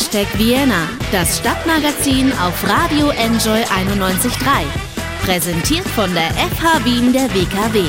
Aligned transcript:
Hashtag 0.00 0.38
Vienna, 0.38 0.88
das 1.12 1.38
Stadtmagazin 1.38 2.32
auf 2.32 2.66
Radio 2.66 3.10
Enjoy 3.10 3.60
91.3. 3.60 4.64
Präsentiert 5.22 5.86
von 5.88 6.10
der 6.14 6.30
FH 6.30 6.86
Wien 6.86 7.12
der 7.12 7.28
WKW. 7.34 7.84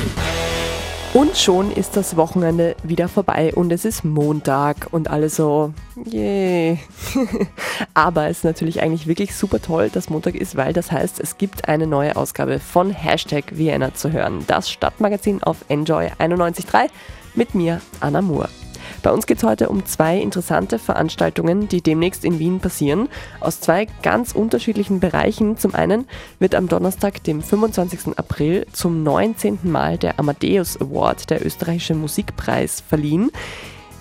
Und 1.13 1.37
schon 1.37 1.71
ist 1.71 1.95
das 1.95 2.17
Wochenende 2.17 2.75
wieder 2.83 3.07
vorbei 3.07 3.53
und 3.55 3.71
es 3.71 3.85
ist 3.85 4.03
Montag 4.03 4.89
und 4.91 5.09
alle 5.09 5.29
so, 5.29 5.73
yay. 6.03 6.79
Aber 7.93 8.27
es 8.27 8.39
ist 8.39 8.43
natürlich 8.43 8.81
eigentlich 8.81 9.07
wirklich 9.07 9.33
super 9.33 9.61
toll, 9.61 9.89
dass 9.89 10.09
Montag 10.09 10.35
ist, 10.35 10.57
weil 10.57 10.73
das 10.73 10.91
heißt, 10.91 11.17
es 11.21 11.37
gibt 11.37 11.69
eine 11.69 11.87
neue 11.87 12.17
Ausgabe 12.17 12.59
von 12.59 12.91
Hashtag 12.91 13.45
Vienna 13.57 13.93
zu 13.93 14.11
hören. 14.11 14.43
Das 14.47 14.69
Stadtmagazin 14.69 15.41
auf 15.43 15.63
Enjoy 15.69 16.11
91.3 16.19 16.89
mit 17.35 17.55
mir, 17.55 17.79
Anna 18.01 18.21
Moore. 18.21 18.49
Bei 19.03 19.11
uns 19.11 19.25
geht 19.25 19.37
es 19.37 19.43
heute 19.43 19.69
um 19.69 19.85
zwei 19.85 20.19
interessante 20.19 20.77
Veranstaltungen, 20.77 21.67
die 21.67 21.81
demnächst 21.81 22.23
in 22.23 22.37
Wien 22.37 22.59
passieren, 22.59 23.09
aus 23.39 23.59
zwei 23.59 23.87
ganz 24.03 24.33
unterschiedlichen 24.33 24.99
Bereichen. 24.99 25.57
Zum 25.57 25.73
einen 25.73 26.05
wird 26.37 26.53
am 26.53 26.67
Donnerstag, 26.67 27.23
dem 27.23 27.41
25. 27.41 28.17
April, 28.17 28.67
zum 28.73 29.01
19. 29.01 29.59
Mal 29.63 29.97
der 29.97 30.19
Amadeus 30.19 30.79
Award, 30.79 31.31
der 31.31 31.43
österreichische 31.43 31.95
Musikpreis, 31.95 32.83
verliehen 32.87 33.31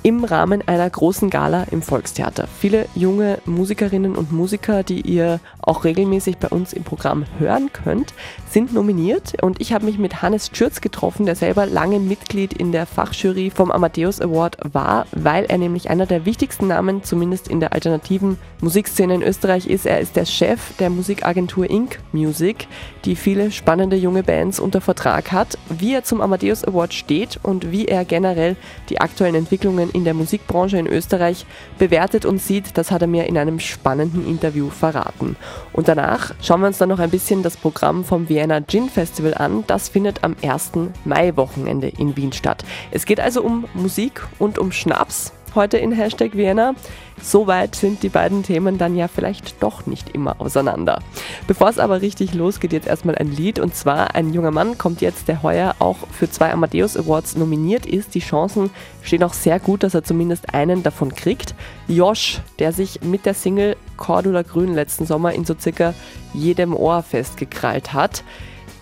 im 0.02 0.24
Rahmen 0.24 0.66
einer 0.66 0.88
großen 0.88 1.30
Gala 1.30 1.66
im 1.70 1.82
Volkstheater. 1.82 2.48
Viele 2.58 2.86
junge 2.94 3.38
Musikerinnen 3.44 4.16
und 4.16 4.32
Musiker, 4.32 4.82
die 4.82 5.00
ihr 5.00 5.40
auch 5.60 5.84
regelmäßig 5.84 6.38
bei 6.38 6.48
uns 6.48 6.72
im 6.72 6.84
Programm 6.84 7.24
hören 7.38 7.70
könnt, 7.72 8.14
sind 8.50 8.72
nominiert 8.72 9.42
und 9.42 9.60
ich 9.60 9.72
habe 9.72 9.84
mich 9.84 9.98
mit 9.98 10.22
Hannes 10.22 10.50
Schürz 10.52 10.80
getroffen, 10.80 11.26
der 11.26 11.36
selber 11.36 11.66
lange 11.66 12.00
Mitglied 12.00 12.52
in 12.52 12.72
der 12.72 12.86
Fachjury 12.86 13.50
vom 13.50 13.70
Amadeus 13.70 14.20
Award 14.20 14.56
war, 14.72 15.06
weil 15.12 15.44
er 15.44 15.58
nämlich 15.58 15.90
einer 15.90 16.06
der 16.06 16.24
wichtigsten 16.24 16.66
Namen, 16.66 17.04
zumindest 17.04 17.48
in 17.48 17.60
der 17.60 17.72
alternativen 17.72 18.38
Musikszene 18.60 19.14
in 19.14 19.22
Österreich 19.22 19.66
ist. 19.66 19.86
Er 19.86 20.00
ist 20.00 20.16
der 20.16 20.24
Chef 20.24 20.76
der 20.78 20.90
Musikagentur 20.90 21.68
Inc. 21.68 21.98
Music, 22.12 22.66
die 23.04 23.16
viele 23.16 23.50
spannende 23.50 23.96
junge 23.96 24.22
Bands 24.22 24.60
unter 24.60 24.80
Vertrag 24.80 25.32
hat. 25.32 25.58
Wie 25.68 25.94
er 25.94 26.04
zum 26.04 26.20
Amadeus 26.20 26.64
Award 26.64 26.94
steht 26.94 27.38
und 27.42 27.70
wie 27.70 27.86
er 27.86 28.04
generell 28.04 28.56
die 28.88 29.00
aktuellen 29.00 29.34
Entwicklungen 29.34 29.89
in 29.90 30.04
der 30.04 30.14
Musikbranche 30.14 30.78
in 30.78 30.86
Österreich 30.86 31.46
bewertet 31.78 32.24
und 32.24 32.40
sieht, 32.40 32.76
das 32.78 32.90
hat 32.90 33.02
er 33.02 33.08
mir 33.08 33.26
in 33.26 33.36
einem 33.36 33.60
spannenden 33.60 34.26
Interview 34.26 34.70
verraten. 34.70 35.36
Und 35.72 35.88
danach 35.88 36.34
schauen 36.42 36.60
wir 36.60 36.68
uns 36.68 36.78
dann 36.78 36.88
noch 36.88 36.98
ein 36.98 37.10
bisschen 37.10 37.42
das 37.42 37.56
Programm 37.56 38.04
vom 38.04 38.28
Vienna 38.28 38.60
Gin 38.60 38.88
Festival 38.88 39.34
an. 39.34 39.64
Das 39.66 39.88
findet 39.88 40.24
am 40.24 40.36
1. 40.42 40.72
Mai-Wochenende 41.04 41.88
in 41.88 42.16
Wien 42.16 42.32
statt. 42.32 42.64
Es 42.90 43.04
geht 43.06 43.20
also 43.20 43.42
um 43.42 43.66
Musik 43.74 44.22
und 44.38 44.58
um 44.58 44.72
Schnaps 44.72 45.32
heute 45.54 45.78
in 45.78 45.92
Hashtag 45.92 46.36
Vienna. 46.36 46.74
Soweit 47.22 47.74
sind 47.74 48.02
die 48.02 48.08
beiden 48.08 48.42
Themen 48.42 48.78
dann 48.78 48.96
ja 48.96 49.08
vielleicht 49.08 49.62
doch 49.62 49.86
nicht 49.86 50.10
immer 50.10 50.40
auseinander. 50.40 51.00
Bevor 51.46 51.68
es 51.68 51.78
aber 51.78 52.00
richtig 52.00 52.34
losgeht, 52.34 52.72
jetzt 52.72 52.86
erstmal 52.86 53.16
ein 53.16 53.30
Lied. 53.30 53.58
Und 53.58 53.74
zwar 53.74 54.14
ein 54.14 54.32
junger 54.32 54.50
Mann 54.50 54.78
kommt 54.78 55.00
jetzt, 55.00 55.28
der 55.28 55.42
heuer 55.42 55.74
auch 55.78 55.98
für 56.10 56.30
zwei 56.30 56.52
Amadeus 56.52 56.96
Awards 56.96 57.36
nominiert 57.36 57.86
ist. 57.86 58.14
Die 58.14 58.20
Chancen 58.20 58.70
stehen 59.02 59.22
auch 59.22 59.34
sehr 59.34 59.60
gut, 59.60 59.82
dass 59.82 59.94
er 59.94 60.04
zumindest 60.04 60.54
einen 60.54 60.82
davon 60.82 61.14
kriegt. 61.14 61.54
Josh, 61.88 62.40
der 62.58 62.72
sich 62.72 63.02
mit 63.02 63.26
der 63.26 63.34
Single 63.34 63.76
Cordula 63.96 64.42
Grün 64.42 64.74
letzten 64.74 65.04
Sommer 65.04 65.32
in 65.32 65.44
so 65.44 65.54
circa 65.58 65.94
jedem 66.32 66.74
Ohr 66.74 67.02
festgekrallt 67.02 67.92
hat. 67.92 68.24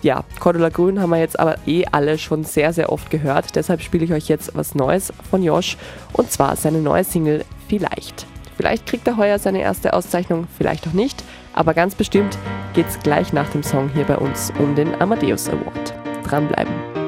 Ja, 0.01 0.23
Cordula 0.39 0.69
Grün 0.69 1.01
haben 1.01 1.09
wir 1.09 1.19
jetzt 1.19 1.39
aber 1.39 1.57
eh 1.67 1.85
alle 1.91 2.17
schon 2.17 2.43
sehr, 2.45 2.71
sehr 2.71 2.91
oft 2.91 3.09
gehört. 3.09 3.55
Deshalb 3.55 3.81
spiele 3.81 4.05
ich 4.05 4.13
euch 4.13 4.29
jetzt 4.29 4.55
was 4.55 4.75
Neues 4.75 5.11
von 5.29 5.43
Josh 5.43 5.77
und 6.13 6.31
zwar 6.31 6.55
seine 6.55 6.79
neue 6.79 7.03
Single 7.03 7.43
Vielleicht. 7.67 8.25
Vielleicht 8.57 8.85
kriegt 8.85 9.07
er 9.07 9.17
heuer 9.17 9.39
seine 9.39 9.61
erste 9.61 9.93
Auszeichnung, 9.93 10.47
vielleicht 10.57 10.87
auch 10.87 10.93
nicht, 10.93 11.23
aber 11.53 11.73
ganz 11.73 11.95
bestimmt 11.95 12.37
geht 12.73 12.87
es 12.87 12.99
gleich 12.99 13.31
nach 13.31 13.49
dem 13.49 13.63
Song 13.63 13.89
hier 13.93 14.03
bei 14.03 14.17
uns 14.17 14.51
um 14.59 14.75
den 14.75 14.99
Amadeus 15.01 15.47
Award. 15.49 15.93
Dranbleiben. 16.25 16.98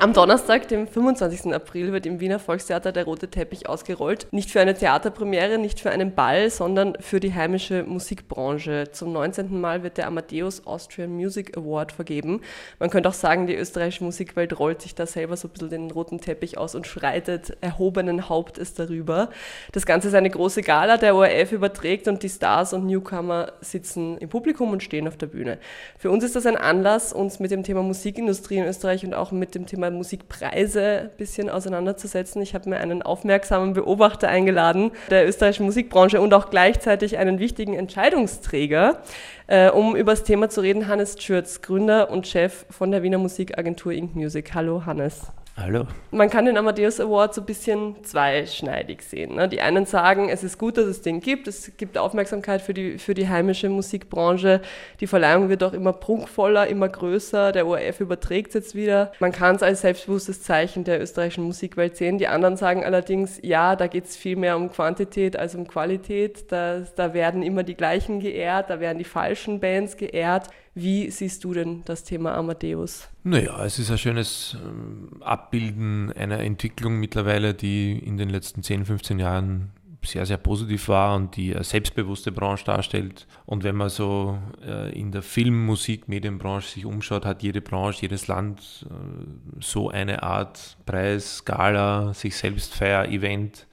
Am 0.00 0.12
Donnerstag, 0.12 0.68
dem 0.68 0.86
25. 0.86 1.52
April, 1.52 1.92
wird 1.92 2.06
im 2.06 2.20
Wiener 2.20 2.38
Volkstheater 2.38 2.92
der 2.92 3.04
rote 3.04 3.26
Teppich 3.26 3.68
ausgerollt. 3.68 4.28
Nicht 4.30 4.48
für 4.48 4.60
eine 4.60 4.74
Theaterpremiere, 4.74 5.58
nicht 5.58 5.80
für 5.80 5.90
einen 5.90 6.14
Ball, 6.14 6.50
sondern 6.50 6.96
für 7.00 7.18
die 7.18 7.34
heimische 7.34 7.82
Musikbranche. 7.82 8.84
Zum 8.92 9.12
19. 9.12 9.60
Mal 9.60 9.82
wird 9.82 9.96
der 9.96 10.06
Amadeus 10.06 10.64
Austrian 10.68 11.10
Music 11.10 11.56
Award 11.56 11.90
vergeben. 11.90 12.42
Man 12.78 12.90
könnte 12.90 13.08
auch 13.08 13.14
sagen, 13.14 13.48
die 13.48 13.56
österreichische 13.56 14.04
Musikwelt 14.04 14.56
rollt 14.60 14.82
sich 14.82 14.94
da 14.94 15.04
selber 15.04 15.36
so 15.36 15.48
ein 15.48 15.50
bisschen 15.50 15.70
den 15.70 15.90
roten 15.90 16.20
Teppich 16.20 16.58
aus 16.58 16.76
und 16.76 16.86
schreitet 16.86 17.56
erhobenen 17.60 18.28
Hauptes 18.28 18.74
darüber. 18.74 19.30
Das 19.72 19.84
Ganze 19.84 20.08
ist 20.08 20.14
eine 20.14 20.30
große 20.30 20.62
Gala, 20.62 20.96
der 20.98 21.16
ORF 21.16 21.50
überträgt 21.50 22.06
und 22.06 22.22
die 22.22 22.28
Stars 22.28 22.72
und 22.72 22.86
Newcomer 22.86 23.50
sitzen 23.62 24.16
im 24.18 24.28
Publikum 24.28 24.70
und 24.70 24.80
stehen 24.80 25.08
auf 25.08 25.16
der 25.16 25.26
Bühne. 25.26 25.58
Für 25.98 26.12
uns 26.12 26.22
ist 26.22 26.36
das 26.36 26.46
ein 26.46 26.56
Anlass, 26.56 27.12
uns 27.12 27.40
mit 27.40 27.50
dem 27.50 27.64
Thema 27.64 27.82
Musikindustrie 27.82 28.58
in 28.58 28.64
Österreich 28.64 29.04
und 29.04 29.12
auch 29.12 29.32
mit 29.32 29.56
dem 29.56 29.66
Thema 29.66 29.87
mal 29.90 29.96
Musikpreise 29.96 31.02
ein 31.02 31.10
bisschen 31.16 31.50
auseinanderzusetzen. 31.50 32.42
Ich 32.42 32.54
habe 32.54 32.68
mir 32.68 32.78
einen 32.78 33.02
aufmerksamen 33.02 33.72
Beobachter 33.72 34.28
eingeladen 34.28 34.92
der 35.10 35.26
österreichischen 35.26 35.66
Musikbranche 35.66 36.20
und 36.20 36.32
auch 36.34 36.50
gleichzeitig 36.50 37.18
einen 37.18 37.38
wichtigen 37.38 37.74
Entscheidungsträger, 37.74 39.00
äh, 39.46 39.70
um 39.70 39.96
über 39.96 40.12
das 40.12 40.24
Thema 40.24 40.48
zu 40.48 40.60
reden. 40.60 40.88
Hannes 40.88 41.22
Schürz, 41.22 41.62
Gründer 41.62 42.10
und 42.10 42.26
Chef 42.26 42.66
von 42.70 42.90
der 42.90 43.02
Wiener 43.02 43.18
Musikagentur 43.18 43.92
Ink 43.92 44.14
Music. 44.14 44.54
Hallo 44.54 44.84
Hannes. 44.86 45.32
Hallo. 45.60 45.88
Man 46.12 46.30
kann 46.30 46.44
den 46.44 46.56
Amadeus 46.56 47.00
Award 47.00 47.34
so 47.34 47.40
ein 47.40 47.44
bisschen 47.44 48.04
zweischneidig 48.04 49.02
sehen. 49.02 49.34
Ne? 49.34 49.48
Die 49.48 49.60
einen 49.60 49.86
sagen, 49.86 50.28
es 50.28 50.44
ist 50.44 50.56
gut, 50.56 50.76
dass 50.76 50.86
es 50.86 51.02
den 51.02 51.20
gibt, 51.20 51.48
es 51.48 51.72
gibt 51.76 51.98
Aufmerksamkeit 51.98 52.62
für 52.62 52.72
die, 52.72 52.96
für 52.98 53.12
die 53.12 53.28
heimische 53.28 53.68
Musikbranche, 53.68 54.60
die 55.00 55.08
Verleihung 55.08 55.48
wird 55.48 55.64
auch 55.64 55.72
immer 55.72 55.92
prunkvoller, 55.92 56.68
immer 56.68 56.88
größer, 56.88 57.50
der 57.50 57.66
ORF 57.66 57.98
überträgt 57.98 58.48
es 58.48 58.54
jetzt 58.54 58.74
wieder. 58.76 59.10
Man 59.18 59.32
kann 59.32 59.56
es 59.56 59.64
als 59.64 59.80
selbstbewusstes 59.80 60.42
Zeichen 60.42 60.84
der 60.84 61.02
österreichischen 61.02 61.42
Musikwelt 61.42 61.96
sehen. 61.96 62.18
Die 62.18 62.28
anderen 62.28 62.56
sagen 62.56 62.84
allerdings, 62.84 63.40
ja, 63.42 63.74
da 63.74 63.88
geht 63.88 64.04
es 64.04 64.16
viel 64.16 64.36
mehr 64.36 64.56
um 64.56 64.70
Quantität 64.70 65.36
als 65.36 65.56
um 65.56 65.66
Qualität, 65.66 66.52
da, 66.52 66.82
da 66.94 67.14
werden 67.14 67.42
immer 67.42 67.64
die 67.64 67.74
gleichen 67.74 68.20
geehrt, 68.20 68.70
da 68.70 68.78
werden 68.78 68.98
die 68.98 69.04
falschen 69.04 69.58
Bands 69.58 69.96
geehrt. 69.96 70.50
Wie 70.80 71.10
siehst 71.10 71.42
du 71.42 71.54
denn 71.54 71.82
das 71.86 72.04
Thema 72.04 72.36
Amadeus? 72.36 73.08
Naja, 73.24 73.64
es 73.64 73.80
ist 73.80 73.90
ein 73.90 73.98
schönes 73.98 74.56
ähm, 74.62 75.20
Abbilden 75.20 76.12
einer 76.12 76.38
Entwicklung 76.38 77.00
mittlerweile, 77.00 77.52
die 77.52 77.98
in 77.98 78.16
den 78.16 78.28
letzten 78.28 78.62
10, 78.62 78.84
15 78.84 79.18
Jahren 79.18 79.72
sehr, 80.04 80.24
sehr 80.24 80.36
positiv 80.36 80.86
war 80.86 81.16
und 81.16 81.34
die 81.34 81.52
eine 81.52 81.64
selbstbewusste 81.64 82.30
Branche 82.30 82.64
darstellt. 82.64 83.26
Und 83.44 83.64
wenn 83.64 83.74
man 83.74 83.88
so 83.88 84.38
äh, 84.64 84.96
in 84.96 85.10
der 85.10 85.22
Film-, 85.22 85.66
Musik-, 85.66 86.06
Medienbranche 86.06 86.68
sich 86.68 86.84
umschaut, 86.84 87.24
hat 87.26 87.42
jede 87.42 87.60
Branche, 87.60 88.02
jedes 88.02 88.28
Land 88.28 88.86
äh, 88.88 89.60
so 89.60 89.90
eine 89.90 90.22
Art 90.22 90.76
Preis, 90.86 91.38
Skala, 91.38 92.14
sich 92.14 92.36
selbst 92.36 92.72
Feier, 92.72 93.08
Event 93.08 93.66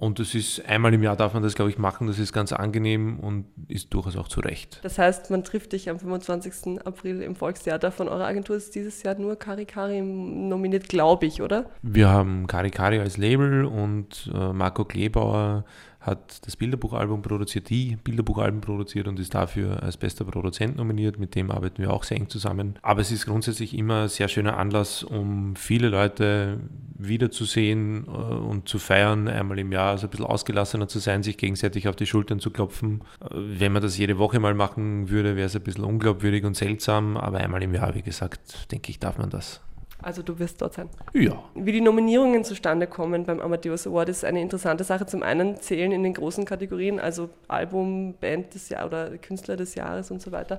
und 0.00 0.18
das 0.18 0.34
ist 0.34 0.64
einmal 0.64 0.94
im 0.94 1.02
Jahr 1.02 1.14
darf 1.14 1.34
man 1.34 1.42
das, 1.42 1.54
glaube 1.54 1.70
ich, 1.70 1.76
machen. 1.76 2.06
Das 2.06 2.18
ist 2.18 2.32
ganz 2.32 2.54
angenehm 2.54 3.20
und 3.20 3.44
ist 3.68 3.92
durchaus 3.92 4.16
auch 4.16 4.28
zu 4.28 4.40
Recht. 4.40 4.80
Das 4.82 4.98
heißt, 4.98 5.30
man 5.30 5.44
trifft 5.44 5.74
dich 5.74 5.90
am 5.90 5.98
25. 5.98 6.80
April 6.86 7.20
im 7.20 7.36
Volkstheater. 7.36 7.92
Von 7.92 8.08
eurer 8.08 8.24
Agentur 8.24 8.56
ist 8.56 8.74
dieses 8.74 9.02
Jahr 9.02 9.16
nur 9.16 9.36
Karikari 9.36 10.00
nominiert, 10.00 10.88
glaube 10.88 11.26
ich, 11.26 11.42
oder? 11.42 11.66
Wir 11.82 12.08
haben 12.08 12.46
Karikari 12.46 12.98
als 12.98 13.18
Label 13.18 13.66
und 13.66 14.30
äh, 14.34 14.54
Marco 14.54 14.86
Klebauer 14.86 15.66
hat 16.00 16.46
das 16.46 16.56
Bilderbuchalbum 16.56 17.20
produziert, 17.22 17.68
die 17.68 17.96
Bilderbuchalben 18.02 18.60
produziert 18.60 19.06
und 19.06 19.18
ist 19.18 19.34
dafür 19.34 19.82
als 19.82 19.98
bester 19.98 20.24
Produzent 20.24 20.76
nominiert. 20.76 21.18
Mit 21.18 21.34
dem 21.34 21.50
arbeiten 21.50 21.82
wir 21.82 21.92
auch 21.92 22.04
sehr 22.04 22.16
eng 22.16 22.28
zusammen. 22.28 22.78
Aber 22.80 23.02
es 23.02 23.12
ist 23.12 23.26
grundsätzlich 23.26 23.76
immer 23.76 24.02
ein 24.02 24.08
sehr 24.08 24.28
schöner 24.28 24.56
Anlass, 24.56 25.02
um 25.02 25.56
viele 25.56 25.88
Leute 25.88 26.58
wiederzusehen 26.96 28.06
äh, 28.06 28.10
und 28.10 28.68
zu 28.68 28.78
feiern, 28.78 29.28
einmal 29.28 29.58
im 29.58 29.72
Jahr, 29.72 29.90
also 29.90 30.06
ein 30.06 30.10
bisschen 30.10 30.26
ausgelassener 30.26 30.88
zu 30.88 30.98
sein, 30.98 31.22
sich 31.22 31.36
gegenseitig 31.36 31.88
auf 31.88 31.96
die 31.96 32.06
Schultern 32.06 32.40
zu 32.40 32.50
klopfen. 32.50 33.02
Äh, 33.20 33.28
wenn 33.30 33.72
man 33.72 33.82
das 33.82 33.98
jede 33.98 34.18
Woche 34.18 34.40
mal 34.40 34.54
machen 34.54 35.10
würde, 35.10 35.36
wäre 35.36 35.46
es 35.46 35.56
ein 35.56 35.62
bisschen 35.62 35.84
unglaubwürdig 35.84 36.44
und 36.44 36.56
seltsam, 36.56 37.16
aber 37.16 37.38
einmal 37.38 37.62
im 37.62 37.74
Jahr, 37.74 37.94
wie 37.94 38.02
gesagt, 38.02 38.70
denke 38.72 38.90
ich, 38.90 38.98
darf 38.98 39.18
man 39.18 39.30
das. 39.30 39.60
Also 40.02 40.22
du 40.22 40.38
wirst 40.38 40.60
dort 40.62 40.74
sein. 40.74 40.88
Ja. 41.12 41.42
Wie 41.54 41.72
die 41.72 41.80
Nominierungen 41.80 42.44
zustande 42.44 42.86
kommen 42.86 43.24
beim 43.24 43.40
Amadeus 43.40 43.86
Award 43.86 44.08
ist 44.08 44.24
eine 44.24 44.40
interessante 44.40 44.84
Sache. 44.84 45.06
Zum 45.06 45.22
einen 45.22 45.60
zählen 45.60 45.92
in 45.92 46.02
den 46.02 46.14
großen 46.14 46.44
Kategorien, 46.44 47.00
also 47.00 47.30
Album, 47.48 48.14
Band 48.14 48.54
des 48.54 48.68
Jahres 48.68 48.86
oder 48.86 49.18
Künstler 49.18 49.56
des 49.56 49.74
Jahres 49.74 50.10
und 50.10 50.22
so 50.22 50.32
weiter, 50.32 50.58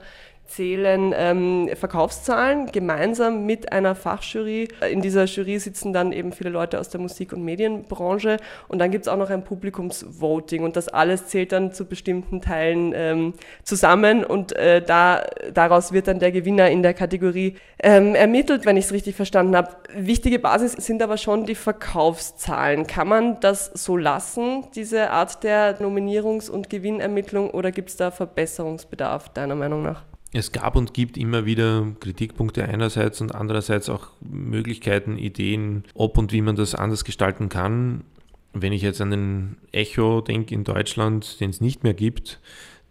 zählen 0.51 1.13
ähm, 1.15 1.69
Verkaufszahlen 1.73 2.67
gemeinsam 2.67 3.45
mit 3.45 3.71
einer 3.71 3.95
Fachjury. 3.95 4.67
In 4.91 5.01
dieser 5.01 5.25
Jury 5.25 5.59
sitzen 5.59 5.93
dann 5.93 6.11
eben 6.11 6.31
viele 6.31 6.49
Leute 6.49 6.79
aus 6.79 6.89
der 6.89 6.99
Musik- 6.99 7.33
und 7.33 7.43
Medienbranche 7.43 8.37
und 8.67 8.79
dann 8.79 8.91
gibt 8.91 9.05
es 9.05 9.07
auch 9.07 9.17
noch 9.17 9.29
ein 9.29 9.43
Publikumsvoting 9.43 10.63
und 10.63 10.75
das 10.75 10.89
alles 10.89 11.27
zählt 11.27 11.51
dann 11.51 11.73
zu 11.73 11.85
bestimmten 11.85 12.41
Teilen 12.41 12.93
ähm, 12.95 13.33
zusammen 13.63 14.23
und 14.23 14.53
äh, 14.55 14.81
da, 14.81 15.23
daraus 15.53 15.93
wird 15.93 16.07
dann 16.07 16.19
der 16.19 16.31
Gewinner 16.31 16.69
in 16.69 16.83
der 16.83 16.93
Kategorie 16.93 17.55
ähm, 17.81 18.15
ermittelt, 18.15 18.65
wenn 18.65 18.77
ich 18.77 18.85
es 18.85 18.93
richtig 18.93 19.15
verstanden 19.15 19.55
habe. 19.55 19.69
Wichtige 19.95 20.39
Basis 20.39 20.73
sind 20.73 21.01
aber 21.01 21.17
schon 21.17 21.45
die 21.45 21.55
Verkaufszahlen. 21.55 22.87
Kann 22.87 23.07
man 23.07 23.39
das 23.39 23.71
so 23.73 23.95
lassen, 23.95 24.65
diese 24.75 25.11
Art 25.11 25.43
der 25.43 25.79
Nominierungs- 25.79 26.49
und 26.49 26.69
Gewinnermittlung 26.69 27.49
oder 27.51 27.71
gibt 27.71 27.89
es 27.89 27.95
da 27.95 28.11
Verbesserungsbedarf 28.11 29.29
deiner 29.29 29.55
Meinung 29.55 29.83
nach? 29.83 30.10
Es 30.33 30.53
gab 30.53 30.77
und 30.77 30.93
gibt 30.93 31.17
immer 31.17 31.45
wieder 31.45 31.85
Kritikpunkte 31.99 32.63
einerseits 32.65 33.19
und 33.19 33.35
andererseits 33.35 33.89
auch 33.89 34.11
Möglichkeiten, 34.21 35.17
Ideen, 35.17 35.83
ob 35.93 36.17
und 36.17 36.31
wie 36.31 36.41
man 36.41 36.55
das 36.55 36.73
anders 36.73 37.03
gestalten 37.03 37.49
kann. 37.49 38.05
Wenn 38.53 38.71
ich 38.71 38.81
jetzt 38.81 39.01
an 39.01 39.11
den 39.11 39.57
Echo 39.71 40.21
denke 40.21 40.55
in 40.55 40.63
Deutschland, 40.63 41.39
den 41.41 41.49
es 41.49 41.59
nicht 41.59 41.83
mehr 41.83 41.93
gibt, 41.93 42.39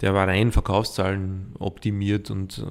der 0.01 0.15
war 0.15 0.27
rein 0.27 0.51
Verkaufszahlen 0.51 1.55
optimiert 1.59 2.31
und 2.31 2.65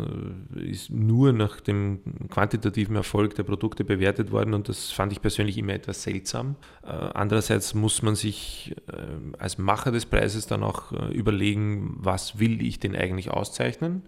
äh, 0.55 0.61
ist 0.61 0.89
nur 0.89 1.31
nach 1.31 1.61
dem 1.61 1.99
quantitativen 2.29 2.95
Erfolg 2.95 3.35
der 3.35 3.43
Produkte 3.43 3.83
bewertet 3.83 4.31
worden 4.31 4.55
und 4.55 4.67
das 4.67 4.91
fand 4.91 5.11
ich 5.11 5.21
persönlich 5.21 5.57
immer 5.59 5.73
etwas 5.73 6.01
seltsam. 6.01 6.55
Äh, 6.83 6.87
andererseits 6.87 7.75
muss 7.75 8.01
man 8.01 8.15
sich 8.15 8.75
äh, 8.87 9.37
als 9.37 9.59
Macher 9.59 9.91
des 9.91 10.07
Preises 10.07 10.47
dann 10.47 10.63
auch 10.63 10.91
überlegen, 11.11 11.97
was 11.99 12.39
will 12.39 12.63
ich 12.65 12.79
denn 12.79 12.95
eigentlich 12.95 13.29
auszeichnen. 13.29 14.03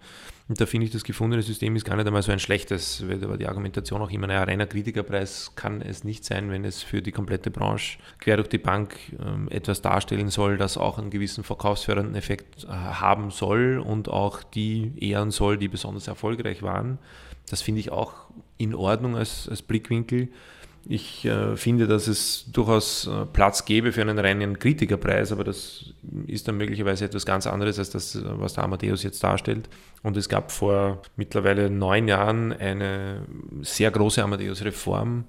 Und 0.52 0.60
da 0.60 0.66
finde 0.66 0.86
ich, 0.86 0.92
das 0.92 1.06
gefundene 1.06 1.42
System 1.42 1.78
ist 1.78 1.86
gar 1.86 1.96
nicht 1.96 2.06
einmal 2.06 2.24
so 2.24 2.34
ein 2.34 2.40
schlechtes, 2.40 3.08
weil 3.08 3.20
da 3.20 3.30
war 3.30 3.38
die 3.38 3.48
Argumentation 3.48 4.02
auch 4.02 4.12
immer, 4.12 4.28
ein 4.28 4.32
reiner 4.32 4.68
Kritikerpreis 4.68 5.54
kann 5.56 5.82
es 5.82 6.04
nicht 6.04 6.26
sein, 6.26 6.52
wenn 6.52 6.66
es 6.66 6.84
für 6.84 7.02
die 7.02 7.14
komplette 7.14 7.50
Branche 7.50 8.00
quer 8.20 8.36
durch 8.36 8.50
die 8.50 8.58
Bank 8.58 8.98
ähm, 9.26 9.48
etwas 9.50 9.82
darstellen 9.82 10.28
soll, 10.28 10.58
das 10.58 10.76
auch 10.76 10.98
einen 10.98 11.10
gewissen 11.10 11.46
verkaufsfördernden 11.46 12.16
Effekt 12.16 12.68
haben 12.68 13.32
soll 13.32 13.80
und 13.80 14.10
auch 14.10 14.44
die 14.44 14.92
ehren 15.00 15.32
soll, 15.32 15.58
die 15.58 15.70
besonders 15.70 16.10
erfolgreich 16.10 16.62
waren. 16.62 17.00
Das 17.50 17.62
finde 17.62 17.80
ich 17.80 17.94
auch 17.94 18.12
in 18.58 18.76
Ordnung 18.76 19.16
als, 19.16 19.48
als 19.48 19.62
Blickwinkel. 19.62 20.28
Ich 20.88 21.26
äh, 21.26 21.56
finde, 21.58 21.88
dass 21.88 22.08
es 22.08 22.46
durchaus 22.52 23.08
äh, 23.08 23.26
Platz 23.26 23.66
gäbe 23.66 23.92
für 23.92 24.02
einen 24.02 24.18
reinen 24.18 24.58
Kritikerpreis, 24.58 25.32
aber 25.32 25.44
das 25.44 25.94
ist 26.28 26.48
dann 26.48 26.58
möglicherweise 26.58 27.06
etwas 27.06 27.26
ganz 27.26 27.46
anderes 27.46 27.78
als 27.78 27.92
das, 27.92 28.18
was 28.24 28.54
der 28.54 28.64
Amadeus 28.64 29.04
jetzt 29.04 29.24
darstellt. 29.24 29.70
Und 30.04 30.18
es 30.18 30.28
gab 30.28 30.52
vor 30.52 31.02
mittlerweile 31.16 31.70
neun 31.70 32.08
Jahren 32.08 32.52
eine 32.52 33.22
sehr 33.62 33.92
große 33.92 34.24
Amadeus-Reform, 34.24 35.26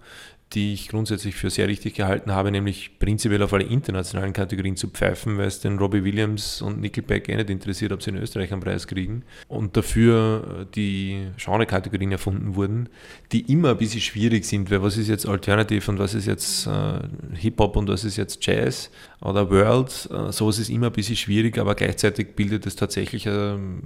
die 0.55 0.75
ich 0.75 0.89
grundsätzlich 0.89 1.35
für 1.35 1.51
sehr 1.51 1.69
richtig 1.69 1.95
gehalten 1.95 2.33
habe, 2.33 2.51
nämlich 2.51 2.99
prinzipiell 2.99 3.43
auf 3.43 3.53
alle 3.53 3.65
internationalen 3.65 4.33
Kategorien 4.33 4.77
zu 4.77 4.89
pfeifen, 4.89 5.39
weil 5.39 5.47
es 5.47 5.61
den 5.61 5.79
Robbie 5.79 6.05
Williams 6.05 6.61
und 6.63 6.81
Nickelback 6.81 7.29
eh 7.29 7.37
nicht 7.37 7.51
interessiert, 7.51 7.93
ob 7.93 8.03
sie 8.03 8.11
in 8.11 8.17
Österreich 8.17 8.53
einen 8.53 8.63
Preis 8.63 8.87
kriegen. 8.87 9.23
Und 9.49 9.77
dafür 9.77 10.63
äh, 10.63 10.67
die 10.75 11.29
Genre-Kategorien 11.37 12.13
erfunden 12.13 12.55
wurden, 12.55 12.89
die 13.33 13.53
immer 13.53 13.71
ein 13.71 13.79
bisschen 13.79 14.01
schwierig 14.01 14.45
sind, 14.45 14.71
weil 14.71 14.83
was 14.83 14.97
ist 14.97 15.09
jetzt 15.09 15.27
Alternative 15.27 15.91
und 15.91 15.99
was 15.99 16.15
ist 16.15 16.27
jetzt 16.27 16.67
äh, 16.67 17.01
Hip-Hop 17.35 17.77
und 17.77 17.89
was 17.89 18.05
ist 18.05 18.17
jetzt 18.17 18.45
Jazz 18.45 18.91
oder 19.21 19.51
World. 19.51 20.09
Äh, 20.11 20.33
sowas 20.33 20.59
ist 20.59 20.69
immer 20.69 20.87
ein 20.87 20.93
bisschen 20.93 21.17
schwierig, 21.17 21.59
aber 21.59 21.75
gleichzeitig 21.75 22.35
bildet 22.37 22.67
es 22.67 22.77
tatsächlich 22.77 23.29
eine 23.29 23.55
ähm, 23.55 23.81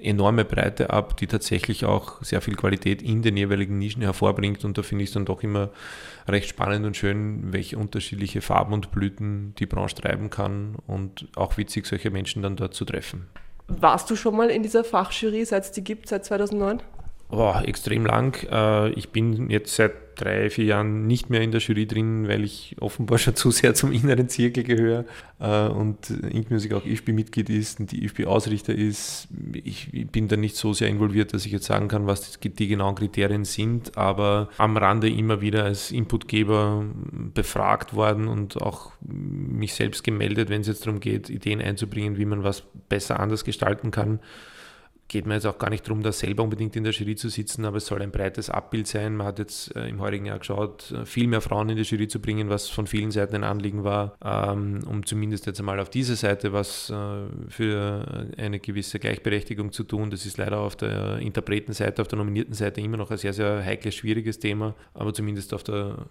enorme 0.00 0.44
Breite 0.44 0.90
ab, 0.90 1.16
die 1.16 1.26
tatsächlich 1.26 1.84
auch 1.84 2.22
sehr 2.22 2.40
viel 2.40 2.54
Qualität 2.54 3.02
in 3.02 3.22
den 3.22 3.36
jeweiligen 3.36 3.78
Nischen 3.78 4.02
hervorbringt. 4.02 4.64
Und 4.64 4.76
da 4.76 4.82
finde 4.82 5.04
ich 5.04 5.10
es 5.10 5.14
dann 5.14 5.24
doch 5.24 5.42
immer 5.42 5.70
recht 6.26 6.48
spannend 6.48 6.86
und 6.86 6.96
schön, 6.96 7.52
welche 7.52 7.78
unterschiedliche 7.78 8.40
Farben 8.40 8.72
und 8.72 8.90
Blüten 8.90 9.54
die 9.58 9.66
Branche 9.66 9.96
treiben 9.96 10.30
kann 10.30 10.76
und 10.86 11.28
auch 11.36 11.56
witzig, 11.56 11.86
solche 11.86 12.10
Menschen 12.10 12.42
dann 12.42 12.56
dort 12.56 12.74
zu 12.74 12.84
treffen. 12.84 13.26
Warst 13.68 14.10
du 14.10 14.16
schon 14.16 14.36
mal 14.36 14.50
in 14.50 14.62
dieser 14.62 14.84
Fachjury, 14.84 15.44
seit 15.44 15.64
es 15.64 15.72
die 15.72 15.84
gibt, 15.84 16.08
seit 16.08 16.24
2009? 16.24 16.82
Oh, 17.30 17.54
extrem 17.64 18.04
lang. 18.04 18.36
Äh, 18.50 18.90
ich 18.90 19.10
bin 19.10 19.50
jetzt 19.50 19.74
seit 19.74 19.92
drei, 20.14 20.50
vier 20.50 20.64
Jahren 20.64 21.06
nicht 21.06 21.30
mehr 21.30 21.40
in 21.40 21.50
der 21.50 21.60
Jury 21.60 21.86
drin, 21.86 22.28
weil 22.28 22.44
ich 22.44 22.76
offenbar 22.80 23.18
schon 23.18 23.36
zu 23.36 23.50
sehr 23.50 23.74
zum 23.74 23.92
inneren 23.92 24.28
Zirkel 24.28 24.64
gehöre. 24.64 25.04
Äh, 25.40 25.68
und 25.68 26.10
Ink 26.10 26.50
Music 26.50 26.72
auch 26.72 26.84
IFB-Mitglied 26.84 27.50
ist 27.50 27.80
und 27.80 27.92
die 27.92 28.04
IFB-Ausrichter 28.04 28.74
ist. 28.74 29.28
Ich 29.52 29.90
bin 30.10 30.28
da 30.28 30.36
nicht 30.36 30.56
so 30.56 30.72
sehr 30.72 30.88
involviert, 30.88 31.34
dass 31.34 31.46
ich 31.46 31.52
jetzt 31.52 31.66
sagen 31.66 31.88
kann, 31.88 32.06
was 32.06 32.38
die 32.40 32.68
genauen 32.68 32.94
Kriterien 32.94 33.44
sind, 33.44 33.96
aber 33.96 34.48
am 34.58 34.76
Rande 34.76 35.08
immer 35.08 35.40
wieder 35.40 35.64
als 35.64 35.90
Inputgeber 35.90 36.84
befragt 37.34 37.94
worden 37.94 38.28
und 38.28 38.60
auch 38.60 38.92
mich 39.00 39.74
selbst 39.74 40.04
gemeldet, 40.04 40.48
wenn 40.48 40.60
es 40.60 40.66
jetzt 40.66 40.86
darum 40.86 41.00
geht, 41.00 41.30
Ideen 41.30 41.60
einzubringen, 41.60 42.16
wie 42.16 42.24
man 42.24 42.44
was 42.44 42.62
besser 42.88 43.20
anders 43.20 43.44
gestalten 43.44 43.90
kann 43.90 44.20
geht 45.14 45.26
mir 45.26 45.34
jetzt 45.34 45.46
auch 45.46 45.58
gar 45.58 45.70
nicht 45.70 45.86
darum, 45.86 46.02
da 46.02 46.10
selber 46.10 46.42
unbedingt 46.42 46.74
in 46.74 46.82
der 46.82 46.92
Jury 46.92 47.14
zu 47.14 47.28
sitzen, 47.28 47.64
aber 47.64 47.76
es 47.76 47.86
soll 47.86 48.02
ein 48.02 48.10
breites 48.10 48.50
Abbild 48.50 48.88
sein. 48.88 49.14
Man 49.14 49.28
hat 49.28 49.38
jetzt 49.38 49.74
äh, 49.76 49.88
im 49.88 50.00
heurigen 50.00 50.26
Jahr 50.26 50.40
geschaut, 50.40 50.90
äh, 50.90 51.06
viel 51.06 51.28
mehr 51.28 51.40
Frauen 51.40 51.68
in 51.68 51.76
die 51.76 51.84
Jury 51.84 52.08
zu 52.08 52.18
bringen, 52.18 52.48
was 52.48 52.68
von 52.68 52.88
vielen 52.88 53.12
Seiten 53.12 53.36
ein 53.36 53.44
Anliegen 53.44 53.84
war, 53.84 54.16
ähm, 54.24 54.80
um 54.90 55.06
zumindest 55.06 55.46
jetzt 55.46 55.60
einmal 55.60 55.78
auf 55.78 55.88
dieser 55.88 56.16
Seite 56.16 56.52
was 56.52 56.90
äh, 56.90 56.94
für 57.48 58.26
eine 58.36 58.58
gewisse 58.58 58.98
Gleichberechtigung 58.98 59.70
zu 59.70 59.84
tun. 59.84 60.10
Das 60.10 60.26
ist 60.26 60.36
leider 60.36 60.58
auf 60.58 60.74
der 60.74 61.18
Interpretenseite, 61.18 62.02
auf 62.02 62.08
der 62.08 62.18
nominierten 62.18 62.54
Seite 62.54 62.80
immer 62.80 62.96
noch 62.96 63.12
ein 63.12 63.18
sehr, 63.18 63.32
sehr 63.32 63.64
heikles, 63.64 63.94
schwieriges 63.94 64.40
Thema, 64.40 64.74
aber 64.94 65.14
zumindest 65.14 65.54
auf 65.54 65.62
der 65.62 66.06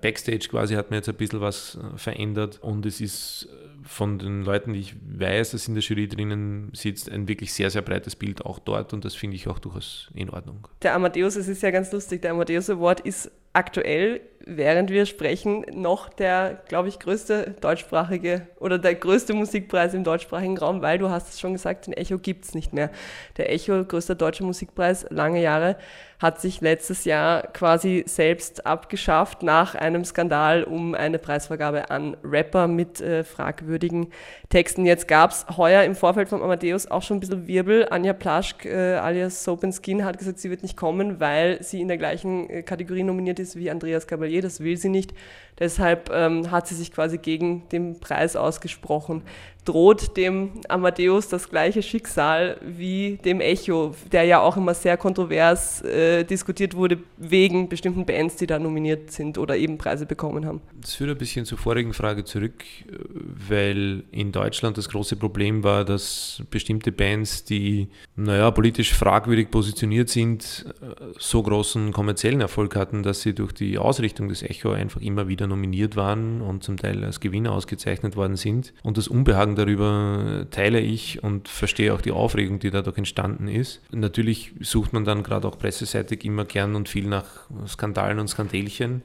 Backstage 0.00 0.48
quasi 0.48 0.76
hat 0.76 0.88
man 0.88 0.96
jetzt 0.96 1.10
ein 1.10 1.14
bisschen 1.14 1.42
was 1.42 1.78
verändert 1.96 2.58
und 2.62 2.86
es 2.86 3.02
ist 3.02 3.50
von 3.82 4.18
den 4.18 4.44
Leuten, 4.44 4.72
die 4.72 4.80
ich 4.80 4.94
weiß, 5.18 5.52
dass 5.52 5.68
in 5.68 5.74
der 5.74 5.82
Jury 5.82 6.08
drinnen 6.08 6.70
sitzt, 6.72 7.10
ein 7.10 7.28
wirklich 7.28 7.52
sehr, 7.52 7.70
sehr 7.70 7.82
breites 7.82 8.16
Bild 8.16 8.29
auch 8.44 8.58
dort 8.58 8.92
und 8.92 9.04
das 9.04 9.14
finde 9.14 9.36
ich 9.36 9.48
auch 9.48 9.58
durchaus 9.58 10.10
in 10.14 10.30
Ordnung. 10.30 10.68
Der 10.82 10.94
Amadeus, 10.94 11.36
es 11.36 11.48
ist 11.48 11.62
ja 11.62 11.70
ganz 11.70 11.92
lustig, 11.92 12.22
der 12.22 12.32
Amadeus 12.32 12.70
Award 12.70 13.00
ist 13.00 13.30
aktuell, 13.52 14.20
während 14.46 14.90
wir 14.90 15.06
sprechen, 15.06 15.66
noch 15.72 16.08
der, 16.08 16.62
glaube 16.68 16.88
ich, 16.88 16.98
größte 16.98 17.54
deutschsprachige 17.60 18.46
oder 18.58 18.78
der 18.78 18.94
größte 18.94 19.34
Musikpreis 19.34 19.94
im 19.94 20.04
deutschsprachigen 20.04 20.58
Raum, 20.58 20.82
weil 20.82 20.98
du 20.98 21.10
hast 21.10 21.28
es 21.30 21.40
schon 21.40 21.52
gesagt, 21.52 21.86
den 21.86 21.92
Echo 21.92 22.18
gibt 22.18 22.44
es 22.44 22.54
nicht 22.54 22.72
mehr. 22.72 22.90
Der 23.36 23.52
Echo, 23.52 23.84
größter 23.84 24.14
deutscher 24.14 24.44
Musikpreis, 24.44 25.06
lange 25.10 25.42
Jahre, 25.42 25.76
hat 26.20 26.40
sich 26.40 26.60
letztes 26.60 27.06
Jahr 27.06 27.42
quasi 27.48 28.04
selbst 28.06 28.66
abgeschafft 28.66 29.42
nach 29.42 29.74
einem 29.74 30.04
Skandal 30.04 30.64
um 30.64 30.94
eine 30.94 31.18
Preisvergabe 31.18 31.90
an 31.90 32.16
Rapper 32.22 32.68
mit 32.68 33.00
äh, 33.00 33.24
fragwürdigen 33.24 34.08
Texten. 34.50 34.84
Jetzt 34.84 35.08
gab 35.08 35.30
es 35.30 35.46
heuer 35.56 35.82
im 35.82 35.94
Vorfeld 35.94 36.28
von 36.28 36.42
Amadeus 36.42 36.90
auch 36.90 37.02
schon 37.02 37.16
ein 37.16 37.20
bisschen 37.20 37.46
Wirbel. 37.46 37.88
Anja 37.90 38.12
Plaschk 38.12 38.66
äh, 38.66 38.96
alias 38.96 39.42
Soap 39.44 39.64
and 39.64 39.74
Skin 39.74 40.04
hat 40.04 40.18
gesagt, 40.18 40.38
sie 40.38 40.50
wird 40.50 40.62
nicht 40.62 40.76
kommen, 40.76 41.20
weil 41.20 41.62
sie 41.62 41.80
in 41.80 41.88
der 41.88 41.96
gleichen 41.96 42.50
äh, 42.50 42.62
Kategorie 42.62 43.02
nominiert 43.02 43.38
ist 43.40 43.56
wie 43.56 43.70
Andreas 43.70 44.06
Gabalier. 44.06 44.42
Das 44.42 44.60
will 44.60 44.76
sie 44.76 44.88
nicht. 44.88 45.12
Deshalb 45.60 46.10
ähm, 46.12 46.50
hat 46.50 46.66
sie 46.66 46.74
sich 46.74 46.90
quasi 46.90 47.18
gegen 47.18 47.68
den 47.68 48.00
Preis 48.00 48.34
ausgesprochen 48.34 49.22
droht 49.64 50.16
dem 50.16 50.50
Amadeus 50.68 51.28
das 51.28 51.48
gleiche 51.48 51.82
Schicksal 51.82 52.56
wie 52.62 53.18
dem 53.24 53.40
Echo, 53.40 53.94
der 54.10 54.24
ja 54.24 54.40
auch 54.40 54.56
immer 54.56 54.74
sehr 54.74 54.96
kontrovers 54.96 55.82
äh, 55.82 56.24
diskutiert 56.24 56.74
wurde 56.74 56.98
wegen 57.18 57.68
bestimmten 57.68 58.06
Bands, 58.06 58.36
die 58.36 58.46
da 58.46 58.58
nominiert 58.58 59.10
sind 59.10 59.38
oder 59.38 59.56
eben 59.56 59.78
Preise 59.78 60.06
bekommen 60.06 60.46
haben. 60.46 60.60
Das 60.80 60.94
führt 60.94 61.10
ein 61.10 61.18
bisschen 61.18 61.44
zur 61.44 61.58
vorigen 61.58 61.92
Frage 61.92 62.24
zurück, 62.24 62.64
weil 63.48 64.04
in 64.10 64.32
Deutschland 64.32 64.78
das 64.78 64.88
große 64.88 65.16
Problem 65.16 65.62
war, 65.62 65.84
dass 65.84 66.42
bestimmte 66.50 66.90
Bands, 66.90 67.44
die 67.44 67.88
naja, 68.16 68.50
politisch 68.50 68.94
fragwürdig 68.94 69.50
positioniert 69.50 70.08
sind, 70.08 70.66
so 71.18 71.42
großen 71.42 71.92
kommerziellen 71.92 72.40
Erfolg 72.40 72.76
hatten, 72.76 73.02
dass 73.02 73.22
sie 73.22 73.34
durch 73.34 73.52
die 73.52 73.78
Ausrichtung 73.78 74.28
des 74.28 74.42
Echo 74.42 74.70
einfach 74.72 75.00
immer 75.00 75.28
wieder 75.28 75.46
nominiert 75.50 75.96
waren 75.96 76.40
und 76.40 76.64
zum 76.64 76.78
Teil 76.78 77.04
als 77.04 77.20
Gewinner 77.20 77.52
ausgezeichnet 77.52 78.16
worden 78.16 78.36
sind. 78.36 78.72
Und 78.82 78.96
das 78.96 79.08
Unbehagen 79.08 79.56
darüber 79.56 80.46
teile 80.50 80.80
ich 80.80 81.22
und 81.22 81.48
verstehe 81.48 81.92
auch 81.92 82.00
die 82.00 82.12
Aufregung, 82.12 82.58
die 82.58 82.70
dadurch 82.70 82.96
entstanden 82.96 83.48
ist. 83.48 83.82
Natürlich 83.92 84.52
sucht 84.60 84.92
man 84.92 85.04
dann 85.04 85.22
gerade 85.22 85.46
auch 85.46 85.58
presseseitig 85.58 86.24
immer 86.24 86.44
gern 86.44 86.74
und 86.74 86.88
viel 86.88 87.06
nach 87.06 87.26
Skandalen 87.66 88.18
und 88.18 88.28
Skandelchen. 88.28 89.02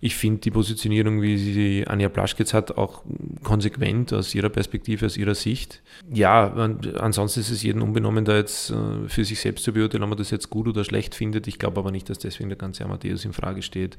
Ich 0.00 0.14
finde 0.14 0.40
die 0.40 0.50
Positionierung, 0.50 1.22
wie 1.22 1.38
sie 1.38 1.86
Anja 1.86 2.08
Plaschkitz 2.08 2.52
hat, 2.52 2.76
auch 2.76 3.02
konsequent 3.42 4.12
aus 4.12 4.34
ihrer 4.34 4.50
Perspektive, 4.50 5.06
aus 5.06 5.16
ihrer 5.16 5.34
Sicht. 5.34 5.82
Ja, 6.12 6.52
ansonsten 6.98 7.40
ist 7.40 7.50
es 7.50 7.62
jedem 7.62 7.82
unbenommen, 7.82 8.24
da 8.24 8.36
jetzt 8.36 8.70
äh, 8.70 9.08
für 9.08 9.24
sich 9.24 9.40
selbst 9.40 9.64
zu 9.64 9.72
beurteilen, 9.72 10.02
ob 10.02 10.10
man 10.10 10.18
das 10.18 10.30
jetzt 10.30 10.50
gut 10.50 10.68
oder 10.68 10.84
schlecht 10.84 11.14
findet. 11.14 11.46
Ich 11.46 11.58
glaube 11.58 11.80
aber 11.80 11.90
nicht, 11.90 12.10
dass 12.10 12.18
deswegen 12.18 12.50
der 12.50 12.58
ganze 12.58 12.84
Amadeus 12.84 13.24
in 13.24 13.32
Frage 13.32 13.62
steht. 13.62 13.96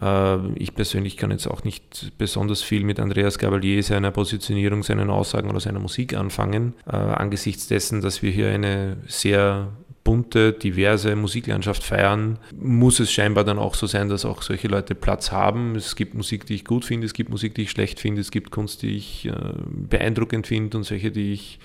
Äh, 0.00 0.52
ich 0.54 0.74
persönlich 0.74 1.16
kann 1.16 1.30
jetzt 1.30 1.46
auch 1.46 1.64
nicht 1.64 2.12
besonders 2.18 2.62
viel 2.62 2.84
mit 2.84 3.00
Andreas 3.00 3.38
Gabalier, 3.38 3.82
seiner 3.82 4.10
Positionierung, 4.10 4.82
seinen 4.82 5.10
Aussagen 5.10 5.50
oder 5.50 5.60
seiner 5.60 5.80
Musik 5.80 6.14
anfangen, 6.14 6.74
äh, 6.86 6.96
angesichts 6.96 7.68
dessen, 7.68 8.00
dass 8.00 8.22
wir 8.22 8.30
hier 8.30 8.50
eine 8.50 8.98
sehr 9.06 9.68
bunte, 10.08 10.54
diverse 10.54 11.16
Musiklandschaft 11.16 11.82
feiern, 11.84 12.38
muss 12.58 12.98
es 12.98 13.12
scheinbar 13.12 13.44
dann 13.44 13.58
auch 13.58 13.74
so 13.74 13.86
sein, 13.86 14.08
dass 14.08 14.24
auch 14.24 14.40
solche 14.40 14.66
Leute 14.66 14.94
Platz 14.94 15.32
haben. 15.32 15.76
Es 15.76 15.96
gibt 15.96 16.14
Musik, 16.14 16.46
die 16.46 16.54
ich 16.54 16.64
gut 16.64 16.86
finde, 16.86 17.04
es 17.04 17.12
gibt 17.12 17.28
Musik, 17.28 17.54
die 17.54 17.64
ich 17.64 17.70
schlecht 17.70 18.00
finde, 18.00 18.22
es 18.22 18.30
gibt 18.30 18.50
Kunst, 18.50 18.80
die 18.80 18.96
ich 18.96 19.26
äh, 19.26 19.32
beeindruckend 19.66 20.46
finde 20.46 20.78
und 20.78 20.84
solche, 20.84 21.10
die 21.10 21.34
ich 21.34 21.58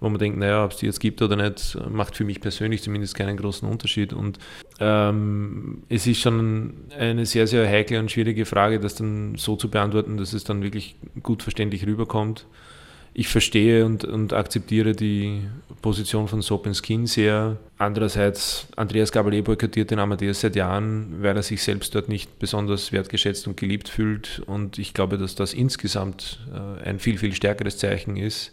wo 0.00 0.08
man 0.08 0.18
denkt, 0.18 0.38
naja, 0.38 0.64
ob 0.64 0.72
es 0.72 0.78
die 0.78 0.86
jetzt 0.86 1.00
gibt 1.00 1.20
oder 1.20 1.36
nicht, 1.36 1.78
macht 1.90 2.16
für 2.16 2.24
mich 2.24 2.40
persönlich 2.40 2.82
zumindest 2.82 3.14
keinen 3.14 3.36
großen 3.36 3.68
Unterschied. 3.68 4.12
Und 4.12 4.38
ähm, 4.80 5.82
es 5.88 6.06
ist 6.06 6.20
schon 6.20 6.74
eine 6.98 7.26
sehr, 7.26 7.46
sehr 7.46 7.68
heikle 7.68 8.00
und 8.00 8.10
schwierige 8.10 8.46
Frage, 8.46 8.80
das 8.80 8.94
dann 8.94 9.34
so 9.36 9.56
zu 9.56 9.70
beantworten, 9.70 10.16
dass 10.16 10.32
es 10.32 10.44
dann 10.44 10.62
wirklich 10.62 10.96
gut 11.22 11.42
verständlich 11.42 11.86
rüberkommt. 11.86 12.46
Ich 13.12 13.28
verstehe 13.28 13.84
und, 13.84 14.04
und 14.04 14.32
akzeptiere 14.32 14.94
die 14.94 15.42
Position 15.82 16.28
von 16.28 16.42
Soap 16.42 16.68
Skin 16.76 17.06
sehr. 17.06 17.58
Andererseits, 17.76 18.68
Andreas 18.76 19.10
Gabalier 19.10 19.42
boykottiert 19.42 19.90
den 19.90 19.98
Amadeus 19.98 20.40
seit 20.40 20.54
Jahren, 20.54 21.20
weil 21.20 21.36
er 21.36 21.42
sich 21.42 21.62
selbst 21.62 21.94
dort 21.94 22.08
nicht 22.08 22.38
besonders 22.38 22.92
wertgeschätzt 22.92 23.48
und 23.48 23.56
geliebt 23.56 23.88
fühlt. 23.88 24.42
Und 24.46 24.78
ich 24.78 24.94
glaube, 24.94 25.18
dass 25.18 25.34
das 25.34 25.54
insgesamt 25.54 26.38
äh, 26.54 26.88
ein 26.88 27.00
viel, 27.00 27.18
viel 27.18 27.34
stärkeres 27.34 27.78
Zeichen 27.78 28.16
ist, 28.16 28.52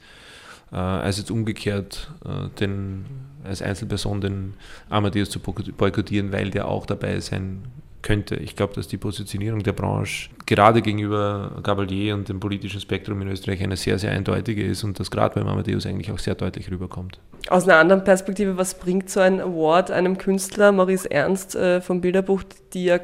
als 0.75 1.17
jetzt 1.17 1.31
umgekehrt 1.31 2.12
äh, 2.25 2.50
den, 2.59 3.05
als 3.43 3.62
Einzelperson 3.62 4.21
den 4.21 4.53
Amadeus 4.89 5.29
zu 5.29 5.39
boykottieren, 5.39 6.31
weil 6.31 6.50
der 6.50 6.67
auch 6.67 6.86
dabei 6.86 7.19
sein 7.19 7.63
könnte. 8.07 8.35
Ich 8.35 8.55
glaube, 8.55 8.73
dass 8.73 8.87
die 8.87 8.97
Positionierung 8.97 9.63
der 9.63 9.73
Branche 9.73 10.29
gerade 10.45 10.81
gegenüber 10.81 11.59
Gabalier 11.61 12.15
und 12.15 12.29
dem 12.29 12.39
politischen 12.39 12.79
Spektrum 12.79 13.21
in 13.21 13.27
Österreich 13.27 13.61
eine 13.61 13.75
sehr, 13.75 13.99
sehr 13.99 14.11
eindeutige 14.11 14.65
ist 14.65 14.85
und 14.85 14.97
das 14.97 15.11
gerade 15.11 15.35
beim 15.35 15.47
Amadeus 15.47 15.85
eigentlich 15.85 16.09
auch 16.09 16.17
sehr 16.17 16.35
deutlich 16.35 16.71
rüberkommt. 16.71 17.19
Aus 17.49 17.65
einer 17.65 17.79
anderen 17.79 18.05
Perspektive, 18.05 18.55
was 18.55 18.75
bringt 18.75 19.09
so 19.09 19.19
ein 19.19 19.41
Award 19.41 19.91
einem 19.91 20.17
Künstler, 20.17 20.71
Maurice 20.71 21.11
Ernst 21.11 21.55
äh, 21.55 21.81
vom 21.81 21.99
Bilderbuch, 21.99 22.43
die 22.73 22.85
ja 22.85 22.99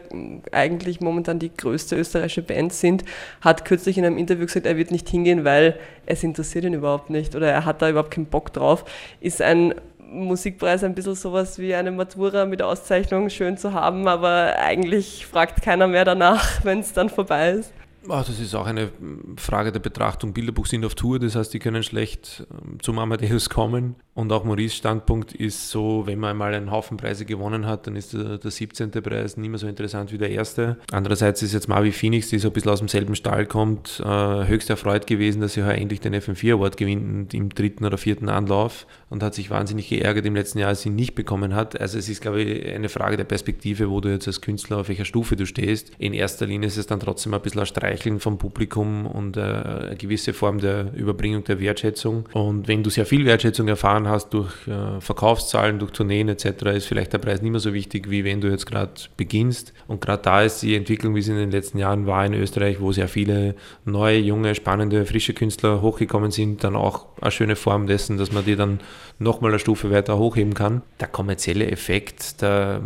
eigentlich 0.53 1.01
momentan 1.01 1.37
die 1.37 1.51
größte 1.53 1.97
österreichische 1.97 2.41
Band 2.41 2.71
sind, 2.71 3.03
hat 3.41 3.65
kürzlich 3.65 3.97
in 3.97 4.05
einem 4.05 4.17
Interview 4.17 4.45
gesagt, 4.45 4.65
er 4.65 4.77
wird 4.77 4.91
nicht 4.91 5.09
hingehen, 5.09 5.43
weil 5.43 5.77
es 6.05 6.23
interessiert 6.23 6.63
ihn 6.63 6.73
überhaupt 6.73 7.09
nicht 7.09 7.35
oder 7.35 7.51
er 7.51 7.65
hat 7.65 7.81
da 7.81 7.89
überhaupt 7.89 8.11
keinen 8.11 8.27
Bock 8.27 8.53
drauf. 8.53 8.85
Ist 9.19 9.41
ein 9.41 9.75
Musikpreis 10.13 10.83
ein 10.83 10.95
bisschen 10.95 11.15
sowas 11.15 11.59
wie 11.59 11.73
eine 11.73 11.91
Matura 11.91 12.45
mit 12.45 12.61
Auszeichnung 12.61 13.29
schön 13.29 13.57
zu 13.57 13.73
haben, 13.73 14.07
aber 14.07 14.55
eigentlich 14.59 15.25
fragt 15.25 15.61
keiner 15.61 15.87
mehr 15.87 16.05
danach, 16.05 16.45
wenn 16.63 16.79
es 16.79 16.93
dann 16.93 17.09
vorbei 17.09 17.51
ist. 17.51 17.73
Oh, 18.05 18.21
das 18.25 18.37
ist 18.39 18.53
auch 18.53 18.65
eine 18.65 18.91
Frage 19.37 19.71
der 19.71 19.79
Betrachtung. 19.79 20.33
Bilderbuch 20.33 20.65
sind 20.65 20.83
auf 20.83 20.93
Tour, 20.93 21.19
das 21.19 21.35
heißt, 21.35 21.53
die 21.53 21.59
können 21.59 21.83
schlecht 21.83 22.45
ähm, 22.51 22.77
zum 22.81 22.99
Amadeus 22.99 23.49
kommen. 23.49 23.95
Und 24.15 24.31
auch 24.31 24.43
Maurice 24.43 24.75
Standpunkt 24.75 25.33
ist 25.33 25.69
so, 25.69 26.03
wenn 26.05 26.19
man 26.19 26.31
einmal 26.31 26.53
einen 26.53 26.71
Haufen 26.71 26.97
Preise 26.97 27.25
gewonnen 27.25 27.65
hat, 27.65 27.87
dann 27.87 27.95
ist 27.95 28.13
der, 28.13 28.37
der 28.37 28.51
17. 28.51 28.91
Preis 28.91 29.37
nicht 29.37 29.49
mehr 29.49 29.57
so 29.57 29.67
interessant 29.67 30.11
wie 30.11 30.19
der 30.19 30.29
erste. 30.29 30.77
Andererseits 30.91 31.41
ist 31.41 31.53
jetzt 31.53 31.67
Mavi 31.67 31.91
Phoenix, 31.91 32.29
die 32.29 32.37
so 32.37 32.49
ein 32.49 32.53
bisschen 32.53 32.71
aus 32.71 32.79
dem 32.79 32.87
selben 32.87 33.15
Stall 33.15 33.47
kommt, 33.47 34.01
äh, 34.05 34.47
höchst 34.47 34.69
erfreut 34.69 35.07
gewesen, 35.07 35.41
dass 35.41 35.53
sie 35.53 35.63
heute 35.63 35.77
endlich 35.77 35.99
den 35.99 36.13
FM4 36.13 36.53
Award 36.53 36.77
gewinnt 36.77 37.33
im 37.33 37.49
dritten 37.49 37.85
oder 37.85 37.97
vierten 37.97 38.29
Anlauf 38.29 38.85
und 39.09 39.23
hat 39.23 39.33
sich 39.33 39.49
wahnsinnig 39.49 39.89
geärgert 39.89 40.25
im 40.25 40.35
letzten 40.35 40.59
Jahr, 40.59 40.69
als 40.69 40.83
sie 40.83 40.89
ihn 40.89 40.95
nicht 40.95 41.15
bekommen 41.15 41.55
hat. 41.55 41.79
Also 41.79 41.97
es 41.97 42.07
ist, 42.07 42.21
glaube 42.21 42.41
ich, 42.41 42.73
eine 42.73 42.89
Frage 42.89 43.17
der 43.17 43.23
Perspektive, 43.23 43.89
wo 43.89 43.99
du 43.99 44.09
jetzt 44.09 44.27
als 44.27 44.41
Künstler 44.41 44.77
auf 44.77 44.89
welcher 44.89 45.05
Stufe 45.05 45.35
du 45.35 45.45
stehst. 45.45 45.91
In 45.97 46.13
erster 46.13 46.45
Linie 46.45 46.67
ist 46.67 46.77
es 46.77 46.87
dann 46.87 46.99
trotzdem 46.99 47.33
ein 47.33 47.41
bisschen 47.41 47.59
ein 47.59 47.65
Streicheln 47.65 48.19
vom 48.19 48.37
Publikum 48.37 49.05
und 49.05 49.37
äh, 49.37 49.41
eine 49.41 49.95
gewisse 49.97 50.33
Form 50.33 50.59
der 50.59 50.93
Überbringung 50.93 51.43
der 51.43 51.59
Wertschätzung. 51.59 52.29
Und 52.33 52.67
wenn 52.67 52.83
du 52.83 52.89
sehr 52.89 53.05
viel 53.05 53.25
Wertschätzung 53.25 53.67
erfahren 53.67 54.02
erfahren 54.03 54.07
hast 54.07 54.33
durch 54.33 54.67
äh, 54.67 54.99
Verkaufszahlen, 54.99 55.79
durch 55.79 55.91
Tourneen 55.91 56.29
etc., 56.29 56.45
ist 56.75 56.85
vielleicht 56.85 57.13
der 57.13 57.17
Preis 57.17 57.41
nicht 57.41 57.51
mehr 57.51 57.59
so 57.59 57.73
wichtig, 57.73 58.09
wie 58.09 58.23
wenn 58.23 58.41
du 58.41 58.49
jetzt 58.49 58.65
gerade 58.65 58.91
beginnst. 59.17 59.73
Und 59.87 60.01
gerade 60.01 60.21
da 60.21 60.41
ist 60.41 60.61
die 60.61 60.75
Entwicklung, 60.75 61.15
wie 61.15 61.21
sie 61.21 61.31
in 61.31 61.37
den 61.37 61.51
letzten 61.51 61.77
Jahren 61.77 62.05
war 62.05 62.25
in 62.25 62.33
Österreich, 62.33 62.79
wo 62.79 62.91
sehr 62.91 63.07
viele 63.07 63.55
neue, 63.85 64.19
junge, 64.19 64.55
spannende, 64.55 65.05
frische 65.05 65.33
Künstler 65.33 65.81
hochgekommen 65.81 66.31
sind, 66.31 66.63
dann 66.63 66.75
auch 66.75 67.07
eine 67.21 67.31
schöne 67.31 67.55
Form 67.55 67.87
dessen, 67.87 68.17
dass 68.17 68.31
man 68.31 68.45
die 68.45 68.55
dann 68.55 68.79
nochmal 69.19 69.51
eine 69.51 69.59
Stufe 69.59 69.91
weiter 69.91 70.17
hochheben 70.17 70.53
kann. 70.53 70.81
Der 70.99 71.07
kommerzielle 71.07 71.69
Effekt, 71.69 72.41
der, 72.41 72.81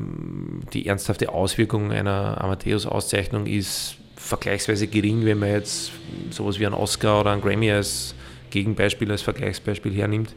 die 0.73 0.87
ernsthafte 0.87 1.29
Auswirkung 1.29 1.91
einer 1.91 2.41
Amadeus-Auszeichnung 2.41 3.45
ist 3.45 3.97
vergleichsweise 4.15 4.87
gering, 4.87 5.25
wenn 5.25 5.39
man 5.39 5.49
jetzt 5.49 5.91
sowas 6.31 6.59
wie 6.59 6.65
einen 6.65 6.75
Oscar 6.75 7.21
oder 7.21 7.31
einen 7.31 7.41
Grammy 7.41 7.71
als 7.71 8.15
Gegenbeispiel, 8.49 9.11
als 9.11 9.21
Vergleichsbeispiel 9.21 9.93
hernimmt. 9.93 10.33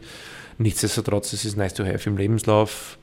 Nichtsdestotrotz, 0.57 1.33
es 1.33 1.45
ist 1.45 1.57
nice 1.57 1.73
to 1.73 1.85
have 1.85 2.09
im 2.09 2.17
Lebenslauf, 2.17 2.97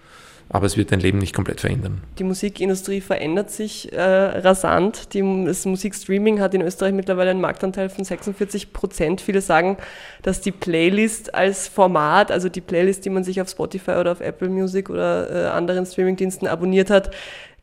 aber 0.50 0.66
es 0.66 0.76
wird 0.76 0.92
dein 0.92 1.00
Leben 1.00 1.18
nicht 1.18 1.34
komplett 1.34 1.60
verändern. 1.60 2.00
Die 2.18 2.24
Musikindustrie 2.24 3.00
verändert 3.02 3.50
sich 3.50 3.92
äh, 3.92 4.00
rasant. 4.00 5.12
Die, 5.12 5.44
das 5.44 5.66
Musikstreaming 5.66 6.40
hat 6.40 6.54
in 6.54 6.62
Österreich 6.62 6.94
mittlerweile 6.94 7.30
einen 7.30 7.40
Marktanteil 7.40 7.90
von 7.90 8.04
46 8.04 8.72
Prozent. 8.72 9.20
Viele 9.20 9.42
sagen, 9.42 9.76
dass 10.22 10.40
die 10.40 10.52
Playlist 10.52 11.34
als 11.34 11.68
Format, 11.68 12.30
also 12.30 12.48
die 12.48 12.62
Playlist, 12.62 13.04
die 13.04 13.10
man 13.10 13.24
sich 13.24 13.42
auf 13.42 13.50
Spotify 13.50 13.92
oder 13.92 14.12
auf 14.12 14.20
Apple 14.20 14.48
Music 14.48 14.88
oder 14.88 15.30
äh, 15.30 15.48
anderen 15.48 15.84
Streamingdiensten 15.84 16.48
abonniert 16.48 16.88
hat, 16.88 17.10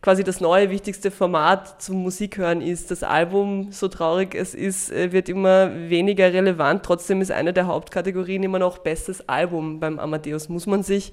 quasi 0.05 0.24
das 0.24 0.39
neue 0.39 0.69
wichtigste 0.69 1.09
Format 1.09 1.81
zum 1.81 2.03
Musikhören 2.03 2.62
ist. 2.62 2.91
Das 2.91 3.01
Album, 3.01 3.71
so 3.71 3.88
traurig 3.88 4.35
es 4.35 4.53
ist, 4.53 4.91
äh, 4.91 5.12
wird 5.12 5.29
immer 5.29 5.71
weniger 5.89 6.31
relevant. 6.31 6.83
Trotzdem 6.83 7.21
ist 7.21 7.31
eine 7.31 7.53
der 7.53 7.65
Hauptkategorien 7.65 8.43
immer 8.43 8.59
noch 8.59 8.77
bestes 8.77 9.27
Album 9.27 9.79
beim 9.79 9.97
Amadeus. 9.97 10.47
Muss 10.47 10.67
man 10.67 10.83
sich 10.83 11.12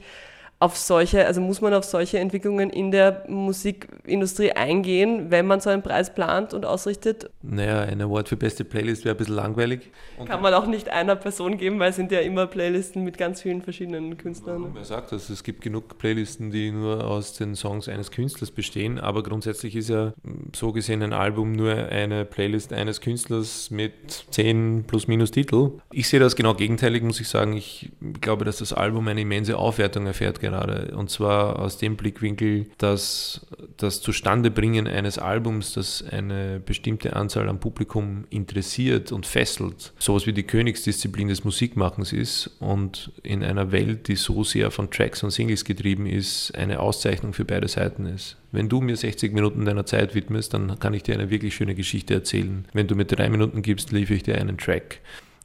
auf 0.62 0.76
solche, 0.76 1.26
also 1.26 1.40
muss 1.40 1.60
man 1.60 1.74
auf 1.74 1.82
solche 1.82 2.20
Entwicklungen 2.20 2.70
in 2.70 2.92
der 2.92 3.24
Musikindustrie 3.26 4.52
eingehen, 4.52 5.32
wenn 5.32 5.44
man 5.44 5.58
so 5.58 5.70
einen 5.70 5.82
Preis 5.82 6.14
plant 6.14 6.54
und 6.54 6.64
ausrichtet? 6.64 7.30
Naja, 7.42 7.80
ein 7.80 8.00
Award 8.00 8.28
für 8.28 8.36
beste 8.36 8.64
Playlist 8.64 9.04
wäre 9.04 9.16
ein 9.16 9.18
bisschen 9.18 9.34
langweilig. 9.34 9.90
Und 10.18 10.28
Kann 10.28 10.40
man 10.40 10.54
auch 10.54 10.68
nicht 10.68 10.88
einer 10.88 11.16
Person 11.16 11.56
geben, 11.56 11.80
weil 11.80 11.90
es 11.90 11.96
sind 11.96 12.12
ja 12.12 12.20
immer 12.20 12.46
Playlisten 12.46 13.02
mit 13.02 13.18
ganz 13.18 13.42
vielen 13.42 13.60
verschiedenen 13.60 14.16
Künstlern. 14.16 14.70
Wer 14.72 14.84
sagt 14.84 15.10
das? 15.10 15.30
Es 15.30 15.42
gibt 15.42 15.62
genug 15.62 15.98
Playlisten, 15.98 16.52
die 16.52 16.70
nur 16.70 17.08
aus 17.08 17.32
den 17.32 17.56
Songs 17.56 17.88
eines 17.88 18.12
Künstlers 18.12 18.52
bestehen, 18.52 19.00
aber 19.00 19.24
grundsätzlich 19.24 19.74
ist 19.74 19.88
ja 19.88 20.12
so 20.54 20.70
gesehen 20.70 21.02
ein 21.02 21.12
Album 21.12 21.50
nur 21.50 21.74
eine 21.74 22.24
Playlist 22.24 22.72
eines 22.72 23.00
Künstlers 23.00 23.72
mit 23.72 23.92
zehn 24.30 24.84
plus 24.86 25.08
minus 25.08 25.32
Titel. 25.32 25.72
Ich 25.90 26.06
sehe 26.08 26.20
das 26.20 26.36
genau 26.36 26.54
gegenteilig, 26.54 27.02
muss 27.02 27.18
ich 27.18 27.28
sagen. 27.28 27.56
Ich 27.56 27.90
glaube, 28.20 28.44
dass 28.44 28.58
das 28.58 28.72
Album 28.72 29.08
eine 29.08 29.22
immense 29.22 29.58
Aufwertung 29.58 30.06
erfährt 30.06 30.38
gerade 30.38 30.51
gerade. 30.52 30.94
Und 30.96 31.10
zwar 31.10 31.58
aus 31.58 31.78
dem 31.78 31.96
Blickwinkel, 31.96 32.66
dass 32.78 33.46
das 33.76 34.00
Zustandebringen 34.00 34.86
eines 34.86 35.18
Albums, 35.18 35.74
das 35.74 36.04
eine 36.08 36.60
bestimmte 36.64 37.16
Anzahl 37.16 37.48
an 37.48 37.60
Publikum 37.60 38.24
interessiert 38.30 39.12
und 39.12 39.26
fesselt, 39.26 39.92
sowas 39.98 40.26
wie 40.26 40.32
die 40.32 40.42
Königsdisziplin 40.44 41.28
des 41.28 41.44
Musikmachens 41.44 42.12
ist 42.12 42.50
und 42.60 43.12
in 43.22 43.42
einer 43.42 43.72
Welt, 43.72 44.08
die 44.08 44.16
so 44.16 44.44
sehr 44.44 44.70
von 44.70 44.90
Tracks 44.90 45.22
und 45.22 45.30
Singles 45.30 45.64
getrieben 45.64 46.06
ist, 46.06 46.54
eine 46.56 46.80
Auszeichnung 46.80 47.32
für 47.32 47.44
beide 47.44 47.68
Seiten 47.68 48.06
ist. 48.06 48.36
Wenn 48.52 48.68
du 48.68 48.80
mir 48.80 48.96
60 48.96 49.32
Minuten 49.32 49.64
deiner 49.64 49.86
Zeit 49.86 50.14
widmest, 50.14 50.52
dann 50.52 50.78
kann 50.78 50.92
ich 50.92 51.02
dir 51.02 51.14
eine 51.14 51.30
wirklich 51.30 51.54
schöne 51.54 51.74
Geschichte 51.74 52.14
erzählen. 52.14 52.66
Wenn 52.74 52.86
du 52.86 52.94
mir 52.94 53.06
drei 53.06 53.30
Minuten 53.30 53.62
gibst, 53.62 53.92
liefere 53.92 54.16
ich 54.16 54.22
dir 54.22 54.36
einen 54.36 54.58
Track. 54.58 55.00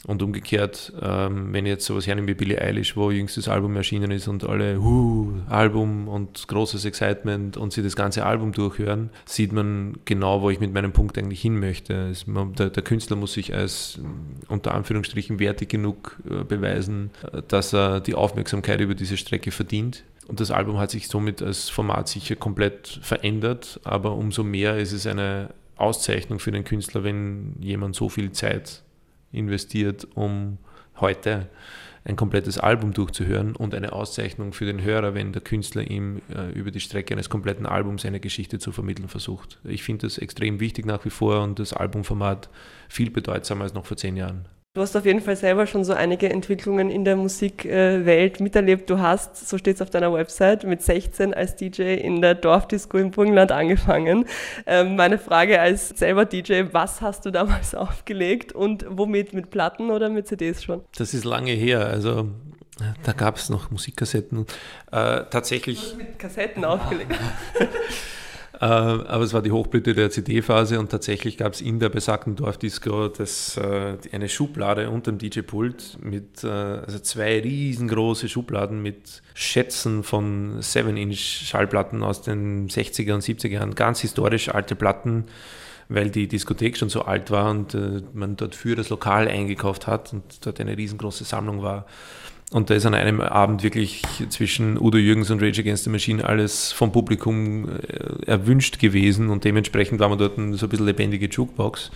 Und 0.08 0.24
umgekehrt, 0.24 0.94
ähm, 1.02 1.52
wenn 1.52 1.66
ich 1.66 1.72
jetzt 1.72 1.86
sowas 1.86 2.08
hernehme 2.08 2.30
wie 2.30 2.34
Billie 2.34 2.62
Eilish, 2.62 2.96
wo 2.96 3.12
jüngstes 3.12 3.50
Album 3.50 3.76
erschienen 3.76 4.10
ist 4.10 4.30
und 4.30 4.46
alle 4.46 4.82
huh, 4.82 5.34
Album 5.50 6.08
und 6.08 6.48
großes 6.48 6.86
Excitement 6.86 7.58
und 7.58 7.74
sie 7.74 7.84
das 7.84 7.98
ganze 7.98 8.26
Album 8.26 8.54
durchhören, 8.54 9.10
sieht 9.26 9.52
man 9.52 9.98
genau, 10.06 10.42
wo 10.42 10.50
ich 10.50 10.62
mit 10.62 10.74
meinem 10.74 10.94
Punkt 10.94 11.18
eigentlich 11.18 11.42
hin 11.42 11.60
möchte. 11.60 11.94
Es, 12.10 12.26
der, 12.26 12.70
der, 12.70 12.84
Künstler 12.84 13.18
muss 13.18 13.34
sich 13.34 13.54
als 13.54 14.00
unter 14.48 14.74
Anführungsstrichen 14.74 15.40
wertig 15.40 15.68
genug 15.68 16.18
äh, 16.30 16.46
beweisen, 16.46 17.12
äh, 17.34 17.42
dass 17.46 17.74
er 17.74 18.00
die 18.00 18.16
Aufmerksamkeit 18.16 18.80
über 18.80 18.96
diese 18.96 19.18
Strecke 19.18 19.52
verdient. 19.52 20.06
Und 20.28 20.40
das 20.40 20.52
Album 20.52 20.78
hat 20.78 20.92
sich 20.92 21.10
somit 21.10 21.42
als 21.42 21.70
Format 21.70 22.08
sicher 22.08 22.38
komplett 22.38 23.00
verändert, 23.02 23.82
aber 23.84 24.14
umso 24.14 24.44
mehr 24.44 24.78
ist 24.78 24.94
es 24.94 25.06
eine 25.06 25.50
Auszeichnung 25.76 26.40
für 26.40 26.52
den 26.52 26.64
Künstler, 26.64 27.04
wenn 27.04 27.56
jemand 27.60 27.96
so 27.96 28.10
viel 28.10 28.32
Zeit 28.32 28.84
investiert, 29.32 30.08
um 30.16 30.58
heute 31.00 31.50
ein 32.06 32.16
komplettes 32.16 32.58
Album 32.58 32.94
durchzuhören 32.94 33.56
und 33.56 33.76
eine 33.76 33.92
Auszeichnung 33.92 34.54
für 34.54 34.66
den 34.66 34.82
Hörer, 34.82 35.14
wenn 35.14 35.34
der 35.34 35.42
Künstler 35.42 35.90
ihm 35.90 36.22
äh, 36.34 36.52
über 36.54 36.72
die 36.72 36.80
Strecke 36.80 37.14
eines 37.14 37.30
kompletten 37.30 37.66
Albums 37.66 38.04
seine 38.04 38.22
Geschichte 38.22 38.60
zu 38.60 38.72
vermitteln 38.72 39.10
versucht. 39.10 39.60
Ich 39.66 39.84
finde 39.84 40.08
das 40.08 40.18
extrem 40.18 40.62
wichtig 40.62 40.86
nach 40.86 41.04
wie 41.04 41.10
vor 41.10 41.44
und 41.44 41.60
das 41.60 41.74
Albumformat 41.74 42.50
viel 42.88 43.12
bedeutsamer 43.12 43.66
als 43.66 43.74
noch 43.74 43.86
vor 43.86 43.98
zehn 43.98 44.16
Jahren. 44.16 44.48
Du 44.78 44.84
hast 44.84 44.96
auf 44.96 45.06
jeden 45.06 45.22
Fall 45.22 45.36
selber 45.36 45.66
schon 45.66 45.84
so 45.84 45.94
einige 45.94 46.30
Entwicklungen 46.30 46.92
in 46.92 47.04
der 47.04 47.16
Musikwelt 47.16 48.40
miterlebt. 48.40 48.88
Du 48.92 49.00
hast, 49.00 49.50
so 49.50 49.58
steht 49.58 49.78
es 49.78 49.82
auf 49.82 49.90
deiner 49.90 50.14
Website, 50.14 50.66
mit 50.66 50.84
16 50.84 51.34
als 51.34 51.56
DJ 51.56 51.96
in 51.96 52.22
der 52.22 52.36
Dorfdisco 52.36 53.00
im 53.00 53.10
Burgenland 53.10 53.52
angefangen. 53.52 54.26
Ähm, 54.68 54.96
meine 54.96 55.18
Frage 55.18 55.60
als 55.60 55.90
selber 55.90 56.26
DJ, 56.26 56.66
was 56.74 57.02
hast 57.02 57.26
du 57.26 57.32
damals 57.32 57.74
aufgelegt 57.76 58.52
und 58.52 58.86
womit? 58.88 59.34
Mit 59.34 59.50
Platten 59.50 59.90
oder 59.90 60.10
mit 60.10 60.28
CDs 60.28 60.64
schon? 60.64 60.82
Das 60.96 61.16
ist 61.16 61.26
lange 61.26 61.54
her. 61.54 61.88
Also 61.88 62.30
Da 63.04 63.14
gab 63.14 63.38
es 63.38 63.50
noch 63.50 63.72
Musikkassetten. 63.72 64.46
Äh, 64.92 65.24
tatsächlich. 65.32 65.96
Mit 65.98 66.20
Kassetten 66.20 66.64
aufgelegt. 66.64 67.16
Äh, 68.60 68.66
aber 68.66 69.24
es 69.24 69.34
war 69.34 69.44
die 69.44 69.52
Hochblüte 69.52 69.94
der 69.94 70.10
CD-Phase 70.10 70.80
und 70.80 70.90
tatsächlich 70.90 71.38
gab 71.38 71.54
es 71.54 71.62
in 71.62 71.80
der 71.80 71.90
besagten 71.90 72.36
Dorfdisco 72.36 73.08
das, 73.08 73.56
äh, 73.58 73.98
eine 74.12 74.30
Schublade 74.30 74.90
unter 74.90 75.12
dem 75.12 75.20
DJ-Pult 75.20 76.00
mit 76.02 76.44
äh, 76.44 76.48
also 76.48 76.98
zwei 77.00 77.40
riesengroße 77.40 78.28
Schubladen 78.28 78.82
mit 78.82 79.22
Schätzen 79.36 80.04
von 80.04 80.60
7-Inch-Schallplatten 80.60 82.02
aus 82.02 82.24
den 82.24 82.68
60er 82.68 83.14
und 83.14 83.24
70er 83.24 83.50
Jahren, 83.50 83.76
ganz 83.76 84.02
historisch 84.02 84.50
alte 84.50 84.76
Platten 84.76 85.26
weil 85.90 86.10
die 86.10 86.28
Diskothek 86.28 86.78
schon 86.78 86.90
so 86.90 87.04
alt 87.04 87.32
war 87.32 87.50
und 87.50 87.74
äh, 87.74 88.02
man 88.14 88.36
dort 88.36 88.56
für 88.56 88.76
das 88.76 88.90
Lokal 88.90 89.28
eingekauft 89.28 89.88
hat 89.88 90.12
und 90.14 90.46
dort 90.46 90.60
eine 90.60 90.78
riesengroße 90.78 91.24
Sammlung 91.24 91.62
war. 91.62 91.86
Und 92.54 92.70
da 92.70 92.76
ist 92.76 92.86
an 92.86 92.94
einem 92.94 93.20
Abend 93.20 93.62
wirklich 93.64 94.04
zwischen 94.30 94.80
Udo 94.80 94.98
Jürgens 94.98 95.30
und 95.32 95.42
Rage 95.42 95.60
Against 95.60 95.84
the 95.84 95.90
Machine 95.90 96.24
alles 96.24 96.72
vom 96.72 96.94
Publikum 96.94 97.68
äh, 97.68 98.26
erwünscht 98.26 98.80
gewesen 98.80 99.30
und 99.30 99.44
dementsprechend 99.44 100.00
war 100.00 100.08
man 100.08 100.18
dort 100.18 100.36
so 100.36 100.66
ein 100.66 100.70
bisschen 100.70 100.86
lebendige 100.86 101.28
Jukebox. 101.28 101.92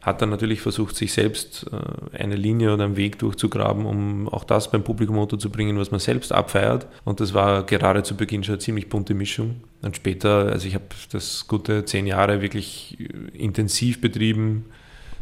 Hat 0.00 0.22
dann 0.22 0.30
natürlich 0.30 0.62
versucht, 0.62 0.96
sich 0.96 1.12
selbst 1.12 1.66
äh, 1.70 2.16
eine 2.16 2.36
Linie 2.36 2.72
oder 2.72 2.84
einen 2.84 2.96
Weg 2.96 3.18
durchzugraben, 3.18 3.84
um 3.84 4.26
auch 4.30 4.44
das 4.44 4.70
beim 4.70 4.82
Publikum 4.82 5.18
unterzubringen, 5.18 5.78
was 5.78 5.90
man 5.90 6.00
selbst 6.00 6.32
abfeiert. 6.32 6.86
Und 7.04 7.20
das 7.20 7.34
war 7.34 7.64
gerade 7.64 8.02
zu 8.02 8.16
Beginn 8.16 8.42
schon 8.42 8.54
eine 8.54 8.60
ziemlich 8.60 8.88
bunte 8.88 9.12
Mischung. 9.12 9.56
Und 9.82 9.96
später, 9.96 10.46
also 10.46 10.66
ich 10.66 10.74
habe 10.74 10.86
das 11.12 11.46
gute 11.46 11.84
zehn 11.84 12.06
Jahre 12.06 12.40
wirklich 12.40 12.96
äh, 12.98 13.36
intensiv 13.36 14.00
betrieben. 14.00 14.64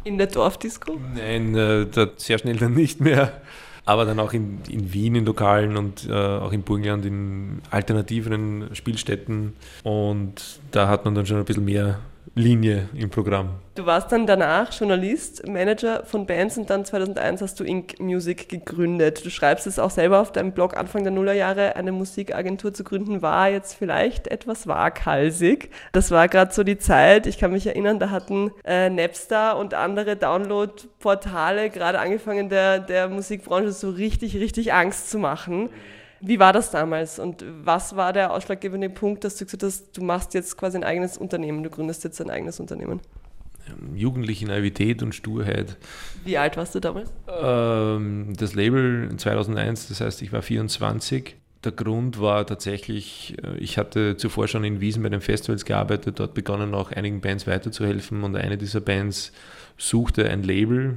In 0.05 0.19
der 0.19 0.29
Dorfdisco? 0.29 1.01
Nein, 1.17 1.55
sehr 2.17 2.39
schnell 2.39 2.57
dann 2.57 2.75
nicht 2.75 3.01
mehr 3.01 3.43
aber 3.89 4.05
dann 4.05 4.21
auch 4.21 4.35
in, 4.35 4.59
in 4.69 4.93
Wien 4.93 5.15
in 5.15 5.25
Lokalen 5.25 5.79
und 5.79 6.07
äh, 6.11 6.13
auch 6.13 6.53
in 6.53 6.63
Burgenland 6.63 7.07
in 7.07 7.63
alternativeren 7.71 8.69
Spielstätten. 8.75 9.55
Und 9.83 10.61
da 10.73 10.89
hat 10.89 11.07
man 11.07 11.15
dann 11.15 11.25
schon 11.25 11.39
ein 11.39 11.47
bisschen 11.47 11.65
mehr 11.65 11.99
Linie 12.39 12.89
im 12.95 13.11
Programm. 13.11 13.51
Du 13.75 13.87
warst 13.87 14.11
dann 14.11 14.27
danach 14.27 14.73
Journalist, 14.73 15.47
Manager 15.47 16.05
von 16.05 16.27
Bands 16.27 16.57
und 16.59 16.71
dann 16.71 16.85
2001 16.85 17.43
hast 17.43 17.61
du 17.61 17.65
Ink 17.65 18.01
Music 18.01 18.49
gegründet. 18.49 19.25
Du 19.25 19.31
schreibst 19.31 19.67
es 19.67 19.79
auch 19.79 19.91
selber 19.91 20.21
auf 20.21 20.33
deinem 20.33 20.53
Blog, 20.53 20.77
Anfang 20.77 21.05
der 21.05 21.13
Nullerjahre 21.13 21.77
eine 21.77 21.93
Musikagentur 21.93 22.73
zu 22.73 22.83
gründen, 22.85 23.23
war 23.23 23.49
jetzt 23.51 23.75
vielleicht 23.75 24.29
etwas 24.29 24.67
waghalsig. 24.67 25.71
Das 25.93 26.11
war 26.11 26.29
gerade 26.29 26.53
so 26.53 26.65
die 26.65 26.79
Zeit, 26.79 27.27
ich 27.27 27.39
kann 27.39 27.53
mich 27.53 27.67
erinnern, 27.67 27.99
da 27.99 28.11
hatten 28.11 28.53
äh, 28.65 28.89
Napster 28.91 29.57
und 29.57 29.75
andere 29.75 30.17
Download-Portale 30.17 31.71
gerade 31.71 31.99
angefangen, 32.01 32.49
der, 32.49 32.79
der 32.79 33.09
Musikbranche 33.09 33.73
so 33.73 33.91
richtig, 33.91 34.37
richtig 34.37 34.73
Angst 34.73 35.11
zu 35.11 35.19
machen. 35.19 35.71
Wie 36.21 36.39
war 36.39 36.53
das 36.53 36.71
damals 36.71 37.19
und 37.19 37.45
was 37.63 37.95
war 37.97 38.13
der 38.13 38.33
ausschlaggebende 38.33 38.91
Punkt, 38.91 39.25
dass 39.25 39.37
du 39.37 39.45
gesagt 39.45 39.63
hast, 39.63 39.97
du 39.97 40.03
machst 40.03 40.35
jetzt 40.35 40.57
quasi 40.57 40.77
ein 40.77 40.85
eigenes 40.85 41.17
Unternehmen, 41.17 41.63
du 41.63 41.71
gründest 41.71 42.05
jetzt 42.05 42.21
ein 42.21 42.31
eigenes 42.31 42.61
Unternehmen? 42.61 43.01
Jugendliche 43.95 44.47
Naivität 44.47 45.03
und 45.03 45.15
Sturheit. 45.15 45.77
Wie 46.25 46.39
alt 46.39 46.57
warst 46.57 46.75
du 46.75 46.81
damals? 46.81 47.13
Ähm, 47.29 48.33
das 48.37 48.55
Label 48.55 49.11
2001, 49.17 49.89
das 49.89 50.01
heißt, 50.01 50.23
ich 50.23 50.33
war 50.33 50.43
24. 50.43 51.37
Der 51.65 51.73
Grund 51.73 52.21
war 52.21 52.47
tatsächlich, 52.47 53.37
äh, 53.43 53.57
ich 53.59 53.79
hatte 53.79 54.17
zuvor 54.17 54.49
schon 54.49 54.65
in 54.65 54.81
Wiesen 54.81 55.03
bei 55.03 55.09
den 55.11 55.21
Festivals 55.21 55.65
gearbeitet, 55.65 56.19
dort 56.19 56.35
begonnen 56.35 56.75
auch 56.75 56.93
einigen 56.93 57.21
Bands 57.21 57.47
weiterzuhelfen 57.47 58.25
und 58.25 58.37
eine 58.37 58.57
dieser 58.57 58.81
Bands 58.81 59.33
suchte 59.77 60.29
ein 60.29 60.43
Label 60.43 60.97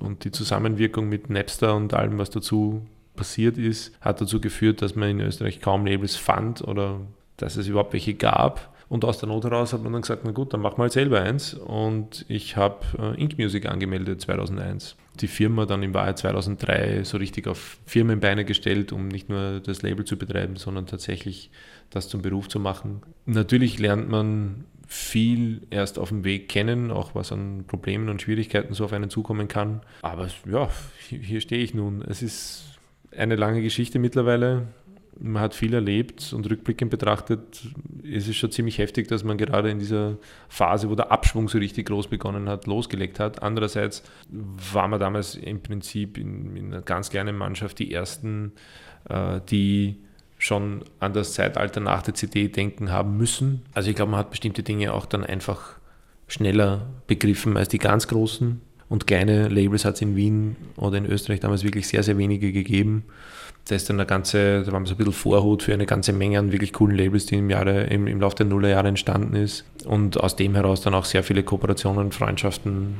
und 0.00 0.24
die 0.24 0.30
Zusammenwirkung 0.30 1.08
mit 1.08 1.30
Napster 1.30 1.74
und 1.74 1.94
allem, 1.94 2.18
was 2.18 2.30
dazu 2.30 2.86
passiert 3.20 3.58
ist, 3.58 3.92
hat 4.00 4.18
dazu 4.18 4.40
geführt, 4.40 4.80
dass 4.80 4.96
man 4.96 5.10
in 5.10 5.20
Österreich 5.20 5.60
kaum 5.60 5.84
Labels 5.84 6.16
fand 6.16 6.66
oder 6.66 7.00
dass 7.36 7.56
es 7.56 7.68
überhaupt 7.68 7.92
welche 7.92 8.14
gab. 8.14 8.74
Und 8.88 9.04
aus 9.04 9.18
der 9.18 9.28
Not 9.28 9.44
heraus 9.44 9.74
hat 9.74 9.82
man 9.82 9.92
dann 9.92 10.00
gesagt, 10.00 10.22
na 10.24 10.30
gut, 10.30 10.54
dann 10.54 10.62
machen 10.62 10.78
wir 10.78 10.84
halt 10.84 10.92
selber 10.92 11.20
eins. 11.20 11.52
Und 11.52 12.24
ich 12.28 12.56
habe 12.56 12.78
äh, 12.98 13.20
Ink 13.20 13.36
Music 13.36 13.66
angemeldet 13.66 14.22
2001. 14.22 14.96
Die 15.20 15.28
Firma 15.28 15.66
dann 15.66 15.82
im 15.82 15.92
Wahrheit 15.92 16.18
2003 16.18 17.04
so 17.04 17.18
richtig 17.18 17.46
auf 17.46 17.78
Firmenbeine 17.84 18.46
gestellt, 18.46 18.90
um 18.90 19.08
nicht 19.08 19.28
nur 19.28 19.60
das 19.60 19.82
Label 19.82 20.06
zu 20.06 20.16
betreiben, 20.16 20.56
sondern 20.56 20.86
tatsächlich 20.86 21.50
das 21.90 22.08
zum 22.08 22.22
Beruf 22.22 22.48
zu 22.48 22.58
machen. 22.58 23.02
Natürlich 23.26 23.78
lernt 23.78 24.08
man 24.08 24.64
viel 24.86 25.66
erst 25.68 25.98
auf 25.98 26.08
dem 26.08 26.24
Weg 26.24 26.48
kennen, 26.48 26.90
auch 26.90 27.14
was 27.14 27.30
an 27.32 27.64
Problemen 27.66 28.08
und 28.08 28.22
Schwierigkeiten 28.22 28.72
so 28.72 28.86
auf 28.86 28.92
einen 28.94 29.10
zukommen 29.10 29.46
kann. 29.46 29.82
Aber 30.02 30.28
ja, 30.50 30.68
hier 31.08 31.40
stehe 31.40 31.62
ich 31.62 31.74
nun. 31.74 32.02
Es 32.02 32.22
ist 32.22 32.69
eine 33.16 33.36
lange 33.36 33.62
Geschichte 33.62 33.98
mittlerweile. 33.98 34.68
Man 35.18 35.42
hat 35.42 35.54
viel 35.54 35.74
erlebt 35.74 36.32
und 36.32 36.48
rückblickend 36.48 36.90
betrachtet 36.90 37.62
ist 38.02 38.28
es 38.28 38.36
schon 38.36 38.50
ziemlich 38.50 38.78
heftig, 38.78 39.08
dass 39.08 39.22
man 39.22 39.36
gerade 39.36 39.70
in 39.70 39.78
dieser 39.78 40.16
Phase, 40.48 40.88
wo 40.88 40.94
der 40.94 41.12
Abschwung 41.12 41.48
so 41.48 41.58
richtig 41.58 41.88
groß 41.88 42.08
begonnen 42.08 42.48
hat, 42.48 42.66
losgelegt 42.66 43.20
hat. 43.20 43.42
Andererseits 43.42 44.02
war 44.30 44.88
man 44.88 44.98
damals 44.98 45.34
im 45.34 45.62
Prinzip 45.62 46.16
in, 46.16 46.56
in 46.56 46.72
einer 46.72 46.82
ganz 46.82 47.10
kleinen 47.10 47.36
Mannschaft 47.36 47.78
die 47.78 47.92
Ersten, 47.92 48.52
äh, 49.08 49.40
die 49.50 49.96
schon 50.38 50.84
an 51.00 51.12
das 51.12 51.34
Zeitalter 51.34 51.80
nach 51.80 52.02
der 52.02 52.14
CD 52.14 52.48
denken 52.48 52.90
haben 52.90 53.16
müssen. 53.18 53.62
Also 53.74 53.90
ich 53.90 53.96
glaube, 53.96 54.12
man 54.12 54.20
hat 54.20 54.30
bestimmte 54.30 54.62
Dinge 54.62 54.94
auch 54.94 55.04
dann 55.04 55.24
einfach 55.24 55.78
schneller 56.28 56.86
begriffen 57.06 57.56
als 57.56 57.68
die 57.68 57.78
ganz 57.78 58.08
Großen. 58.08 58.62
Und 58.90 59.06
kleine 59.06 59.48
Labels 59.48 59.84
hat 59.84 59.94
es 59.94 60.02
in 60.02 60.16
Wien 60.16 60.56
oder 60.76 60.98
in 60.98 61.06
Österreich 61.06 61.38
damals 61.40 61.62
wirklich 61.62 61.86
sehr, 61.86 62.02
sehr 62.02 62.18
wenige 62.18 62.52
gegeben. 62.52 63.04
Da 63.68 63.76
ist 63.76 63.88
dann 63.88 64.00
eine 64.00 64.06
ganze, 64.06 64.64
da 64.64 64.72
war 64.72 64.84
so 64.84 64.94
ein 64.94 64.96
bisschen 64.96 65.12
Vorhut 65.12 65.62
für 65.62 65.72
eine 65.72 65.86
ganze 65.86 66.12
Menge 66.12 66.40
an 66.40 66.50
wirklich 66.50 66.72
coolen 66.72 66.96
Labels, 66.96 67.26
die 67.26 67.36
im, 67.36 67.50
Jahre, 67.50 67.84
im, 67.84 68.08
im 68.08 68.20
Laufe 68.20 68.36
der 68.36 68.46
Nullerjahre 68.46 68.88
entstanden 68.88 69.36
ist. 69.36 69.64
Und 69.84 70.18
aus 70.18 70.34
dem 70.34 70.56
heraus 70.56 70.80
dann 70.80 70.94
auch 70.94 71.04
sehr 71.04 71.22
viele 71.22 71.44
Kooperationen 71.44 72.06
und 72.06 72.14
Freundschaften 72.14 72.96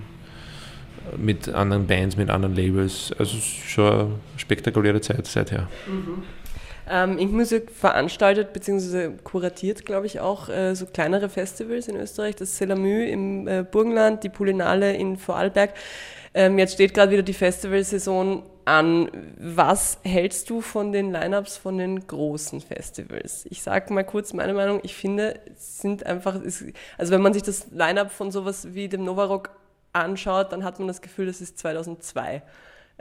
mit 1.17 1.49
anderen 1.49 1.89
Bands, 1.89 2.17
mit 2.17 2.31
anderen 2.31 2.55
Labels. 2.55 3.13
Also 3.19 3.37
es 3.37 3.45
ist 3.45 3.71
schon 3.71 3.93
eine 3.93 4.09
spektakuläre 4.37 5.01
Zeit 5.01 5.27
seither. 5.27 5.69
Mhm. 5.89 6.23
Ähm, 6.91 7.19
Ink 7.19 7.33
Music 7.33 7.71
veranstaltet 7.71 8.53
bzw. 8.53 9.11
kuratiert, 9.23 9.87
glaube 9.87 10.07
ich, 10.07 10.19
auch 10.19 10.49
äh, 10.49 10.75
so 10.75 10.87
kleinere 10.87 11.29
Festivals 11.29 11.87
in 11.87 11.97
Österreich. 11.97 12.35
Das 12.35 12.59
Selamü 12.59 13.05
im 13.07 13.47
äh, 13.47 13.63
Burgenland, 13.63 14.25
die 14.25 14.29
Pulinale 14.29 14.95
in 14.97 15.17
Vorarlberg. 15.17 15.73
Ähm, 16.35 16.59
jetzt 16.59 16.75
steht 16.75 16.93
gerade 16.93 17.13
wieder 17.13 17.23
die 17.23 17.33
Festivalsaison 17.33 18.43
an. 18.65 19.09
Was 19.39 19.99
hältst 20.03 20.51
du 20.51 20.61
von 20.61 20.93
den 20.93 21.13
Lineups 21.13 21.57
von 21.57 21.79
den 21.79 22.07
großen 22.07 22.61
Festivals? 22.61 23.47
Ich 23.51 23.63
sage 23.63 23.93
mal 23.93 24.05
kurz 24.05 24.33
meine 24.33 24.55
Meinung. 24.55 24.81
Ich 24.83 24.95
finde, 24.95 25.39
es 25.55 25.79
sind 25.79 26.05
einfach, 26.07 26.41
also 26.99 27.13
wenn 27.13 27.23
man 27.23 27.33
sich 27.33 27.43
das 27.43 27.69
Lineup 27.71 28.11
von 28.11 28.33
sowas 28.33 28.75
wie 28.75 28.89
dem 28.89 29.05
Novarock 29.05 29.51
anschaut, 29.93 30.53
dann 30.53 30.65
hat 30.65 30.79
man 30.79 30.89
das 30.89 31.03
Gefühl, 31.03 31.27
das 31.27 31.41
ist 31.41 31.59
2002. 31.59 32.43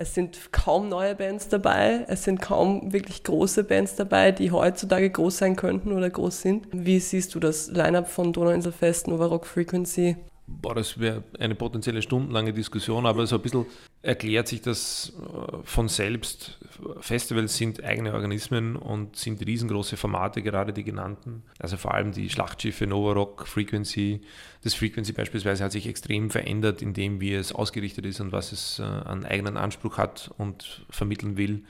Es 0.01 0.13
sind 0.13 0.53
kaum 0.53 0.87
neue 0.87 1.13
Bands 1.13 1.49
dabei, 1.49 2.05
es 2.07 2.23
sind 2.23 2.41
kaum 2.41 2.93
wirklich 2.93 3.21
große 3.25 3.65
Bands 3.65 3.97
dabei, 3.97 4.31
die 4.31 4.49
heutzutage 4.49 5.09
groß 5.09 5.39
sein 5.39 5.57
könnten 5.57 5.91
oder 5.91 6.09
groß 6.09 6.41
sind. 6.41 6.67
Wie 6.71 7.01
siehst 7.01 7.35
du 7.35 7.39
das 7.41 7.69
Line-Up 7.69 8.07
von 8.07 8.31
Donauinselfest, 8.31 9.09
Nova 9.09 9.25
Rock 9.25 9.45
Frequency? 9.45 10.15
Boah, 10.47 10.73
das 10.73 11.01
wäre 11.01 11.25
eine 11.37 11.53
potenzielle 11.53 12.01
stundenlange 12.01 12.53
Diskussion, 12.53 13.05
aber 13.05 13.27
so 13.27 13.35
ein 13.35 13.41
bisschen 13.41 13.65
erklärt 14.01 14.47
sich 14.47 14.61
das 14.61 15.13
äh, 15.17 15.57
von 15.63 15.89
selbst. 15.89 16.57
Festivals 17.01 17.57
sind 17.57 17.83
eigene 17.83 18.13
Organismen 18.13 18.75
und 18.75 19.17
sind 19.17 19.45
riesengroße 19.45 19.97
Formate, 19.97 20.41
gerade 20.41 20.71
die 20.71 20.83
genannten. 20.83 21.43
Also 21.59 21.75
vor 21.75 21.93
allem 21.93 22.13
die 22.13 22.29
Schlachtschiffe 22.29 22.87
Nova 22.87 23.11
Rock, 23.11 23.47
Frequency. 23.47 24.21
Das 24.63 24.73
Frequency 24.73 25.11
beispielsweise 25.11 25.63
hat 25.63 25.73
sich 25.73 25.87
extrem 25.87 26.29
verändert 26.29 26.81
in 26.81 26.93
dem, 26.93 27.19
wie 27.19 27.33
es 27.33 27.51
ausgerichtet 27.51 28.05
ist 28.05 28.21
und 28.21 28.31
was 28.31 28.51
es 28.53 28.79
äh, 28.79 28.83
an 28.83 29.25
eigenen 29.25 29.57
Anspruch 29.57 29.97
hat 29.97 30.31
und 30.37 30.85
vermitteln 30.89 31.35
will. 31.35 31.63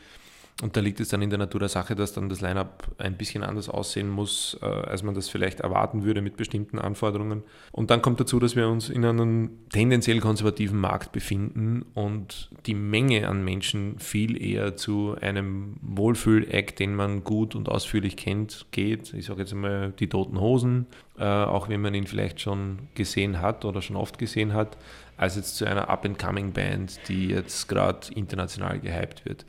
Und 0.62 0.76
da 0.76 0.82
liegt 0.82 1.00
es 1.00 1.08
dann 1.08 1.22
in 1.22 1.30
der 1.30 1.40
Natur 1.40 1.62
der 1.62 1.70
Sache, 1.70 1.96
dass 1.96 2.12
dann 2.12 2.28
das 2.28 2.42
Line-up 2.42 2.84
ein 2.98 3.16
bisschen 3.16 3.44
anders 3.44 3.70
aussehen 3.70 4.10
muss, 4.10 4.58
äh, 4.62 4.66
als 4.66 5.04
man 5.04 5.16
das 5.16 5.30
vielleicht 5.30 5.62
erwarten 5.62 6.04
würde 6.04 6.22
mit 6.22 6.36
bestimmten 6.36 6.80
Anforderungen. 6.80 7.44
Und 7.72 7.92
dann 7.92 8.02
kommt 8.02 8.20
dazu, 8.20 8.40
dass 8.40 8.58
wir 8.58 8.68
uns 8.68 8.90
in 8.90 9.06
einem 9.06 9.52
tendenziell 9.72 10.20
konservativen 10.20 10.78
Markt 10.78 11.14
befinden 11.14 11.86
und 11.94 12.50
die 12.66 12.74
Menge 12.74 13.30
an 13.30 13.44
Menschen 13.44 14.00
viel 14.00 14.42
eher 14.42 14.76
zu 14.76 15.16
einem 15.22 15.78
Wohlfühl-Act, 15.82 16.80
den 16.80 16.94
man 16.94 17.24
gut 17.24 17.56
und 17.56 17.70
ausführlich 17.70 18.18
kennt, 18.18 18.66
geht. 18.72 19.14
Ich 19.14 19.28
sage 19.28 19.42
jetzt 19.42 19.54
einmal 19.54 19.94
die 19.98 20.10
Toten 20.10 20.42
Hosen, 20.42 20.88
äh, 21.18 21.24
auch 21.24 21.70
wenn 21.70 21.80
man 21.80 21.94
ihn 21.94 22.06
vielleicht 22.06 22.42
schon 22.42 22.80
gesehen 22.96 23.40
hat 23.40 23.64
oder 23.64 23.82
schon 23.82 23.96
oft 23.96 24.18
gesehen 24.18 24.54
hat 24.54 24.76
als 25.20 25.36
jetzt 25.36 25.58
zu 25.58 25.66
einer 25.66 25.90
Up-and-Coming-Band, 25.90 27.10
die 27.10 27.28
jetzt 27.28 27.68
gerade 27.68 28.08
international 28.16 28.80
gehypt 28.80 29.26
wird. 29.26 29.46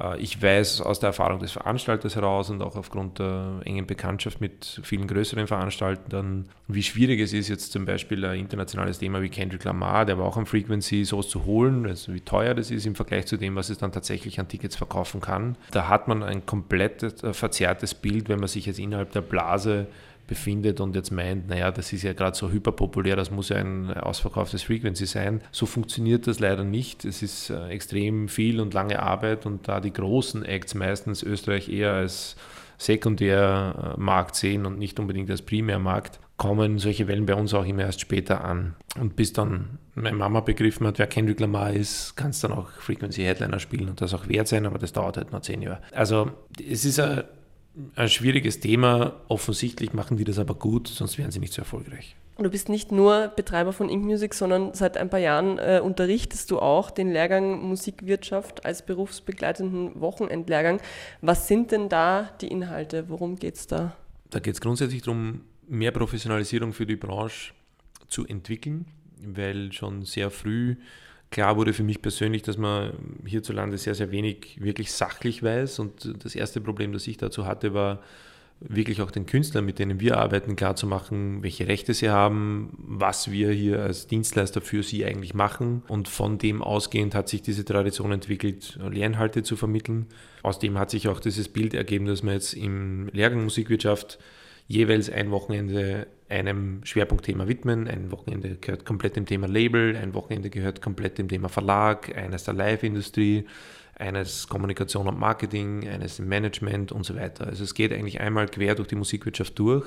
Äh, 0.00 0.18
ich 0.18 0.40
weiß 0.40 0.80
aus 0.80 1.00
der 1.00 1.08
Erfahrung 1.08 1.40
des 1.40 1.52
Veranstalters 1.52 2.16
heraus 2.16 2.50
und 2.50 2.62
auch 2.62 2.76
aufgrund 2.76 3.18
der 3.18 3.60
engen 3.64 3.86
Bekanntschaft 3.86 4.40
mit 4.40 4.80
vielen 4.82 5.06
größeren 5.06 5.46
Veranstaltern, 5.46 6.48
wie 6.68 6.82
schwierig 6.82 7.20
es 7.20 7.32
ist, 7.32 7.48
jetzt 7.48 7.72
zum 7.72 7.84
Beispiel 7.84 8.24
ein 8.24 8.40
internationales 8.40 8.98
Thema 8.98 9.22
wie 9.22 9.28
Kendrick 9.28 9.64
Lamar, 9.64 10.04
der 10.04 10.18
war 10.18 10.26
auch 10.26 10.36
am 10.36 10.46
Frequency, 10.46 11.04
sowas 11.04 11.28
zu 11.28 11.44
holen, 11.44 11.86
also 11.86 12.14
wie 12.14 12.20
teuer 12.20 12.54
das 12.54 12.70
ist 12.70 12.86
im 12.86 12.94
Vergleich 12.94 13.26
zu 13.26 13.36
dem, 13.36 13.56
was 13.56 13.70
es 13.70 13.78
dann 13.78 13.92
tatsächlich 13.92 14.40
an 14.40 14.48
Tickets 14.48 14.76
verkaufen 14.76 15.20
kann. 15.20 15.56
Da 15.70 15.88
hat 15.88 16.08
man 16.08 16.22
ein 16.22 16.46
komplett 16.46 17.02
äh, 17.02 17.32
verzerrtes 17.32 17.94
Bild, 17.94 18.28
wenn 18.28 18.38
man 18.38 18.48
sich 18.48 18.66
jetzt 18.66 18.78
innerhalb 18.78 19.12
der 19.12 19.22
Blase 19.22 19.86
befindet 20.32 20.80
und 20.80 20.96
jetzt 20.96 21.10
meint, 21.10 21.48
naja, 21.48 21.70
das 21.70 21.92
ist 21.92 22.04
ja 22.04 22.14
gerade 22.14 22.34
so 22.34 22.50
hyperpopulär, 22.50 23.16
das 23.16 23.30
muss 23.30 23.50
ja 23.50 23.56
ein 23.56 23.92
ausverkauftes 23.92 24.62
Frequency 24.62 25.04
sein. 25.04 25.42
So 25.50 25.66
funktioniert 25.66 26.26
das 26.26 26.40
leider 26.40 26.64
nicht. 26.64 27.04
Es 27.04 27.22
ist 27.22 27.50
äh, 27.50 27.68
extrem 27.68 28.28
viel 28.28 28.58
und 28.58 28.72
lange 28.72 29.02
Arbeit 29.02 29.44
und 29.44 29.68
da 29.68 29.78
die 29.78 29.92
großen 29.92 30.42
Acts 30.42 30.74
meistens 30.74 31.22
Österreich 31.22 31.68
eher 31.68 31.92
als 31.92 32.36
Sekundärmarkt 32.78 34.34
sehen 34.34 34.64
und 34.64 34.78
nicht 34.78 34.98
unbedingt 34.98 35.30
als 35.30 35.42
Primärmarkt, 35.42 36.18
kommen 36.38 36.78
solche 36.78 37.08
Wellen 37.08 37.26
bei 37.26 37.34
uns 37.34 37.52
auch 37.52 37.66
immer 37.66 37.82
erst 37.82 38.00
später 38.00 38.42
an. 38.42 38.74
Und 38.98 39.16
bis 39.16 39.34
dann 39.34 39.78
meine 39.94 40.16
Mama 40.16 40.40
begriffen 40.40 40.86
hat, 40.86 40.98
wer 40.98 41.06
Kendrick 41.08 41.40
Lamar 41.40 41.74
ist, 41.74 42.16
kann 42.16 42.30
es 42.30 42.40
dann 42.40 42.52
auch 42.52 42.70
Frequency 42.70 43.22
Headliner 43.22 43.58
spielen 43.58 43.90
und 43.90 44.00
das 44.00 44.14
auch 44.14 44.28
wert 44.28 44.48
sein, 44.48 44.64
aber 44.64 44.78
das 44.78 44.94
dauert 44.94 45.18
halt 45.18 45.30
noch 45.30 45.42
zehn 45.42 45.60
Jahre. 45.60 45.82
Also 45.92 46.30
es 46.58 46.86
ist 46.86 46.98
ein 46.98 47.24
ein 47.96 48.08
schwieriges 48.08 48.60
Thema. 48.60 49.20
Offensichtlich 49.28 49.92
machen 49.92 50.16
die 50.16 50.24
das 50.24 50.38
aber 50.38 50.54
gut, 50.54 50.88
sonst 50.88 51.18
wären 51.18 51.30
sie 51.30 51.40
nicht 51.40 51.52
so 51.52 51.62
erfolgreich. 51.62 52.16
Du 52.38 52.50
bist 52.50 52.68
nicht 52.68 52.92
nur 52.92 53.28
Betreiber 53.36 53.72
von 53.72 53.88
Ink 53.88 54.04
Music, 54.04 54.34
sondern 54.34 54.74
seit 54.74 54.96
ein 54.96 55.10
paar 55.10 55.20
Jahren 55.20 55.58
äh, 55.58 55.80
unterrichtest 55.82 56.50
du 56.50 56.58
auch 56.58 56.90
den 56.90 57.12
Lehrgang 57.12 57.62
Musikwirtschaft 57.62 58.64
als 58.64 58.84
berufsbegleitenden 58.84 60.00
Wochenendlehrgang. 60.00 60.80
Was 61.20 61.46
sind 61.46 61.70
denn 61.72 61.88
da 61.88 62.30
die 62.40 62.48
Inhalte? 62.48 63.08
Worum 63.08 63.36
geht 63.36 63.56
es 63.56 63.66
da? 63.66 63.94
Da 64.30 64.40
geht 64.40 64.54
es 64.54 64.60
grundsätzlich 64.60 65.02
darum, 65.02 65.42
mehr 65.68 65.92
Professionalisierung 65.92 66.72
für 66.72 66.86
die 66.86 66.96
Branche 66.96 67.52
zu 68.08 68.26
entwickeln, 68.26 68.86
weil 69.22 69.70
schon 69.72 70.04
sehr 70.04 70.30
früh 70.30 70.76
klar 71.32 71.56
wurde 71.56 71.72
für 71.72 71.82
mich 71.82 72.00
persönlich, 72.00 72.42
dass 72.42 72.56
man 72.56 72.92
hierzulande 73.26 73.78
sehr, 73.78 73.96
sehr 73.96 74.12
wenig 74.12 74.58
wirklich 74.60 74.92
sachlich 74.92 75.42
weiß. 75.42 75.80
Und 75.80 76.24
das 76.24 76.36
erste 76.36 76.60
Problem, 76.60 76.92
das 76.92 77.08
ich 77.08 77.16
dazu 77.16 77.46
hatte, 77.46 77.74
war 77.74 78.00
wirklich 78.60 79.02
auch 79.02 79.10
den 79.10 79.26
Künstlern, 79.26 79.64
mit 79.64 79.80
denen 79.80 79.98
wir 79.98 80.18
arbeiten, 80.18 80.54
klarzumachen, 80.54 81.42
welche 81.42 81.66
Rechte 81.66 81.94
sie 81.94 82.10
haben, 82.10 82.70
was 82.78 83.30
wir 83.32 83.50
hier 83.50 83.82
als 83.82 84.06
Dienstleister 84.06 84.60
für 84.60 84.84
sie 84.84 85.04
eigentlich 85.04 85.34
machen. 85.34 85.82
Und 85.88 86.06
von 86.06 86.38
dem 86.38 86.62
ausgehend 86.62 87.14
hat 87.14 87.28
sich 87.28 87.42
diese 87.42 87.64
Tradition 87.64 88.12
entwickelt, 88.12 88.78
Lehrinhalte 88.88 89.42
zu 89.42 89.56
vermitteln. 89.56 90.06
Aus 90.42 90.60
dem 90.60 90.78
hat 90.78 90.90
sich 90.90 91.08
auch 91.08 91.18
dieses 91.18 91.48
Bild 91.48 91.74
ergeben, 91.74 92.06
dass 92.06 92.22
man 92.22 92.34
jetzt 92.34 92.54
im 92.54 93.08
Lehrgang 93.08 93.42
Musikwirtschaft 93.42 94.20
jeweils 94.68 95.10
ein 95.10 95.30
Wochenende 95.32 96.06
einem 96.32 96.80
Schwerpunktthema 96.84 97.46
widmen. 97.46 97.86
Ein 97.86 98.10
Wochenende 98.10 98.56
gehört 98.56 98.84
komplett 98.84 99.16
dem 99.16 99.26
Thema 99.26 99.46
Label, 99.46 99.96
ein 99.96 100.14
Wochenende 100.14 100.50
gehört 100.50 100.80
komplett 100.80 101.18
dem 101.18 101.28
Thema 101.28 101.48
Verlag, 101.48 102.16
eines 102.16 102.44
der 102.44 102.54
Live-Industrie, 102.54 103.44
eines 103.98 104.48
Kommunikation 104.48 105.06
und 105.08 105.18
Marketing, 105.18 105.86
eines 105.88 106.18
Management 106.18 106.90
und 106.90 107.04
so 107.04 107.14
weiter. 107.14 107.46
Also 107.46 107.64
es 107.64 107.74
geht 107.74 107.92
eigentlich 107.92 108.20
einmal 108.20 108.48
quer 108.48 108.74
durch 108.74 108.88
die 108.88 108.96
Musikwirtschaft 108.96 109.58
durch. 109.58 109.84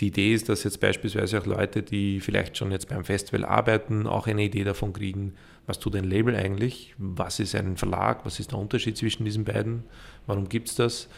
Die 0.00 0.08
Idee 0.08 0.32
ist, 0.32 0.48
dass 0.48 0.64
jetzt 0.64 0.80
beispielsweise 0.80 1.40
auch 1.40 1.46
Leute, 1.46 1.82
die 1.82 2.20
vielleicht 2.20 2.56
schon 2.56 2.70
jetzt 2.70 2.88
beim 2.88 3.04
Festival 3.04 3.44
arbeiten, 3.44 4.06
auch 4.06 4.26
eine 4.26 4.44
Idee 4.44 4.64
davon 4.64 4.92
kriegen, 4.92 5.34
was 5.66 5.80
tut 5.80 5.96
ein 5.96 6.04
Label 6.04 6.34
eigentlich, 6.34 6.94
was 6.98 7.40
ist 7.40 7.54
ein 7.54 7.76
Verlag, 7.76 8.24
was 8.24 8.40
ist 8.40 8.52
der 8.52 8.58
Unterschied 8.58 8.96
zwischen 8.96 9.24
diesen 9.24 9.44
beiden, 9.44 9.84
warum 10.26 10.48
gibt 10.48 10.68
es 10.68 10.76
das 10.76 11.08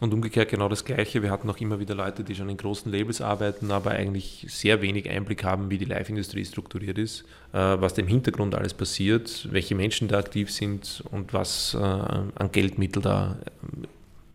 und 0.00 0.14
umgekehrt 0.14 0.48
genau 0.48 0.68
das 0.68 0.84
Gleiche. 0.84 1.22
Wir 1.22 1.30
hatten 1.30 1.48
auch 1.50 1.58
immer 1.58 1.78
wieder 1.78 1.94
Leute, 1.94 2.24
die 2.24 2.34
schon 2.34 2.48
in 2.48 2.56
großen 2.56 2.90
Labels 2.90 3.20
arbeiten, 3.20 3.70
aber 3.70 3.90
eigentlich 3.90 4.46
sehr 4.48 4.80
wenig 4.80 5.08
Einblick 5.10 5.44
haben, 5.44 5.70
wie 5.70 5.76
die 5.76 5.84
Live-Industrie 5.84 6.44
strukturiert 6.44 6.98
ist, 6.98 7.22
äh, 7.52 7.58
was 7.58 7.94
dem 7.94 8.06
Hintergrund 8.08 8.54
alles 8.54 8.72
passiert, 8.72 9.46
welche 9.52 9.74
Menschen 9.74 10.08
da 10.08 10.18
aktiv 10.18 10.50
sind 10.50 11.04
und 11.10 11.34
was 11.34 11.74
äh, 11.74 11.78
an 11.78 12.50
Geldmittel 12.50 13.02
da 13.02 13.38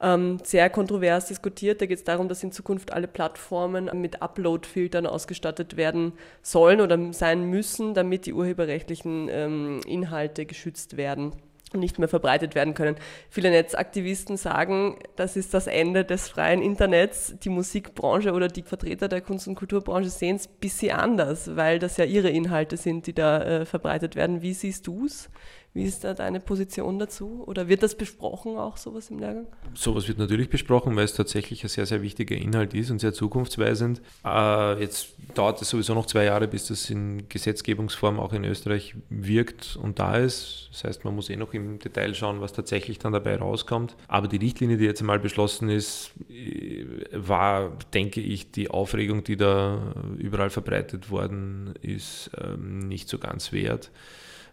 Ähm, 0.00 0.38
sehr 0.42 0.68
kontrovers 0.68 1.26
diskutiert. 1.26 1.80
Da 1.80 1.86
geht 1.86 1.98
es 1.98 2.04
darum, 2.04 2.28
dass 2.28 2.42
in 2.42 2.50
Zukunft 2.50 2.92
alle 2.92 3.06
Plattformen 3.06 3.88
mit 4.00 4.20
Upload-Filtern 4.20 5.06
ausgestattet 5.06 5.76
werden 5.76 6.14
sollen 6.42 6.80
oder 6.80 7.12
sein 7.12 7.44
müssen, 7.44 7.94
damit 7.94 8.26
die 8.26 8.32
urheberrechtlichen 8.32 9.28
ähm, 9.30 9.80
Inhalte 9.86 10.44
geschützt 10.44 10.96
werden 10.96 11.34
nicht 11.80 11.98
mehr 11.98 12.08
verbreitet 12.08 12.54
werden 12.54 12.74
können. 12.74 12.96
Viele 13.30 13.50
Netzaktivisten 13.50 14.36
sagen, 14.36 14.98
das 15.16 15.36
ist 15.36 15.54
das 15.54 15.66
Ende 15.66 16.04
des 16.04 16.28
freien 16.28 16.62
Internets. 16.62 17.34
Die 17.42 17.48
Musikbranche 17.48 18.32
oder 18.32 18.48
die 18.48 18.62
Vertreter 18.62 19.08
der 19.08 19.20
Kunst- 19.20 19.48
und 19.48 19.54
Kulturbranche 19.54 20.10
sehen 20.10 20.36
es 20.36 20.46
ein 20.46 20.54
bisschen 20.60 20.96
anders, 20.96 21.56
weil 21.56 21.78
das 21.78 21.96
ja 21.96 22.04
ihre 22.04 22.30
Inhalte 22.30 22.76
sind, 22.76 23.06
die 23.06 23.14
da 23.14 23.42
äh, 23.42 23.66
verbreitet 23.66 24.16
werden. 24.16 24.42
Wie 24.42 24.54
siehst 24.54 24.86
du 24.86 25.06
es? 25.06 25.30
Wie 25.74 25.84
ist 25.84 26.04
da 26.04 26.12
deine 26.12 26.38
Position 26.38 26.98
dazu? 26.98 27.44
Oder 27.46 27.66
wird 27.66 27.82
das 27.82 27.94
besprochen, 27.94 28.58
auch 28.58 28.76
sowas 28.76 29.08
im 29.08 29.18
Lehrgang? 29.18 29.46
Sowas 29.72 30.06
wird 30.06 30.18
natürlich 30.18 30.50
besprochen, 30.50 30.96
weil 30.96 31.06
es 31.06 31.14
tatsächlich 31.14 31.64
ein 31.64 31.68
sehr, 31.68 31.86
sehr 31.86 32.02
wichtiger 32.02 32.36
Inhalt 32.36 32.74
ist 32.74 32.90
und 32.90 32.98
sehr 32.98 33.14
zukunftsweisend. 33.14 34.02
Äh, 34.22 34.80
jetzt 34.82 35.14
dauert 35.34 35.62
es 35.62 35.70
sowieso 35.70 35.94
noch 35.94 36.04
zwei 36.04 36.24
Jahre, 36.24 36.46
bis 36.46 36.66
das 36.66 36.90
in 36.90 37.26
Gesetzgebungsform 37.30 38.20
auch 38.20 38.34
in 38.34 38.44
Österreich 38.44 38.94
wirkt 39.08 39.78
und 39.80 39.98
da 39.98 40.18
ist. 40.18 40.68
Das 40.72 40.84
heißt, 40.84 41.04
man 41.06 41.14
muss 41.14 41.30
eh 41.30 41.36
noch 41.36 41.54
im 41.54 41.78
Detail 41.78 42.14
schauen, 42.14 42.42
was 42.42 42.52
tatsächlich 42.52 42.98
dann 42.98 43.14
dabei 43.14 43.36
rauskommt. 43.36 43.96
Aber 44.08 44.28
die 44.28 44.36
Richtlinie, 44.36 44.76
die 44.76 44.84
jetzt 44.84 45.00
einmal 45.00 45.20
beschlossen 45.20 45.70
ist, 45.70 46.12
äh, 46.28 46.84
war, 47.12 47.78
denke 47.94 48.20
ich, 48.20 48.50
die 48.50 48.68
Aufregung, 48.70 49.24
die 49.24 49.38
da 49.38 49.94
überall 50.18 50.50
verbreitet 50.50 51.10
worden 51.10 51.72
ist, 51.80 52.30
ähm, 52.38 52.80
nicht 52.80 53.08
so 53.08 53.16
ganz 53.16 53.52
wert. 53.52 53.90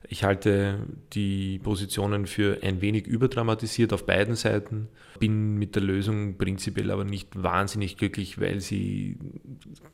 Ich 0.08 0.24
halte 0.24 0.80
die 1.14 1.60
Positionen 1.60 2.26
für 2.26 2.60
ein 2.64 2.82
wenig 2.82 3.06
überdramatisiert 3.06 3.92
auf 3.94 4.06
beiden 4.06 4.36
Seiten, 4.36 4.88
bin 5.20 5.56
mit 5.58 5.76
der 5.76 5.84
Lösung 5.84 6.38
prinzipiell 6.38 6.90
aber 6.92 7.04
nicht 7.04 7.42
wahnsinnig 7.42 7.98
glücklich, 7.98 8.40
weil 8.40 8.62
sie 8.62 9.18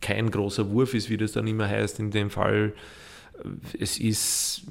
kein 0.01 0.29
großer 0.29 0.69
Wurf 0.69 0.93
ist, 0.93 1.09
wie 1.09 1.17
das 1.17 1.31
dann 1.31 1.47
immer 1.47 1.67
heißt 1.67 1.99
in 1.99 2.11
dem 2.11 2.29
Fall. 2.29 2.73
Es 3.79 3.97
ist 3.97 4.63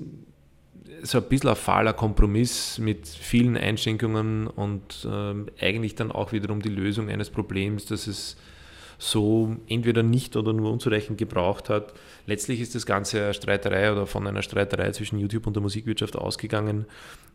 so 1.03 1.18
ein 1.18 1.29
bisschen 1.29 1.51
ein 1.51 1.57
fahler 1.57 1.92
Kompromiss 1.92 2.79
mit 2.79 3.09
vielen 3.09 3.57
Einschränkungen 3.57 4.47
und 4.47 5.07
äh, 5.11 5.64
eigentlich 5.64 5.97
dann 5.97 6.12
auch 6.12 6.33
wiederum 6.33 6.62
die 6.62 6.68
Lösung 6.68 7.11
eines 7.11 7.31
Problems, 7.31 7.87
dass 7.87 8.07
es 8.07 8.37
so 8.99 9.57
entweder 9.69 10.03
nicht 10.03 10.37
oder 10.37 10.53
nur 10.53 10.73
unzureichend 10.73 11.19
gebraucht 11.19 11.69
hat. 11.69 11.95
Letztlich 12.27 12.61
ist 12.61 12.75
das 12.75 12.87
Ganze 12.87 13.23
eine 13.23 13.35
Streiterei 13.35 13.93
oder 13.93 14.07
von 14.07 14.27
einer 14.27 14.43
Streiterei 14.43 14.91
zwischen 14.93 15.19
YouTube 15.19 15.47
und 15.47 15.55
der 15.55 15.63
Musikwirtschaft 15.63 16.17
ausgegangen 16.17 16.87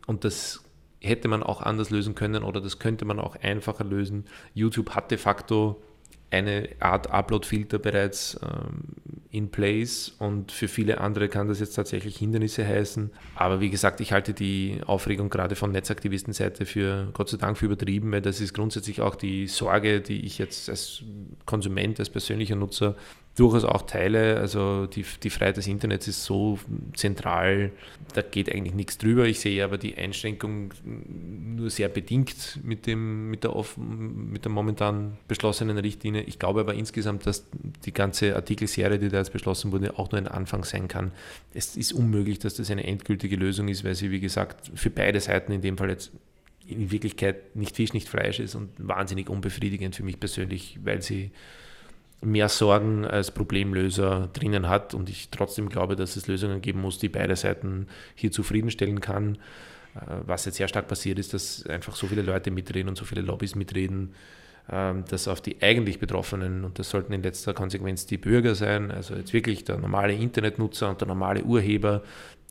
und 0.06 0.24
das 0.24 0.62
hätte 1.00 1.28
man 1.28 1.42
auch 1.42 1.62
anders 1.62 1.90
lösen 1.90 2.14
können 2.14 2.44
oder 2.44 2.60
das 2.60 2.78
könnte 2.78 3.04
man 3.04 3.18
auch 3.18 3.36
einfacher 3.36 3.84
lösen. 3.84 4.26
YouTube 4.54 4.90
hat 4.90 5.10
de 5.10 5.18
facto 5.18 5.82
eine 6.30 6.68
Art 6.78 7.10
Upload-Filter 7.10 7.78
bereits 7.78 8.38
ähm, 8.42 8.84
in 9.32 9.50
place 9.50 10.14
und 10.18 10.52
für 10.52 10.68
viele 10.68 11.00
andere 11.00 11.28
kann 11.28 11.48
das 11.48 11.60
jetzt 11.60 11.74
tatsächlich 11.74 12.16
Hindernisse 12.16 12.66
heißen. 12.66 13.10
Aber 13.34 13.60
wie 13.60 13.70
gesagt, 13.70 14.00
ich 14.00 14.12
halte 14.12 14.34
die 14.34 14.80
Aufregung 14.86 15.30
gerade 15.30 15.56
von 15.56 15.70
Netzaktivistenseite 15.72 16.66
für 16.66 17.10
Gott 17.12 17.28
sei 17.28 17.36
Dank 17.36 17.58
für 17.58 17.66
übertrieben, 17.66 18.10
weil 18.12 18.22
das 18.22 18.40
ist 18.40 18.54
grundsätzlich 18.54 19.00
auch 19.00 19.14
die 19.14 19.46
Sorge, 19.46 20.00
die 20.00 20.24
ich 20.24 20.38
jetzt 20.38 20.68
als 20.68 21.02
Konsument, 21.46 21.98
als 21.98 22.10
persönlicher 22.10 22.56
Nutzer 22.56 22.96
durchaus 23.40 23.64
auch 23.64 23.82
teile. 23.82 24.36
Also 24.36 24.86
die, 24.86 25.04
die 25.22 25.30
Freiheit 25.30 25.56
des 25.56 25.66
Internets 25.66 26.06
ist 26.06 26.24
so 26.24 26.58
zentral, 26.94 27.72
da 28.12 28.20
geht 28.20 28.54
eigentlich 28.54 28.74
nichts 28.74 28.98
drüber. 28.98 29.24
Ich 29.24 29.40
sehe 29.40 29.64
aber 29.64 29.78
die 29.78 29.96
Einschränkung 29.96 30.74
nur 30.84 31.70
sehr 31.70 31.88
bedingt 31.88 32.60
mit, 32.62 32.86
dem, 32.86 33.30
mit, 33.30 33.44
der, 33.44 33.56
offen, 33.56 34.30
mit 34.30 34.44
der 34.44 34.52
momentan 34.52 35.16
beschlossenen 35.26 35.78
Richtlinie. 35.78 36.22
Ich 36.22 36.38
glaube 36.38 36.60
aber 36.60 36.74
insgesamt, 36.74 37.26
dass 37.26 37.46
die 37.86 37.94
ganze 37.94 38.36
Artikelserie, 38.36 38.98
die 38.98 39.08
da 39.08 39.18
jetzt 39.18 39.32
beschlossen 39.32 39.72
wurde, 39.72 39.98
auch 39.98 40.10
nur 40.12 40.18
ein 40.18 40.28
Anfang 40.28 40.64
sein 40.64 40.86
kann. 40.86 41.12
Es 41.54 41.78
ist 41.78 41.94
unmöglich, 41.94 42.40
dass 42.40 42.54
das 42.54 42.70
eine 42.70 42.84
endgültige 42.84 43.36
Lösung 43.36 43.68
ist, 43.68 43.84
weil 43.84 43.94
sie, 43.94 44.10
wie 44.10 44.20
gesagt, 44.20 44.70
für 44.74 44.90
beide 44.90 45.18
Seiten 45.18 45.52
in 45.52 45.62
dem 45.62 45.78
Fall 45.78 45.88
jetzt 45.88 46.12
in 46.66 46.90
Wirklichkeit 46.90 47.56
nicht 47.56 47.74
Fisch, 47.74 47.94
nicht 47.94 48.08
Fleisch 48.08 48.38
ist 48.38 48.54
und 48.54 48.68
wahnsinnig 48.76 49.30
unbefriedigend 49.30 49.96
für 49.96 50.02
mich 50.02 50.20
persönlich, 50.20 50.78
weil 50.84 51.00
sie 51.00 51.30
mehr 52.22 52.48
Sorgen 52.48 53.06
als 53.06 53.30
Problemlöser 53.30 54.28
drinnen 54.32 54.68
hat 54.68 54.94
und 54.94 55.08
ich 55.08 55.30
trotzdem 55.30 55.68
glaube, 55.68 55.96
dass 55.96 56.16
es 56.16 56.26
Lösungen 56.26 56.60
geben 56.60 56.80
muss, 56.80 56.98
die 56.98 57.08
beide 57.08 57.36
Seiten 57.36 57.86
hier 58.14 58.30
zufriedenstellen 58.30 59.00
kann. 59.00 59.36
Äh, 59.94 60.00
was 60.26 60.44
jetzt 60.44 60.56
sehr 60.56 60.68
stark 60.68 60.88
passiert 60.88 61.18
ist, 61.18 61.32
dass 61.34 61.64
einfach 61.66 61.96
so 61.96 62.06
viele 62.06 62.22
Leute 62.22 62.50
mitreden 62.50 62.88
und 62.88 62.96
so 62.96 63.04
viele 63.04 63.22
Lobbys 63.22 63.54
mitreden, 63.54 64.14
ähm, 64.70 65.04
dass 65.08 65.28
auf 65.28 65.40
die 65.40 65.62
eigentlich 65.62 65.98
Betroffenen, 65.98 66.64
und 66.64 66.78
das 66.78 66.90
sollten 66.90 67.12
in 67.12 67.22
letzter 67.22 67.54
Konsequenz 67.54 68.06
die 68.06 68.18
Bürger 68.18 68.54
sein, 68.54 68.90
also 68.90 69.14
jetzt 69.14 69.32
wirklich 69.32 69.64
der 69.64 69.78
normale 69.78 70.12
Internetnutzer 70.12 70.90
und 70.90 71.00
der 71.00 71.08
normale 71.08 71.42
Urheber, 71.42 72.02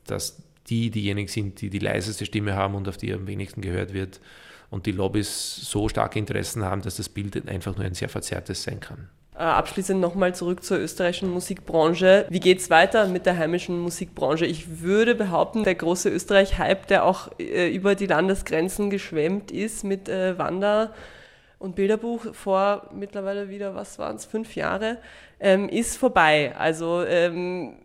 dass 0.06 0.42
die 0.66 0.90
diejenigen 0.90 1.28
sind, 1.28 1.60
die 1.60 1.70
die 1.70 1.78
leiseste 1.78 2.26
Stimme 2.26 2.54
haben 2.54 2.74
und 2.74 2.88
auf 2.88 2.96
die 2.96 3.12
am 3.12 3.26
wenigsten 3.26 3.60
gehört 3.60 3.94
wird 3.94 4.20
und 4.68 4.86
die 4.86 4.92
Lobbys 4.92 5.56
so 5.56 5.88
starke 5.88 6.18
Interessen 6.18 6.64
haben, 6.64 6.82
dass 6.82 6.96
das 6.96 7.08
Bild 7.08 7.48
einfach 7.48 7.76
nur 7.76 7.84
ein 7.84 7.94
sehr 7.94 8.08
verzerrtes 8.08 8.62
sein 8.62 8.80
kann. 8.80 9.08
Äh, 9.40 9.44
abschließend 9.44 9.98
nochmal 9.98 10.34
zurück 10.34 10.62
zur 10.62 10.78
österreichischen 10.78 11.30
Musikbranche. 11.30 12.26
Wie 12.28 12.40
geht 12.40 12.58
es 12.58 12.68
weiter 12.68 13.06
mit 13.06 13.24
der 13.24 13.38
heimischen 13.38 13.78
Musikbranche? 13.80 14.44
Ich 14.44 14.82
würde 14.82 15.14
behaupten, 15.14 15.64
der 15.64 15.76
große 15.76 16.10
Österreich-Hype, 16.10 16.86
der 16.88 17.06
auch 17.06 17.30
äh, 17.38 17.74
über 17.74 17.94
die 17.94 18.04
Landesgrenzen 18.04 18.90
geschwemmt 18.90 19.50
ist 19.50 19.82
mit 19.82 20.10
äh, 20.10 20.36
Wander 20.36 20.92
und 21.58 21.74
Bilderbuch 21.74 22.34
vor 22.34 22.90
mittlerweile 22.92 23.48
wieder, 23.48 23.74
was 23.74 23.98
waren 23.98 24.16
es, 24.16 24.26
fünf 24.26 24.56
Jahre, 24.56 24.98
ähm, 25.40 25.70
ist 25.70 25.96
vorbei. 25.96 26.52
Also 26.58 27.02
ähm, 27.06 27.76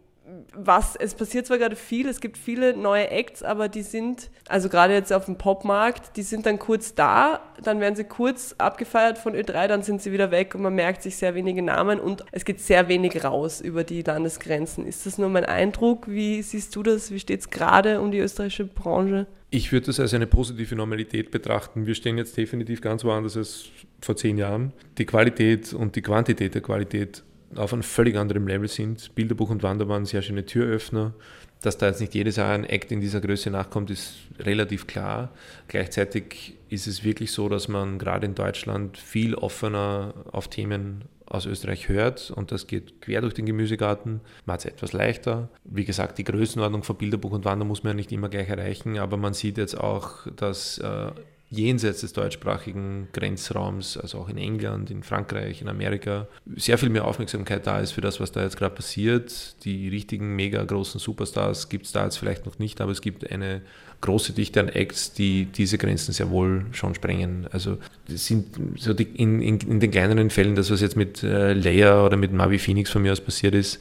was, 0.54 0.96
es 0.96 1.14
passiert 1.14 1.46
zwar 1.46 1.58
gerade 1.58 1.76
viel, 1.76 2.08
es 2.08 2.20
gibt 2.20 2.38
viele 2.38 2.76
neue 2.76 3.10
Acts, 3.10 3.44
aber 3.44 3.70
die 3.70 3.84
sind, 3.84 4.32
also 4.48 4.70
gerade 4.70 4.94
jetzt 4.94 5.14
auf 5.14 5.26
dem 5.26 5.38
Popmarkt, 5.38 6.18
die 6.18 6.24
sind 6.24 6.46
dann 6.46 6.58
kurz 6.58 6.96
da, 6.96 7.42
dann 7.64 7.80
werden 7.80 7.96
sie 7.96 8.06
kurz 8.06 8.56
abgefeiert 8.58 9.18
von 9.18 9.34
Ö3, 9.36 9.68
dann 9.68 9.84
sind 9.84 10.02
sie 10.02 10.12
wieder 10.12 10.32
weg 10.32 10.56
und 10.56 10.62
man 10.62 10.74
merkt 10.74 11.04
sich 11.04 11.18
sehr 11.18 11.36
wenige 11.36 11.62
Namen 11.62 12.00
und 12.00 12.26
es 12.32 12.46
geht 12.46 12.60
sehr 12.60 12.88
wenig 12.88 13.24
raus 13.24 13.62
über 13.62 13.84
die 13.84 14.02
Landesgrenzen. 14.02 14.86
Ist 14.88 15.06
das 15.06 15.18
nur 15.18 15.30
mein 15.30 15.46
Eindruck? 15.46 16.08
Wie 16.08 16.42
siehst 16.42 16.76
du 16.76 16.84
das? 16.84 17.12
Wie 17.12 17.20
steht 17.20 17.42
es 17.42 17.50
gerade 17.50 18.02
um 18.02 18.12
die 18.12 18.20
österreichische 18.20 18.66
Branche? 18.66 19.28
Ich 19.52 19.72
würde 19.72 19.86
das 19.88 20.00
als 20.00 20.14
eine 20.14 20.28
positive 20.28 20.76
Normalität 20.76 21.32
betrachten. 21.32 21.86
Wir 21.86 21.96
stehen 21.96 22.18
jetzt 22.18 22.36
definitiv 22.36 22.82
ganz 22.82 23.04
woanders 23.04 23.38
als 23.38 23.66
vor 24.02 24.16
zehn 24.18 24.38
Jahren. 24.38 24.74
Die 24.98 25.06
Qualität 25.06 25.72
und 25.74 25.96
die 25.96 26.02
Quantität 26.02 26.56
der 26.56 26.62
Qualität 26.62 27.24
auf 27.56 27.74
einem 27.74 27.84
völlig 27.84 28.16
anderen 28.18 28.48
Level 28.48 28.68
sind. 28.68 29.14
Bilderbuch 29.16 29.50
und 29.50 29.64
Wanderbahn 29.64 30.06
sehr 30.06 30.22
schöne 30.22 30.46
Türöffner. 30.46 31.14
Dass 31.62 31.78
da 31.78 31.88
jetzt 31.88 32.02
nicht 32.02 32.14
jedes 32.14 32.36
Jahr 32.36 32.54
ein 32.54 32.66
Act 32.66 32.92
in 32.92 33.02
dieser 33.02 33.22
Größe 33.22 33.50
nachkommt, 33.50 33.90
ist 33.90 34.16
relativ 34.40 34.88
klar. 34.88 35.32
Gleichzeitig 35.68 36.56
ist 36.70 36.86
es 36.86 37.04
wirklich 37.04 37.32
so, 37.32 37.50
dass 37.50 37.68
man 37.68 37.98
gerade 37.98 38.26
in 38.26 38.36
Deutschland 38.36 38.98
viel 38.98 39.34
offener 39.36 40.14
auf 40.32 40.48
Themen 40.48 41.06
aus 41.26 41.46
Österreich 41.46 41.90
hört 41.90 42.30
und 42.32 42.52
das 42.52 42.68
geht 42.68 43.02
quer 43.02 43.22
durch 43.22 43.34
den 43.34 43.46
Gemüsegarten. 43.46 44.22
Man 44.46 44.54
hat 44.54 44.60
es 44.60 44.66
etwas 44.66 44.94
leichter. 44.94 45.50
Wie 45.64 45.86
gesagt, 45.86 46.18
die 46.18 46.24
Größenordnung 46.24 46.84
von 46.84 46.98
Bilderbuch 46.98 47.32
und 47.32 47.46
Wander 47.46 47.66
muss 47.66 47.84
man 47.84 47.92
ja 47.92 47.96
nicht 47.96 48.12
immer 48.12 48.30
gleich 48.30 48.50
erreichen, 48.50 48.98
aber 49.00 49.18
man 49.18 49.34
sieht 49.34 49.58
jetzt 49.58 49.76
auch, 49.76 50.28
dass 50.36 50.78
äh, 50.78 51.12
jenseits 51.50 52.02
des 52.02 52.14
deutschsprachigen 52.14 53.08
Grenzraums, 53.14 53.98
also 53.98 54.20
auch 54.20 54.30
in 54.30 54.38
England, 54.38 54.90
in 54.90 55.04
Frankreich, 55.04 55.62
in 55.62 55.70
Amerika, 55.70 56.28
sehr 56.56 56.78
viel 56.78 56.90
mehr 56.90 57.06
Aufmerksamkeit 57.06 57.66
da 57.68 57.80
ist 57.80 57.92
für 57.92 58.02
das, 58.02 58.20
was 58.20 58.32
da 58.32 58.44
jetzt 58.44 58.58
gerade 58.58 58.76
passiert. 58.76 59.64
Die 59.64 59.88
richtigen, 59.88 60.36
mega 60.36 60.64
großen 60.64 61.00
Superstars 61.00 61.70
gibt 61.70 61.86
es 61.86 61.92
da 61.92 62.04
jetzt 62.04 62.18
vielleicht 62.18 62.46
noch 62.46 62.60
nicht, 62.60 62.82
aber 62.82 62.92
es 62.92 63.02
gibt 63.02 63.30
eine 63.32 63.62
große 64.02 64.34
Dichte 64.34 64.60
an 64.60 64.70
Acts, 64.70 65.14
die 65.14 65.46
diese 65.46 65.78
Grenzen 65.78 66.14
sehr 66.14 66.30
wohl 66.30 66.66
schon 66.72 66.96
sprengen. 66.96 67.48
Also 67.52 67.78
sind 68.08 68.48
so 68.78 68.94
die, 68.94 69.04
in, 69.04 69.42
in, 69.42 69.60
in, 69.60 69.80
den 69.80 69.92
kleineren 69.92 70.30
Fällen, 70.30 70.56
das 70.56 70.72
was 70.72 70.82
jetzt 70.82 70.96
mit 70.96 71.24
äh, 71.24 71.54
Leia 71.54 72.06
oder 72.06 72.18
mit 72.18 72.34
Mavi 72.34 72.60
Phoenix 72.60 72.90
von 72.90 73.02
mir 73.02 73.12
aus 73.12 73.22
passiert 73.22 73.56
ist, 73.56 73.80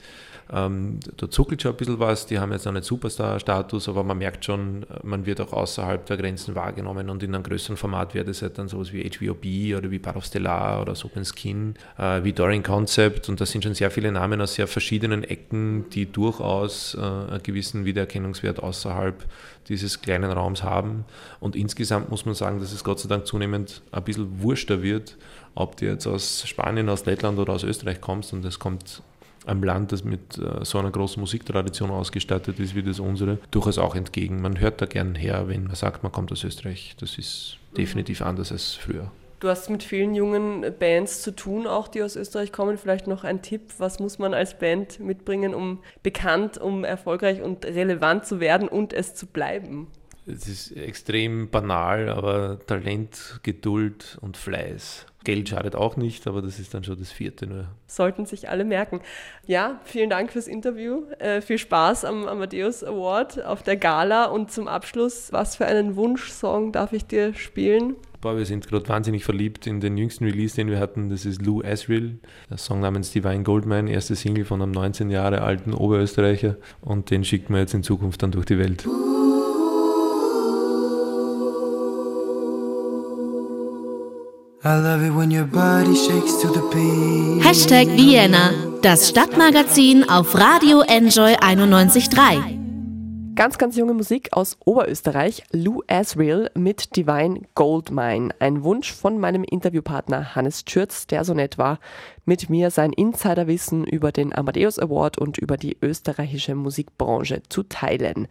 ähm, 0.55 1.01
da 1.17 1.29
zuckelt 1.29 1.63
schon 1.63 1.73
ein 1.73 1.77
bisschen 1.77 1.99
was, 1.99 2.27
die 2.27 2.39
haben 2.39 2.53
jetzt 2.53 2.65
noch 2.65 2.73
nicht 2.73 2.85
Superstar-Status, 2.85 3.89
aber 3.89 4.05
man 4.05 4.19
merkt 4.19 4.45
schon, 4.45 4.87
man 5.03 5.27
wird 5.27 5.41
auch 5.41 5.53
außerhalb 5.53 6.07
der 6.07 6.17
Grenzen 6.17 6.55
wahrgenommen 6.55 7.11
und 7.11 7.23
in 7.25 7.35
einem 7.35 7.43
größeren 7.43 7.77
Format 7.77 8.15
wird 8.15 8.29
es 8.29 8.41
halt 8.41 8.57
dann 8.59 8.69
sowas 8.69 8.93
wie 8.93 9.03
HVOB 9.03 9.77
oder 9.77 9.91
wie 9.91 9.99
Bar 9.99 10.17
of 10.17 10.25
Stellar 10.25 10.81
oder 10.83 10.95
Open 11.05 11.25
Skin, 11.25 11.75
äh, 11.99 12.23
wie 12.23 12.33
Dorian 12.33 12.63
Concept 12.63 13.29
und 13.29 13.41
da 13.41 13.47
sind 13.47 13.65
schon 13.65 13.75
sehr 13.75 13.91
viele 13.91 14.13
Namen 14.13 14.41
aus 14.41 14.55
sehr 14.55 14.69
verschiedenen 14.69 15.25
Ecken, 15.25 15.89
die 15.91 16.07
durchaus 16.07 16.95
äh, 16.95 17.01
einen 17.01 17.43
gewissen 17.43 17.85
Wiedererkennungswert 17.85 18.63
außerhalb 18.63 19.25
dieses 19.69 20.03
kleinen 20.03 20.31
Raums 20.31 20.63
haben. 20.63 21.05
Und 21.41 21.57
insgesamt 21.57 22.11
muss 22.11 22.27
man 22.27 22.35
sagen, 22.35 22.61
dass 22.61 22.73
es 22.73 22.85
Gott 22.85 23.01
sei 23.01 23.09
Dank 23.09 23.27
zunehmend 23.27 23.83
ein 23.93 24.05
bisschen 24.05 24.43
wurschter 24.43 24.83
wird, 24.83 25.17
ob 25.55 25.77
du 25.77 25.87
jetzt 25.87 26.07
aus 26.07 26.47
Spanien, 26.47 26.89
aus 26.89 27.07
Lettland 27.07 27.39
oder 27.39 27.53
aus 27.53 27.65
Österreich 27.65 28.01
kommst 28.01 28.33
und 28.33 28.45
es 28.45 28.59
kommt 28.59 29.03
einem 29.47 29.63
Land, 29.63 29.93
das 29.93 30.05
mit 30.05 30.39
äh, 30.39 30.65
so 30.65 30.79
einer 30.79 30.91
großen 30.91 31.21
Musiktradition 31.21 31.91
ausgestattet 31.91 32.59
ist 32.61 32.75
wie 32.75 32.83
das 32.83 33.01
unsere, 33.01 33.39
durchaus 33.51 33.79
auch 33.79 33.95
entgegen. 33.95 34.41
Man 34.41 34.61
hört 34.61 34.81
da 34.81 34.87
gern 34.87 35.15
her, 35.15 35.49
wenn 35.49 35.65
man 35.65 35.75
sagt, 35.75 36.03
man 36.03 36.13
kommt 36.13 36.33
aus 36.33 36.45
Österreich. 36.45 36.97
Das 37.01 37.19
ist 37.19 37.59
definitiv 37.77 38.23
anders 38.23 38.53
als 38.53 38.75
früher. 38.75 39.11
Du 39.41 39.51
hast 39.51 39.69
mit 39.69 39.83
vielen 39.83 40.15
jungen 40.15 40.65
Bands 40.79 41.21
zu 41.21 41.37
tun, 41.37 41.67
auch 41.67 41.89
die 41.89 42.03
aus 42.03 42.17
Österreich 42.17 42.51
kommen. 42.51 42.79
Vielleicht 42.79 43.07
noch 43.07 43.25
ein 43.25 43.43
Tipp, 43.43 43.75
was 43.77 43.99
muss 43.99 44.19
man 44.19 44.33
als 44.33 44.59
Band 44.59 45.01
mitbringen, 45.01 45.55
um 45.55 45.81
bekannt, 46.03 46.57
um 46.57 46.83
erfolgreich 46.83 47.43
und 47.43 47.67
relevant 47.67 48.25
zu 48.25 48.41
werden 48.41 48.69
und 48.69 48.95
es 48.95 49.15
zu 49.15 49.27
bleiben? 49.27 49.89
Es 50.27 50.49
ist 50.49 50.75
extrem 50.75 51.51
banal, 51.51 52.09
aber 52.09 52.59
Talent, 52.67 53.41
Geduld 53.43 54.17
und 54.23 54.39
Fleiß. 54.39 55.05
Geld 55.25 55.49
schadet 55.49 55.75
auch 55.75 55.97
nicht, 55.97 56.27
aber 56.27 56.43
das 56.43 56.59
ist 56.59 56.75
dann 56.75 56.85
schon 56.85 56.99
das 56.99 57.11
vierte 57.11 57.47
nur. 57.47 57.67
Sollten 57.87 58.27
sich 58.27 58.49
alle 58.49 58.65
merken. 58.65 59.01
Ja, 59.47 59.81
vielen 59.85 60.11
Dank 60.11 60.33
fürs 60.33 60.47
Interview. 60.47 61.05
Äh, 61.19 61.41
viel 61.41 61.59
Spaß 61.59 62.05
am 62.05 62.27
Amadeus 62.27 62.85
Award 62.85 63.45
auf 63.45 63.63
der 63.63 63.77
Gala 63.77 64.27
und 64.27 64.51
zum 64.51 64.69
Abschluss, 64.69 65.33
was 65.33 65.57
für 65.57 65.67
einen 65.67 65.97
Wunschsong 65.97 66.73
darf 66.73 66.93
ich 66.93 67.07
dir 67.07 67.35
spielen? 67.35 67.97
Boah, 68.21 68.39
wir 68.39 68.47
sind 68.47 68.67
gerade 68.67 68.89
wahnsinnig 68.89 69.23
verliebt 69.23 69.67
in 69.67 69.81
den 69.81 69.99
jüngsten 69.99 70.25
Release, 70.25 70.55
den 70.57 70.69
wir 70.69 70.79
hatten. 70.79 71.11
Das 71.11 71.27
ist 71.27 71.43
Lou 71.43 71.63
Asriel, 71.63 72.21
der 72.49 72.57
Song 72.57 72.81
namens 72.81 73.11
Divine 73.11 73.43
Goldmine, 73.43 73.91
erste 73.91 74.17
Single 74.17 74.47
von 74.47 74.63
einem 74.63 74.73
19 74.73 75.11
Jahre 75.11 75.43
alten 75.43 75.75
Oberösterreicher. 75.75 76.57
Und 76.81 77.11
den 77.11 77.25
schickt 77.25 77.51
man 77.51 77.61
jetzt 77.61 77.75
in 77.75 77.83
Zukunft 77.83 78.23
dann 78.23 78.31
durch 78.31 78.47
die 78.47 78.59
Welt. 78.59 78.87
Hashtag 87.45 87.87
Vienna, 87.99 88.51
das 88.81 89.11
Stadtmagazin 89.11 90.09
auf 90.09 90.35
Radio 90.35 90.81
Enjoy 90.81 91.35
91.3. 91.35 93.35
Ganz, 93.35 93.59
ganz 93.59 93.77
junge 93.77 93.93
Musik 93.93 94.31
aus 94.33 94.57
Oberösterreich, 94.65 95.43
Lou 95.53 95.83
Asriel 95.87 96.51
mit 96.55 96.97
Divine 96.97 97.43
Goldmine. 97.55 98.31
Ein 98.39 98.65
Wunsch 98.65 98.91
von 98.91 99.19
meinem 99.19 99.45
Interviewpartner 99.45 100.35
Hannes 100.35 100.65
Schürz, 100.67 101.07
der 101.09 101.25
so 101.25 101.35
nett 101.35 101.59
war, 101.59 101.79
mit 102.25 102.51
mir 102.51 102.71
sein 102.71 102.93
Insiderwissen 102.93 103.85
über 103.85 104.13
den 104.13 104.35
Amadeus 104.35 104.79
Award 104.79 105.19
und 105.19 105.39
über 105.39 105.57
die 105.57 105.77
österreichische 105.81 106.55
Musikbranche 106.55 107.43
zu 107.49 107.63
teilen. 107.65 108.29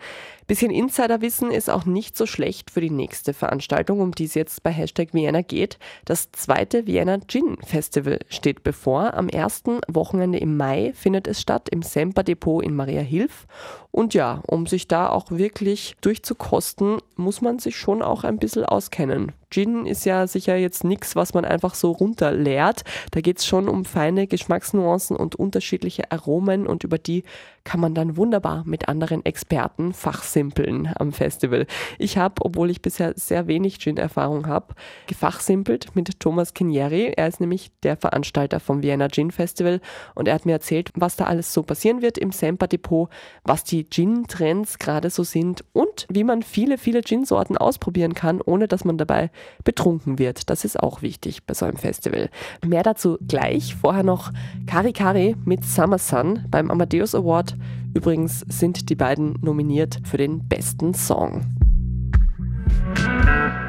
Bisschen 0.48 0.72
Insiderwissen 0.72 1.52
ist 1.52 1.70
auch 1.70 1.86
nicht 1.86 2.18
so 2.18 2.26
schlecht 2.26 2.72
für 2.72 2.82
die 2.82 2.90
nächste 2.90 3.34
Veranstaltung, 3.34 4.02
um 4.02 4.12
die 4.12 4.26
es 4.26 4.34
jetzt 4.34 4.64
bei 4.64 4.72
Hashtag 4.72 5.14
Vienna 5.14 5.42
geht. 5.42 5.80
Das 6.06 6.32
zweite 6.32 6.86
Vienna 6.86 7.20
Gin 7.28 7.58
Festival 7.64 8.20
steht 8.30 8.64
bevor. 8.64 9.14
Am 9.14 9.30
ersten 9.30 9.80
Wochenende 9.88 10.40
im 10.40 10.58
Mai 10.58 10.92
findet 10.96 11.28
es 11.28 11.40
statt 11.40 11.70
im 11.70 11.82
Semper 11.82 12.24
Depot 12.24 12.64
in 12.64 12.76
Maria 12.76 13.02
Hilf. 13.02 13.48
Und 13.92 14.14
ja, 14.14 14.42
um 14.48 14.66
sich 14.68 14.88
da 14.88 15.10
auch 15.10 15.32
wirklich 15.32 15.96
durchzukosten, 16.02 16.98
muss 17.16 17.42
man 17.42 17.60
sich 17.60 17.78
schon 17.78 18.02
auch 18.02 18.24
ein 18.24 18.38
bisschen 18.38 18.66
auskennen. 18.66 19.32
Gin 19.54 19.86
ist 19.86 20.06
ja 20.06 20.26
sicher 20.26 20.56
jetzt 20.56 20.84
nichts, 20.84 21.16
was 21.16 21.36
man 21.36 21.46
einfach 21.46 21.76
so 21.76 21.92
runterleert. 21.92 22.84
Da 23.12 23.22
geht 23.22 23.38
es 23.38 23.46
schon 23.46 23.70
um 23.70 23.86
feine 23.86 24.26
Geschmacksnuancen 24.26 25.16
und 25.16 25.36
unterschiedliche 25.36 26.12
Aromen 26.12 26.66
und 26.66 26.84
über 26.84 26.98
die 26.98 27.24
kann 27.64 27.80
man 27.80 27.94
dann 27.94 28.18
wunderbar 28.18 28.64
mit 28.66 28.90
anderen 28.90 29.26
Experten 29.26 29.94
fachsimpeln 29.94 30.90
am 30.96 31.12
Festival. 31.14 31.66
Ich 31.98 32.18
habe, 32.18 32.36
obwohl 32.44 32.70
ich 32.70 32.82
bisher 32.82 33.14
sehr 33.16 33.48
wenig 33.48 33.80
Gin-Erfahrung 33.80 34.48
habe, 34.48 34.76
gefachsimpelt 35.08 35.96
mit 35.96 36.20
Thomas 36.20 36.54
Kinieri. 36.54 37.14
Er 37.16 37.28
ist 37.28 37.40
nämlich 37.40 37.72
der 37.84 37.96
Veranstalter 37.96 38.60
vom 38.60 38.84
Vienna 38.84 39.08
Gin 39.08 39.32
Festival 39.32 39.80
und 40.14 40.28
er 40.28 40.36
hat 40.36 40.46
mir 40.46 40.52
erzählt, 40.52 40.92
was 40.96 41.16
da 41.16 41.26
alles 41.26 41.54
so 41.54 41.64
passieren 41.64 42.02
wird 42.02 42.18
im 42.18 42.32
Semper 42.32 42.68
Depot, 42.68 43.10
was 43.44 43.64
die 43.64 43.90
Gin-Trends 43.90 44.78
gerade 44.80 45.10
so 45.10 45.24
sind 45.24 45.64
und 45.74 46.06
wie 46.10 46.24
man 46.24 46.44
viele, 46.44 46.78
viele 46.78 47.02
Gin-Sorten 47.02 47.58
ausprobieren 47.58 48.14
kann, 48.14 48.42
ohne 48.42 48.68
dass 48.68 48.84
man 48.84 48.98
dabei 48.98 49.32
betrunken 49.64 50.20
wird. 50.20 50.50
Das 50.50 50.66
ist 50.66 50.80
auch 50.80 51.02
wichtig 51.02 51.46
bei 51.46 51.54
so 51.54 51.66
einem 51.66 51.78
Festival. 51.78 52.30
Mehr 52.66 52.84
dazu 52.84 53.18
gleich. 53.26 53.76
Vorher 53.76 54.04
noch 54.04 54.32
Kari 54.68 54.94
Kari 54.94 55.36
mit 55.46 55.64
Summer 55.64 55.98
Sun 55.98 56.46
beim 56.50 56.70
Amadeus 56.70 57.16
Award. 57.16 57.53
Übrigens 57.94 58.42
sind 58.50 58.90
die 58.90 58.96
beiden 58.96 59.36
nominiert 59.42 60.00
für 60.04 60.18
den 60.18 60.48
besten 60.48 60.94
Song. 60.94 61.42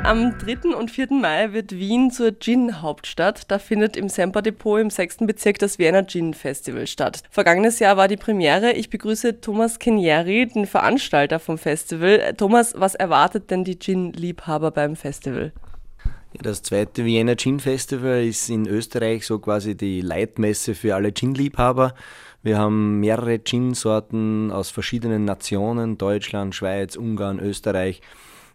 Am 0.05 0.37
3. 0.37 0.77
und 0.77 0.91
4. 0.91 1.09
Mai 1.13 1.53
wird 1.53 1.73
Wien 1.73 2.11
zur 2.11 2.39
Gin-Hauptstadt. 2.39 3.51
Da 3.51 3.59
findet 3.59 3.97
im 3.97 4.11
Semper 4.11 4.43
Depot 4.43 4.79
im 4.79 4.91
6. 4.91 5.19
Bezirk 5.21 5.59
das 5.59 5.79
Vienna 5.79 6.03
Gin 6.07 6.35
Festival 6.35 6.87
statt. 6.87 7.23
Vergangenes 7.31 7.79
Jahr 7.79 7.97
war 7.97 8.07
die 8.07 8.19
Premiere. 8.19 8.73
Ich 8.73 8.91
begrüße 8.91 9.41
Thomas 9.41 9.79
Kenieri, 9.79 10.47
den 10.47 10.67
Veranstalter 10.67 11.39
vom 11.39 11.57
Festival. 11.57 12.35
Thomas, 12.37 12.75
was 12.77 12.95
erwartet 12.95 13.51
denn 13.51 13.65
die 13.65 13.79
Gin-Liebhaber 13.79 14.73
beim 14.73 14.95
Festival? 14.95 15.53
Das 16.43 16.63
zweite 16.63 17.05
Vienna 17.07 17.37
Gin 17.37 17.61
Festival 17.61 18.25
ist 18.25 18.51
in 18.51 18.67
Österreich 18.67 19.25
so 19.25 19.39
quasi 19.39 19.75
die 19.75 20.03
Leitmesse 20.03 20.75
für 20.75 20.97
alle 20.97 21.15
Gin-Liebhaber. 21.15 21.95
Wir 22.45 22.59
haben 22.59 23.01
mehrere 23.01 23.43
Gin-Sorten 23.43 24.53
aus 24.53 24.71
verschiedenen 24.71 25.25
Nationen, 25.25 25.97
Deutschland, 25.97 26.55
Schweiz, 26.55 26.95
Ungarn, 26.95 27.41
Österreich 27.41 28.03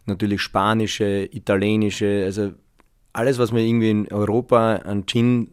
natürlich 0.06 0.41
spanische, 0.41 1.28
italienische, 1.32 2.23
also 2.23 2.52
alles, 3.13 3.39
was 3.39 3.52
man 3.52 3.62
irgendwie 3.62 3.89
in 3.89 4.12
Europa 4.12 4.75
an 4.75 5.06
Gin 5.08 5.49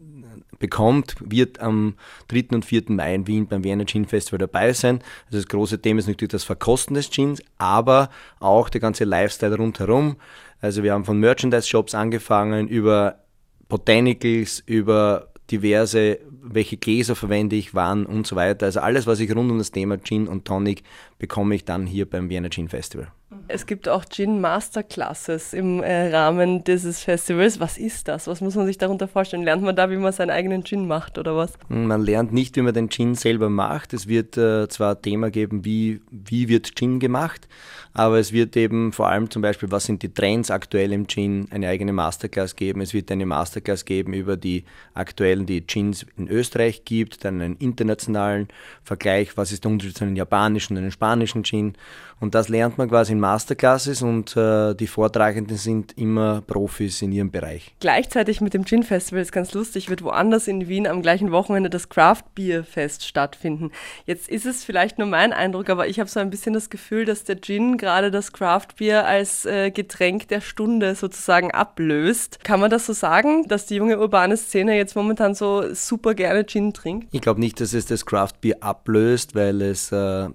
bekommt, 0.59 1.15
wird 1.19 1.59
am 1.59 1.95
3. 2.27 2.55
und 2.55 2.63
4. 2.63 2.83
Mai 2.89 3.15
in 3.15 3.27
Wien 3.27 3.47
beim 3.47 3.63
Vienna 3.63 3.85
Gin 3.85 4.05
Festival 4.05 4.37
dabei 4.37 4.71
sein. 4.73 4.99
Also 5.25 5.39
das 5.39 5.47
große 5.47 5.81
Thema 5.81 5.99
ist 5.99 6.07
natürlich 6.07 6.31
das 6.31 6.43
Verkosten 6.43 6.93
des 6.93 7.09
Gins, 7.09 7.41
aber 7.57 8.09
auch 8.39 8.69
der 8.69 8.81
ganze 8.81 9.03
Lifestyle 9.03 9.55
rundherum. 9.55 10.17
Also 10.61 10.83
wir 10.83 10.93
haben 10.93 11.05
von 11.05 11.19
Merchandise-Shops 11.19 11.95
angefangen 11.95 12.67
über 12.67 13.19
Botanicals, 13.67 14.63
über 14.65 15.29
diverse, 15.51 16.19
welche 16.49 16.77
Gläser 16.77 17.15
verwende 17.15 17.55
ich, 17.55 17.73
wann 17.73 18.05
und 18.05 18.27
so 18.27 18.35
weiter. 18.35 18.65
Also 18.65 18.79
alles, 18.79 19.07
was 19.07 19.19
ich 19.19 19.33
rund 19.35 19.51
um 19.51 19.57
das 19.57 19.71
Thema 19.71 20.01
Gin 20.01 20.27
und 20.27 20.45
Tonic 20.45 20.83
bekomme 21.19 21.55
ich 21.55 21.65
dann 21.65 21.85
hier 21.85 22.09
beim 22.09 22.29
Vienna 22.29 22.49
Gin 22.49 22.69
Festival. 22.69 23.11
Es 23.49 23.65
gibt 23.65 23.89
auch 23.89 24.05
Gin 24.05 24.39
Masterclasses 24.39 25.53
im 25.53 25.83
äh, 25.83 26.15
Rahmen 26.15 26.63
dieses 26.63 27.03
Festivals. 27.03 27.59
Was 27.59 27.77
ist 27.77 28.07
das? 28.07 28.27
Was 28.27 28.39
muss 28.39 28.55
man 28.55 28.65
sich 28.65 28.77
darunter 28.77 29.07
vorstellen? 29.09 29.43
Lernt 29.43 29.63
man 29.63 29.75
da, 29.75 29.89
wie 29.89 29.97
man 29.97 30.13
seinen 30.13 30.29
eigenen 30.29 30.63
Gin 30.63 30.87
macht 30.87 31.17
oder 31.17 31.35
was? 31.35 31.53
Man 31.67 32.01
lernt 32.01 32.31
nicht, 32.31 32.55
wie 32.55 32.61
man 32.61 32.73
den 32.73 32.89
Gin 32.89 33.15
selber 33.15 33.49
macht. 33.49 33.93
Es 33.93 34.07
wird 34.07 34.37
äh, 34.37 34.69
zwar 34.69 35.01
Thema 35.01 35.29
geben, 35.29 35.65
wie, 35.65 36.01
wie 36.09 36.47
wird 36.47 36.75
Gin 36.77 36.99
gemacht, 36.99 37.49
aber 37.93 38.17
es 38.17 38.31
wird 38.31 38.55
eben 38.55 38.93
vor 38.93 39.09
allem 39.09 39.29
zum 39.29 39.41
Beispiel, 39.41 39.71
was 39.71 39.85
sind 39.85 40.03
die 40.03 40.13
Trends 40.13 40.49
aktuell 40.49 40.93
im 40.93 41.07
Gin, 41.07 41.47
eine 41.51 41.67
eigene 41.67 41.91
Masterclass 41.91 42.55
geben. 42.55 42.79
Es 42.79 42.93
wird 42.93 43.11
eine 43.11 43.25
Masterclass 43.25 43.83
geben 43.83 44.13
über 44.13 44.37
die 44.37 44.63
aktuellen, 44.93 45.45
die 45.45 45.61
Gins 45.61 46.05
in 46.15 46.29
Österreich 46.29 46.85
gibt, 46.85 47.25
dann 47.25 47.41
einen 47.41 47.57
internationalen 47.57 48.47
Vergleich, 48.83 49.35
was 49.35 49.51
ist 49.51 49.65
der 49.65 49.71
Unterschied 49.71 49.97
zwischen 49.97 50.09
einem 50.09 50.17
japanischen 50.17 50.77
und 50.77 50.83
einem 50.83 50.91
spanischen 50.91 51.06
Gin. 51.43 51.75
Und 52.19 52.33
das 52.33 52.49
lernt 52.49 52.79
man 52.79 52.89
quasi 52.89 53.11
in 53.11 53.19
Masterclasses 53.19 54.01
und 54.01 54.35
äh, 54.35 54.73
die 54.73 54.87
Vortragenden 54.87 55.55
sind 55.55 55.95
immer 55.97 56.41
Profis 56.41 57.03
in 57.03 57.11
ihrem 57.11 57.29
Bereich. 57.29 57.75
Gleichzeitig 57.79 58.41
mit 58.41 58.55
dem 58.55 58.65
Gin 58.65 58.81
Festival 58.81 59.21
ist 59.21 59.31
ganz 59.31 59.53
lustig, 59.53 59.89
wird 59.89 60.01
woanders 60.01 60.47
in 60.47 60.67
Wien 60.67 60.87
am 60.87 61.03
gleichen 61.03 61.31
Wochenende 61.31 61.69
das 61.69 61.89
Craft 61.89 62.23
Beer 62.33 62.63
Fest 62.63 63.05
stattfinden. 63.05 63.71
Jetzt 64.05 64.29
ist 64.29 64.47
es 64.47 64.63
vielleicht 64.63 64.97
nur 64.97 65.07
mein 65.07 65.31
Eindruck, 65.31 65.69
aber 65.69 65.87
ich 65.87 65.99
habe 65.99 66.09
so 66.09 66.19
ein 66.19 66.31
bisschen 66.31 66.53
das 66.53 66.71
Gefühl, 66.71 67.05
dass 67.05 67.23
der 67.23 67.39
Gin 67.39 67.77
gerade 67.77 68.09
das 68.09 68.33
Craft 68.33 68.69
Beer 68.77 69.05
als 69.05 69.45
äh, 69.45 69.69
Getränk 69.69 70.27
der 70.29 70.41
Stunde 70.41 70.95
sozusagen 70.95 71.51
ablöst. 71.51 72.43
Kann 72.43 72.59
man 72.59 72.71
das 72.71 72.87
so 72.87 72.93
sagen, 72.93 73.47
dass 73.47 73.67
die 73.67 73.75
junge 73.75 73.99
urbane 73.99 74.37
Szene 74.37 74.75
jetzt 74.75 74.95
momentan 74.95 75.35
so 75.35 75.71
super 75.75 76.15
gerne 76.15 76.47
Gin 76.47 76.73
trinkt? 76.73 77.09
Ich 77.11 77.21
glaube 77.21 77.41
nicht, 77.41 77.61
dass 77.61 77.73
es 77.73 77.85
das 77.85 78.07
Craft 78.07 78.41
Beer 78.41 78.57
ablöst, 78.61 79.35
weil 79.35 79.61
es 79.61 79.91
äh 79.91 80.29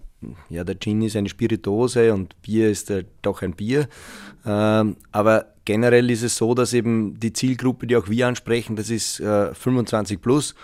ja, 0.49 0.65
der 0.65 0.79
Gin 0.79 1.03
ist 1.03 1.17
eine 1.17 1.29
Spiritose 1.29 2.13
und 2.15 2.41
Bier 2.43 2.71
ist 2.71 2.91
äh, 2.91 3.05
doch 3.23 3.43
ein 3.43 3.55
Bier. 3.55 3.89
Ähm, 4.47 4.97
aber 5.11 5.47
generell 5.65 6.11
ist 6.11 6.23
es 6.23 6.37
so, 6.37 6.55
dass 6.55 6.73
eben 6.73 7.19
die 7.19 7.33
Zielgruppe, 7.33 7.87
die 7.87 7.97
auch 7.97 8.09
wir 8.09 8.27
ansprechen, 8.27 8.77
das 8.77 8.91
ist 8.91 9.21
äh, 9.21 9.55
25 9.55 10.21
plus. 10.21 10.55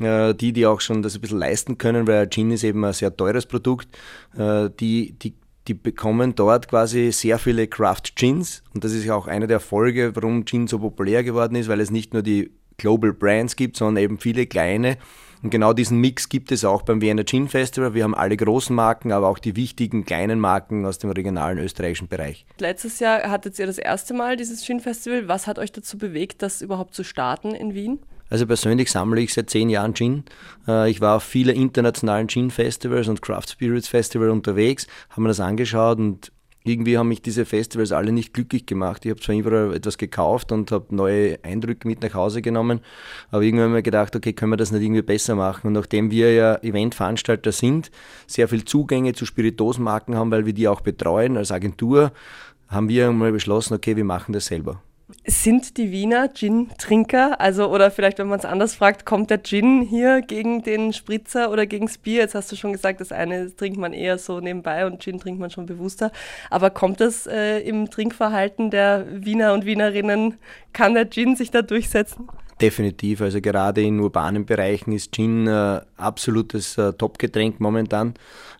Äh, 0.00 0.34
die, 0.34 0.52
die 0.52 0.64
auch 0.64 0.80
schon 0.80 1.02
das 1.02 1.16
ein 1.16 1.20
bisschen 1.20 1.38
leisten 1.38 1.76
können, 1.76 2.06
weil 2.06 2.30
Gin 2.30 2.52
ist 2.52 2.62
eben 2.62 2.84
ein 2.84 2.92
sehr 2.92 3.16
teures 3.16 3.46
Produkt, 3.46 3.88
äh, 4.36 4.70
die, 4.78 5.12
die, 5.18 5.34
die 5.66 5.74
bekommen 5.74 6.36
dort 6.36 6.68
quasi 6.68 7.10
sehr 7.10 7.38
viele 7.38 7.66
Craft 7.66 8.14
Gins. 8.14 8.62
Und 8.74 8.84
das 8.84 8.92
ist 8.92 9.04
ja 9.04 9.16
auch 9.16 9.26
eine 9.26 9.48
der 9.48 9.56
Erfolge, 9.56 10.14
warum 10.14 10.46
Gin 10.46 10.68
so 10.68 10.78
populär 10.78 11.24
geworden 11.24 11.56
ist, 11.56 11.68
weil 11.68 11.80
es 11.80 11.90
nicht 11.90 12.12
nur 12.12 12.22
die 12.22 12.52
Global 12.76 13.12
Brands 13.12 13.56
gibt, 13.56 13.76
sondern 13.76 14.04
eben 14.04 14.18
viele 14.18 14.46
kleine 14.46 14.98
und 15.42 15.50
genau 15.50 15.72
diesen 15.72 15.98
Mix 15.98 16.28
gibt 16.28 16.52
es 16.52 16.64
auch 16.64 16.82
beim 16.82 17.00
Vienna 17.00 17.24
Gin 17.24 17.48
Festival. 17.48 17.94
Wir 17.94 18.04
haben 18.04 18.14
alle 18.14 18.36
großen 18.36 18.74
Marken, 18.74 19.12
aber 19.12 19.28
auch 19.28 19.38
die 19.38 19.56
wichtigen 19.56 20.04
kleinen 20.04 20.40
Marken 20.40 20.84
aus 20.84 20.98
dem 20.98 21.10
regionalen 21.10 21.58
österreichischen 21.58 22.08
Bereich. 22.08 22.46
Letztes 22.58 23.00
Jahr 23.00 23.22
hattet 23.30 23.58
ihr 23.58 23.66
das 23.66 23.78
erste 23.78 24.14
Mal 24.14 24.36
dieses 24.36 24.64
Gin 24.64 24.80
Festival. 24.80 25.28
Was 25.28 25.46
hat 25.46 25.58
euch 25.58 25.72
dazu 25.72 25.98
bewegt, 25.98 26.42
das 26.42 26.62
überhaupt 26.62 26.94
zu 26.94 27.04
starten 27.04 27.54
in 27.54 27.74
Wien? 27.74 27.98
Also 28.30 28.46
persönlich 28.46 28.90
sammle 28.90 29.20
ich 29.20 29.32
seit 29.32 29.48
zehn 29.48 29.70
Jahren 29.70 29.94
Gin. 29.94 30.24
Äh, 30.66 30.90
ich 30.90 31.00
war 31.00 31.16
auf 31.16 31.22
viele 31.22 31.52
internationalen 31.52 32.28
Gin-Festivals 32.28 33.08
und 33.08 33.22
Craft 33.22 33.48
Spirits 33.50 33.88
Festival 33.88 34.30
unterwegs, 34.30 34.86
habe 35.10 35.22
mir 35.22 35.28
das 35.28 35.40
angeschaut 35.40 35.98
und 35.98 36.32
irgendwie 36.64 36.98
haben 36.98 37.08
mich 37.08 37.22
diese 37.22 37.44
Festivals 37.44 37.92
alle 37.92 38.12
nicht 38.12 38.34
glücklich 38.34 38.66
gemacht. 38.66 39.04
Ich 39.04 39.10
habe 39.10 39.20
zwar 39.20 39.34
überall 39.34 39.74
etwas 39.74 39.96
gekauft 39.98 40.52
und 40.52 40.70
habe 40.70 40.94
neue 40.94 41.42
Eindrücke 41.44 41.88
mit 41.88 42.02
nach 42.02 42.14
Hause 42.14 42.42
genommen, 42.42 42.80
aber 43.30 43.42
irgendwann 43.42 43.68
haben 43.68 43.74
wir 43.74 43.82
gedacht, 43.82 44.14
okay, 44.14 44.32
können 44.32 44.52
wir 44.52 44.56
das 44.56 44.72
nicht 44.72 44.82
irgendwie 44.82 45.02
besser 45.02 45.34
machen? 45.34 45.68
Und 45.68 45.72
nachdem 45.72 46.10
wir 46.10 46.32
ja 46.34 46.56
Eventveranstalter 46.56 47.52
sind, 47.52 47.90
sehr 48.26 48.48
viel 48.48 48.64
Zugänge 48.64 49.14
zu 49.14 49.24
Spiritosenmarken 49.24 50.16
haben, 50.16 50.30
weil 50.30 50.46
wir 50.46 50.52
die 50.52 50.68
auch 50.68 50.80
betreuen 50.80 51.36
als 51.36 51.52
Agentur, 51.52 52.12
haben 52.68 52.88
wir 52.88 53.10
mal 53.12 53.32
beschlossen, 53.32 53.74
okay, 53.74 53.96
wir 53.96 54.04
machen 54.04 54.32
das 54.32 54.46
selber. 54.46 54.82
Sind 55.26 55.78
die 55.78 55.90
Wiener 55.90 56.28
Gin-Trinker? 56.28 57.40
Also, 57.40 57.70
oder 57.70 57.90
vielleicht, 57.90 58.18
wenn 58.18 58.28
man 58.28 58.38
es 58.38 58.44
anders 58.44 58.74
fragt, 58.74 59.06
kommt 59.06 59.30
der 59.30 59.42
Gin 59.42 59.80
hier 59.80 60.20
gegen 60.20 60.62
den 60.62 60.92
Spritzer 60.92 61.50
oder 61.50 61.64
gegen 61.64 61.86
das 61.86 61.96
Bier? 61.96 62.20
Jetzt 62.20 62.34
hast 62.34 62.52
du 62.52 62.56
schon 62.56 62.72
gesagt, 62.74 63.00
das 63.00 63.10
eine 63.10 63.54
trinkt 63.56 63.78
man 63.78 63.94
eher 63.94 64.18
so 64.18 64.40
nebenbei 64.40 64.84
und 64.84 65.02
Gin 65.02 65.18
trinkt 65.18 65.40
man 65.40 65.48
schon 65.48 65.64
bewusster. 65.64 66.12
Aber 66.50 66.68
kommt 66.68 67.00
das 67.00 67.26
äh, 67.26 67.60
im 67.60 67.88
Trinkverhalten 67.88 68.70
der 68.70 69.06
Wiener 69.24 69.54
und 69.54 69.64
Wienerinnen? 69.64 70.34
Kann 70.74 70.92
der 70.92 71.08
Gin 71.08 71.36
sich 71.36 71.50
da 71.50 71.62
durchsetzen? 71.62 72.28
Definitiv, 72.60 73.20
also 73.20 73.40
gerade 73.40 73.82
in 73.82 74.00
urbanen 74.00 74.44
Bereichen 74.44 74.90
ist 74.90 75.14
Gin 75.14 75.46
äh, 75.46 75.80
absolutes 75.96 76.76
äh, 76.76 76.92
Top-Getränk 76.92 77.60
momentan. 77.60 78.14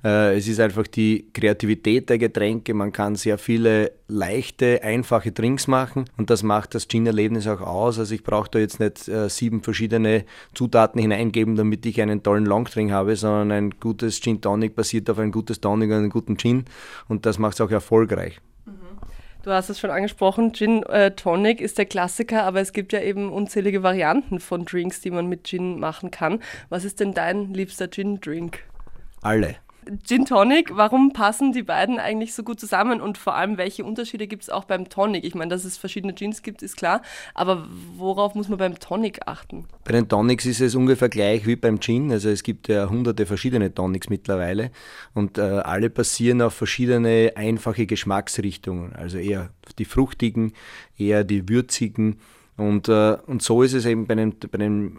Äh, 0.04 0.37
es 0.37 0.46
ist 0.46 0.61
einfach 0.61 0.87
die 0.87 1.26
Kreativität 1.32 2.08
der 2.08 2.18
Getränke, 2.18 2.74
man 2.74 2.92
kann 2.92 3.16
sehr 3.16 3.38
viele 3.38 3.90
leichte, 4.06 4.84
einfache 4.84 5.32
Drinks 5.32 5.66
machen 5.66 6.04
und 6.16 6.30
das 6.30 6.44
macht 6.44 6.76
das 6.76 6.87
Gin-Erlebnis 6.87 7.48
auch 7.48 7.61
aus. 7.61 7.98
Also 7.98 8.14
ich 8.14 8.22
brauche 8.22 8.48
da 8.48 8.61
jetzt 8.61 8.78
nicht 8.78 9.08
äh, 9.08 9.28
sieben 9.28 9.64
verschiedene 9.64 10.24
Zutaten 10.54 11.00
hineingeben, 11.00 11.56
damit 11.56 11.84
ich 11.84 12.00
einen 12.00 12.22
tollen 12.22 12.46
Longdrink 12.46 12.92
habe, 12.92 13.16
sondern 13.16 13.50
ein 13.50 13.70
gutes 13.80 14.20
Gin 14.20 14.40
Tonic 14.40 14.76
basiert 14.76 15.11
auf 15.11 15.18
ein 15.18 15.32
gutes 15.32 15.61
Tonic 15.61 15.90
und 15.90 15.96
einem 15.96 16.11
guten 16.11 16.38
Gin 16.38 16.66
und 17.08 17.26
das 17.26 17.40
macht 17.40 17.54
es 17.54 17.61
auch 17.61 17.70
erfolgreich. 17.72 18.40
Du 19.48 19.54
hast 19.54 19.70
es 19.70 19.80
schon 19.80 19.88
angesprochen, 19.88 20.52
Gin 20.52 20.82
äh, 20.82 21.12
Tonic 21.12 21.62
ist 21.62 21.78
der 21.78 21.87
Klassiker, 21.87 22.42
aber 22.42 22.61
es 22.61 22.74
gibt 22.74 22.92
ja 22.92 23.00
eben 23.00 23.32
unzählige 23.32 23.82
Varianten 23.82 24.40
von 24.40 24.66
Drinks, 24.66 25.00
die 25.00 25.11
man 25.11 25.26
mit 25.26 25.44
Gin 25.44 25.80
machen 25.80 26.11
kann. 26.11 26.42
Was 26.68 26.84
ist 26.84 27.00
denn 27.00 27.14
dein 27.14 27.54
liebster 27.54 27.88
Gin-Drink? 27.88 28.58
Alle. 29.22 29.56
Gin 30.05 30.24
Tonic, 30.24 30.77
warum 30.77 31.12
passen 31.12 31.53
die 31.53 31.62
beiden 31.62 31.98
eigentlich 31.98 32.35
so 32.35 32.42
gut 32.42 32.61
zusammen 32.61 33.01
und 33.01 33.18
vor 33.18 33.35
allem, 33.35 33.57
welche 33.57 33.85
Unterschiede 33.85 34.27
gibt 34.27 34.42
es 34.42 34.51
auch 34.51 34.64
beim 34.64 34.88
Tonic? 34.88 35.24
Ich 35.24 35.35
meine, 35.35 35.51
dass 35.51 35.64
es 35.64 35.77
verschiedene 35.77 36.12
Gins 36.12 36.42
gibt, 36.42 36.62
ist 36.62 36.77
klar, 36.77 37.03
aber 37.35 37.66
worauf 37.96 38.35
muss 38.35 38.48
man 38.48 38.59
beim 38.59 38.79
Tonic 38.79 39.20
achten? 39.27 39.66
Bei 39.85 39.92
den 39.92 40.09
Tonics 40.09 40.46
ist 40.46 40.61
es 40.61 40.74
ungefähr 40.74 41.09
gleich 41.09 41.46
wie 41.46 41.57
beim 41.57 41.81
Gin, 41.81 42.12
also 42.12 42.29
es 42.29 42.42
gibt 42.42 42.68
ja 42.68 42.88
hunderte 42.88 43.27
verschiedene 43.27 43.72
Tonics 43.72 44.11
mittlerweile 44.11 44.70
und 45.14 45.38
äh, 45.38 45.42
alle 45.42 45.90
basieren 45.90 46.42
auf 46.42 46.55
verschiedene 46.55 47.33
einfache 47.37 47.87
Geschmacksrichtungen, 47.87 48.94
also 48.94 49.18
eher 49.18 49.51
die 49.79 49.85
fruchtigen, 49.85 50.53
eher 50.96 51.24
die 51.24 51.48
würzigen 51.48 52.18
und, 52.59 52.88
äh, 52.88 53.16
und 53.27 53.40
so 53.40 53.62
ist 53.62 53.72
es 53.72 53.87
eben 53.87 54.07
bei 54.07 54.16
den, 54.16 54.35
bei 54.51 54.59
den 54.59 54.98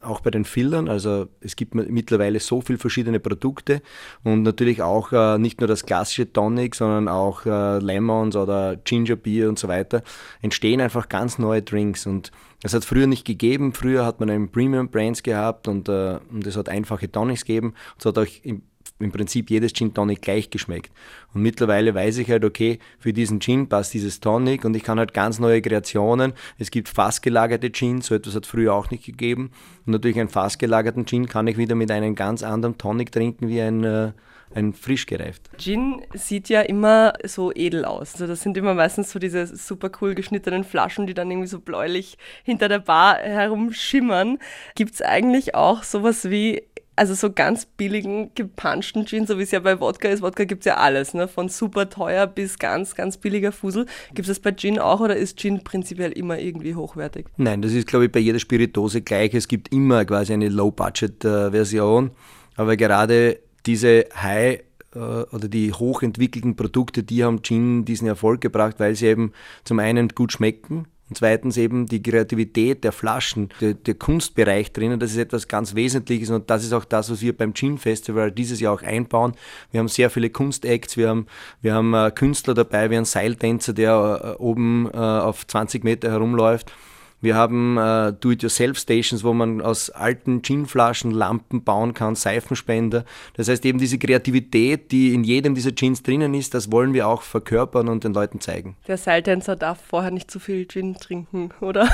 auch 0.00 0.20
bei 0.20 0.30
den 0.30 0.44
Fillern. 0.44 0.88
Also 0.88 1.28
es 1.40 1.56
gibt 1.56 1.74
mittlerweile 1.74 2.40
so 2.40 2.60
viele 2.60 2.78
verschiedene 2.78 3.20
Produkte 3.20 3.82
und 4.24 4.42
natürlich 4.42 4.82
auch 4.82 5.12
äh, 5.12 5.38
nicht 5.38 5.60
nur 5.60 5.68
das 5.68 5.84
klassische 5.84 6.32
Tonic, 6.32 6.74
sondern 6.74 7.08
auch 7.08 7.44
äh, 7.46 7.78
Lemons 7.78 8.36
oder 8.36 8.76
Ginger 8.76 9.16
Beer 9.16 9.48
und 9.48 9.58
so 9.58 9.68
weiter. 9.68 10.02
Entstehen 10.40 10.80
einfach 10.80 11.08
ganz 11.08 11.38
neue 11.38 11.62
Drinks 11.62 12.06
und 12.06 12.32
das 12.62 12.74
hat 12.74 12.84
früher 12.84 13.06
nicht 13.06 13.26
gegeben. 13.26 13.72
Früher 13.72 14.04
hat 14.04 14.20
man 14.20 14.30
einen 14.30 14.50
Premium 14.50 14.90
Brands 14.90 15.22
gehabt 15.22 15.68
und, 15.68 15.88
äh, 15.88 16.18
und 16.30 16.46
es 16.46 16.56
hat 16.56 16.68
einfache 16.68 17.10
Tonics 17.10 17.44
gegeben. 17.44 17.74
Es 17.98 18.04
hat 18.04 18.18
auch 18.18 18.26
im 18.42 18.62
im 19.00 19.12
Prinzip 19.12 19.50
jedes 19.50 19.72
Gin 19.72 19.94
Tonic 19.94 20.22
gleich 20.22 20.50
geschmeckt. 20.50 20.92
Und 21.34 21.42
mittlerweile 21.42 21.94
weiß 21.94 22.18
ich 22.18 22.30
halt, 22.30 22.44
okay, 22.44 22.78
für 22.98 23.12
diesen 23.12 23.40
Gin 23.40 23.68
passt 23.68 23.94
dieses 23.94 24.20
Tonic 24.20 24.64
und 24.64 24.76
ich 24.76 24.82
kann 24.82 24.98
halt 24.98 25.14
ganz 25.14 25.38
neue 25.38 25.62
Kreationen. 25.62 26.32
Es 26.58 26.70
gibt 26.70 26.88
fassgelagerte 26.88 27.70
Gins, 27.70 28.06
so 28.06 28.14
etwas 28.14 28.34
hat 28.34 28.46
früher 28.46 28.74
auch 28.74 28.90
nicht 28.90 29.04
gegeben. 29.04 29.50
Und 29.86 29.92
natürlich 29.92 30.20
einen 30.20 30.28
fassgelagerten 30.28 31.06
Gin 31.06 31.26
kann 31.26 31.46
ich 31.46 31.56
wieder 31.56 31.74
mit 31.74 31.90
einem 31.90 32.14
ganz 32.14 32.42
anderen 32.42 32.78
Tonic 32.78 33.12
trinken 33.12 33.48
wie 33.48 33.60
ein, 33.60 33.84
äh, 33.84 34.12
ein 34.54 34.72
frisch 34.72 35.06
gereift. 35.06 35.48
Gin 35.58 36.02
sieht 36.14 36.48
ja 36.48 36.60
immer 36.60 37.14
so 37.24 37.52
edel 37.52 37.84
aus. 37.84 38.14
Also 38.14 38.26
das 38.26 38.42
sind 38.42 38.56
immer 38.56 38.74
meistens 38.74 39.10
so 39.10 39.18
diese 39.18 39.46
super 39.46 39.90
cool 40.00 40.14
geschnittenen 40.14 40.64
Flaschen, 40.64 41.06
die 41.06 41.14
dann 41.14 41.30
irgendwie 41.30 41.48
so 41.48 41.60
bläulich 41.60 42.18
hinter 42.42 42.68
der 42.68 42.80
Bar 42.80 43.16
herumschimmern. 43.16 44.38
Gibt 44.74 44.94
es 44.94 45.02
eigentlich 45.02 45.54
auch 45.54 45.84
sowas 45.84 46.30
wie 46.30 46.64
also 46.96 47.14
so 47.14 47.32
ganz 47.32 47.64
billigen, 47.64 48.30
gepanschten 48.34 49.06
Gin, 49.06 49.26
so 49.26 49.38
wie 49.38 49.42
es 49.42 49.50
ja 49.50 49.60
bei 49.60 49.80
Wodka 49.80 50.08
ist. 50.08 50.22
Wodka 50.22 50.44
gibt 50.44 50.62
es 50.62 50.66
ja 50.66 50.76
alles, 50.76 51.14
ne? 51.14 51.28
von 51.28 51.48
super 51.48 51.88
teuer 51.88 52.26
bis 52.26 52.58
ganz, 52.58 52.94
ganz 52.94 53.16
billiger 53.16 53.52
Fusel. 53.52 53.86
Gibt 54.08 54.28
es 54.28 54.36
das 54.36 54.40
bei 54.40 54.52
Gin 54.52 54.78
auch 54.78 55.00
oder 55.00 55.16
ist 55.16 55.38
Gin 55.38 55.64
prinzipiell 55.64 56.12
immer 56.12 56.38
irgendwie 56.38 56.74
hochwertig? 56.74 57.26
Nein, 57.36 57.62
das 57.62 57.72
ist, 57.72 57.86
glaube 57.86 58.06
ich, 58.06 58.12
bei 58.12 58.20
jeder 58.20 58.38
Spiritose 58.38 59.00
gleich. 59.00 59.32
Es 59.34 59.48
gibt 59.48 59.72
immer 59.72 60.04
quasi 60.04 60.32
eine 60.32 60.48
Low-Budget-Version. 60.48 62.10
Aber 62.56 62.76
gerade 62.76 63.38
diese 63.64 64.06
High- 64.14 64.62
äh, 64.94 64.98
oder 64.98 65.48
die 65.48 65.72
hochentwickelten 65.72 66.56
Produkte, 66.56 67.02
die 67.02 67.24
haben 67.24 67.42
Gin 67.42 67.84
diesen 67.84 68.08
Erfolg 68.08 68.40
gebracht, 68.40 68.76
weil 68.78 68.94
sie 68.94 69.06
eben 69.06 69.32
zum 69.64 69.78
einen 69.78 70.08
gut 70.08 70.32
schmecken, 70.32 70.86
und 71.10 71.16
zweitens 71.16 71.56
eben 71.56 71.86
die 71.86 72.00
Kreativität 72.00 72.84
der 72.84 72.92
Flaschen, 72.92 73.48
der, 73.60 73.74
der, 73.74 73.94
Kunstbereich 73.94 74.72
drinnen, 74.72 75.00
das 75.00 75.10
ist 75.10 75.16
etwas 75.16 75.48
ganz 75.48 75.74
Wesentliches 75.74 76.30
und 76.30 76.48
das 76.50 76.62
ist 76.62 76.72
auch 76.72 76.84
das, 76.84 77.10
was 77.10 77.20
wir 77.20 77.36
beim 77.36 77.52
Gin 77.52 77.78
Festival 77.78 78.30
dieses 78.30 78.60
Jahr 78.60 78.74
auch 78.74 78.82
einbauen. 78.82 79.32
Wir 79.72 79.80
haben 79.80 79.88
sehr 79.88 80.08
viele 80.08 80.30
Kunstacts, 80.30 80.96
wir 80.96 81.08
haben, 81.08 81.26
wir 81.62 81.74
haben 81.74 81.94
äh, 81.94 82.12
Künstler 82.14 82.54
dabei, 82.54 82.90
wir 82.90 82.96
haben 82.96 83.00
einen 83.00 83.04
Seiltänzer, 83.06 83.72
der 83.72 84.36
äh, 84.38 84.42
oben 84.42 84.88
äh, 84.94 84.96
auf 84.96 85.44
20 85.44 85.82
Meter 85.82 86.12
herumläuft. 86.12 86.72
Wir 87.20 87.34
haben 87.34 87.76
äh, 87.76 88.12
Do-it-yourself-Stations, 88.12 89.24
wo 89.24 89.34
man 89.34 89.60
aus 89.60 89.90
alten 89.90 90.42
Ginflaschen 90.42 91.10
Lampen 91.10 91.62
bauen 91.64 91.92
kann, 91.92 92.14
Seifenspender. 92.14 93.04
Das 93.34 93.48
heißt 93.48 93.64
eben 93.66 93.78
diese 93.78 93.98
Kreativität, 93.98 94.90
die 94.90 95.12
in 95.12 95.24
jedem 95.24 95.54
dieser 95.54 95.72
Gins 95.72 96.02
drinnen 96.02 96.34
ist, 96.34 96.54
das 96.54 96.72
wollen 96.72 96.94
wir 96.94 97.06
auch 97.06 97.22
verkörpern 97.22 97.88
und 97.88 98.04
den 98.04 98.14
Leuten 98.14 98.40
zeigen. 98.40 98.76
Der 98.86 98.96
Seiltänzer 98.96 99.56
darf 99.56 99.80
vorher 99.80 100.10
nicht 100.10 100.30
zu 100.30 100.38
viel 100.38 100.66
Gin 100.66 100.94
trinken, 100.94 101.50
oder? 101.60 101.88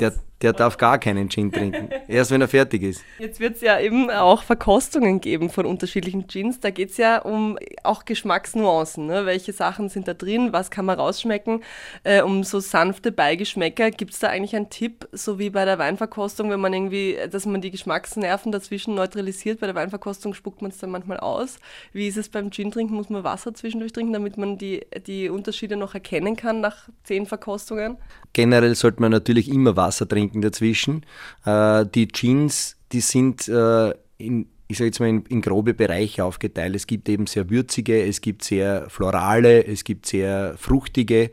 der, 0.00 0.14
der 0.42 0.52
darf 0.52 0.76
gar 0.76 0.98
keinen 0.98 1.30
Gin 1.30 1.50
trinken. 1.50 1.88
Erst 2.08 2.30
wenn 2.30 2.40
er 2.40 2.48
fertig 2.48 2.82
ist. 2.82 3.02
Jetzt 3.18 3.40
wird 3.40 3.56
es 3.56 3.62
ja 3.62 3.78
eben 3.80 4.10
auch 4.10 4.42
Verkostungen 4.42 5.20
geben 5.20 5.48
von 5.48 5.64
unterschiedlichen 5.64 6.26
Gins. 6.26 6.60
Da 6.60 6.70
geht 6.70 6.90
es 6.90 6.96
ja 6.96 7.18
um 7.18 7.58
auch 7.82 8.04
Geschmacksnuancen. 8.04 9.06
Ne? 9.06 9.26
Welche 9.26 9.52
Sachen 9.52 9.88
sind 9.88 10.08
da 10.08 10.14
drin? 10.14 10.52
Was 10.52 10.70
kann 10.70 10.84
man 10.84 10.98
rausschmecken? 10.98 11.62
Äh, 12.02 12.22
um 12.22 12.44
so 12.44 12.60
sanfte 12.60 13.12
Beigeschmäcker. 13.12 13.90
Gibt 13.90 14.12
es 14.12 14.18
da 14.18 14.28
eigentlich 14.28 14.56
einen 14.56 14.70
Tipp, 14.70 15.08
so 15.12 15.38
wie 15.38 15.50
bei 15.50 15.64
der 15.64 15.78
Weinverkostung, 15.78 16.50
wenn 16.50 16.60
man 16.60 16.72
irgendwie, 16.72 17.16
dass 17.30 17.46
man 17.46 17.60
die 17.60 17.70
Geschmacksnerven 17.70 18.52
dazwischen 18.52 18.94
neutralisiert? 18.94 19.60
Bei 19.60 19.66
der 19.66 19.74
Weinverkostung 19.74 20.34
spuckt 20.34 20.62
man 20.62 20.72
es 20.72 20.78
dann 20.78 20.90
manchmal 20.90 21.20
aus. 21.20 21.58
Wie 21.92 22.08
ist 22.08 22.16
es 22.16 22.28
beim 22.28 22.50
Gin 22.50 22.70
trinken? 22.70 22.94
Muss 22.94 23.08
man 23.08 23.24
Wasser 23.24 23.54
zwischendurch 23.54 23.92
trinken, 23.92 24.12
damit 24.12 24.36
man 24.36 24.58
die, 24.58 24.84
die 25.06 25.28
Unterschiede 25.28 25.76
noch 25.76 25.94
erkennen 25.94 26.36
kann 26.36 26.60
nach 26.60 26.88
zehn 27.04 27.24
Verkostungen? 27.24 27.96
Generell 28.32 28.74
sollte 28.74 29.00
man 29.00 29.12
natürlich 29.12 29.48
immer 29.48 29.76
Wasser 29.76 30.08
trinken 30.08 30.23
dazwischen. 30.32 31.04
Äh, 31.44 31.86
die 31.94 32.08
Jeans, 32.08 32.76
die 32.92 33.00
sind 33.00 33.48
äh, 33.48 33.92
in, 34.18 34.46
ich 34.68 34.78
sage 34.78 34.86
jetzt 34.86 35.00
mal, 35.00 35.08
in, 35.08 35.24
in, 35.26 35.42
grobe 35.42 35.74
Bereiche 35.74 36.24
aufgeteilt. 36.24 36.74
Es 36.74 36.86
gibt 36.86 37.08
eben 37.08 37.26
sehr 37.26 37.50
würzige, 37.50 38.02
es 38.04 38.20
gibt 38.20 38.44
sehr 38.44 38.88
florale, 38.88 39.66
es 39.66 39.84
gibt 39.84 40.06
sehr 40.06 40.54
fruchtige 40.56 41.30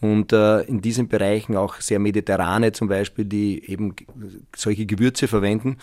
und 0.00 0.32
äh, 0.32 0.62
in 0.62 0.80
diesen 0.80 1.08
Bereichen 1.08 1.56
auch 1.56 1.80
sehr 1.80 1.98
mediterrane 1.98 2.72
zum 2.72 2.88
Beispiel, 2.88 3.24
die 3.24 3.70
eben 3.70 3.94
solche 4.54 4.86
Gewürze 4.86 5.28
verwenden. 5.28 5.78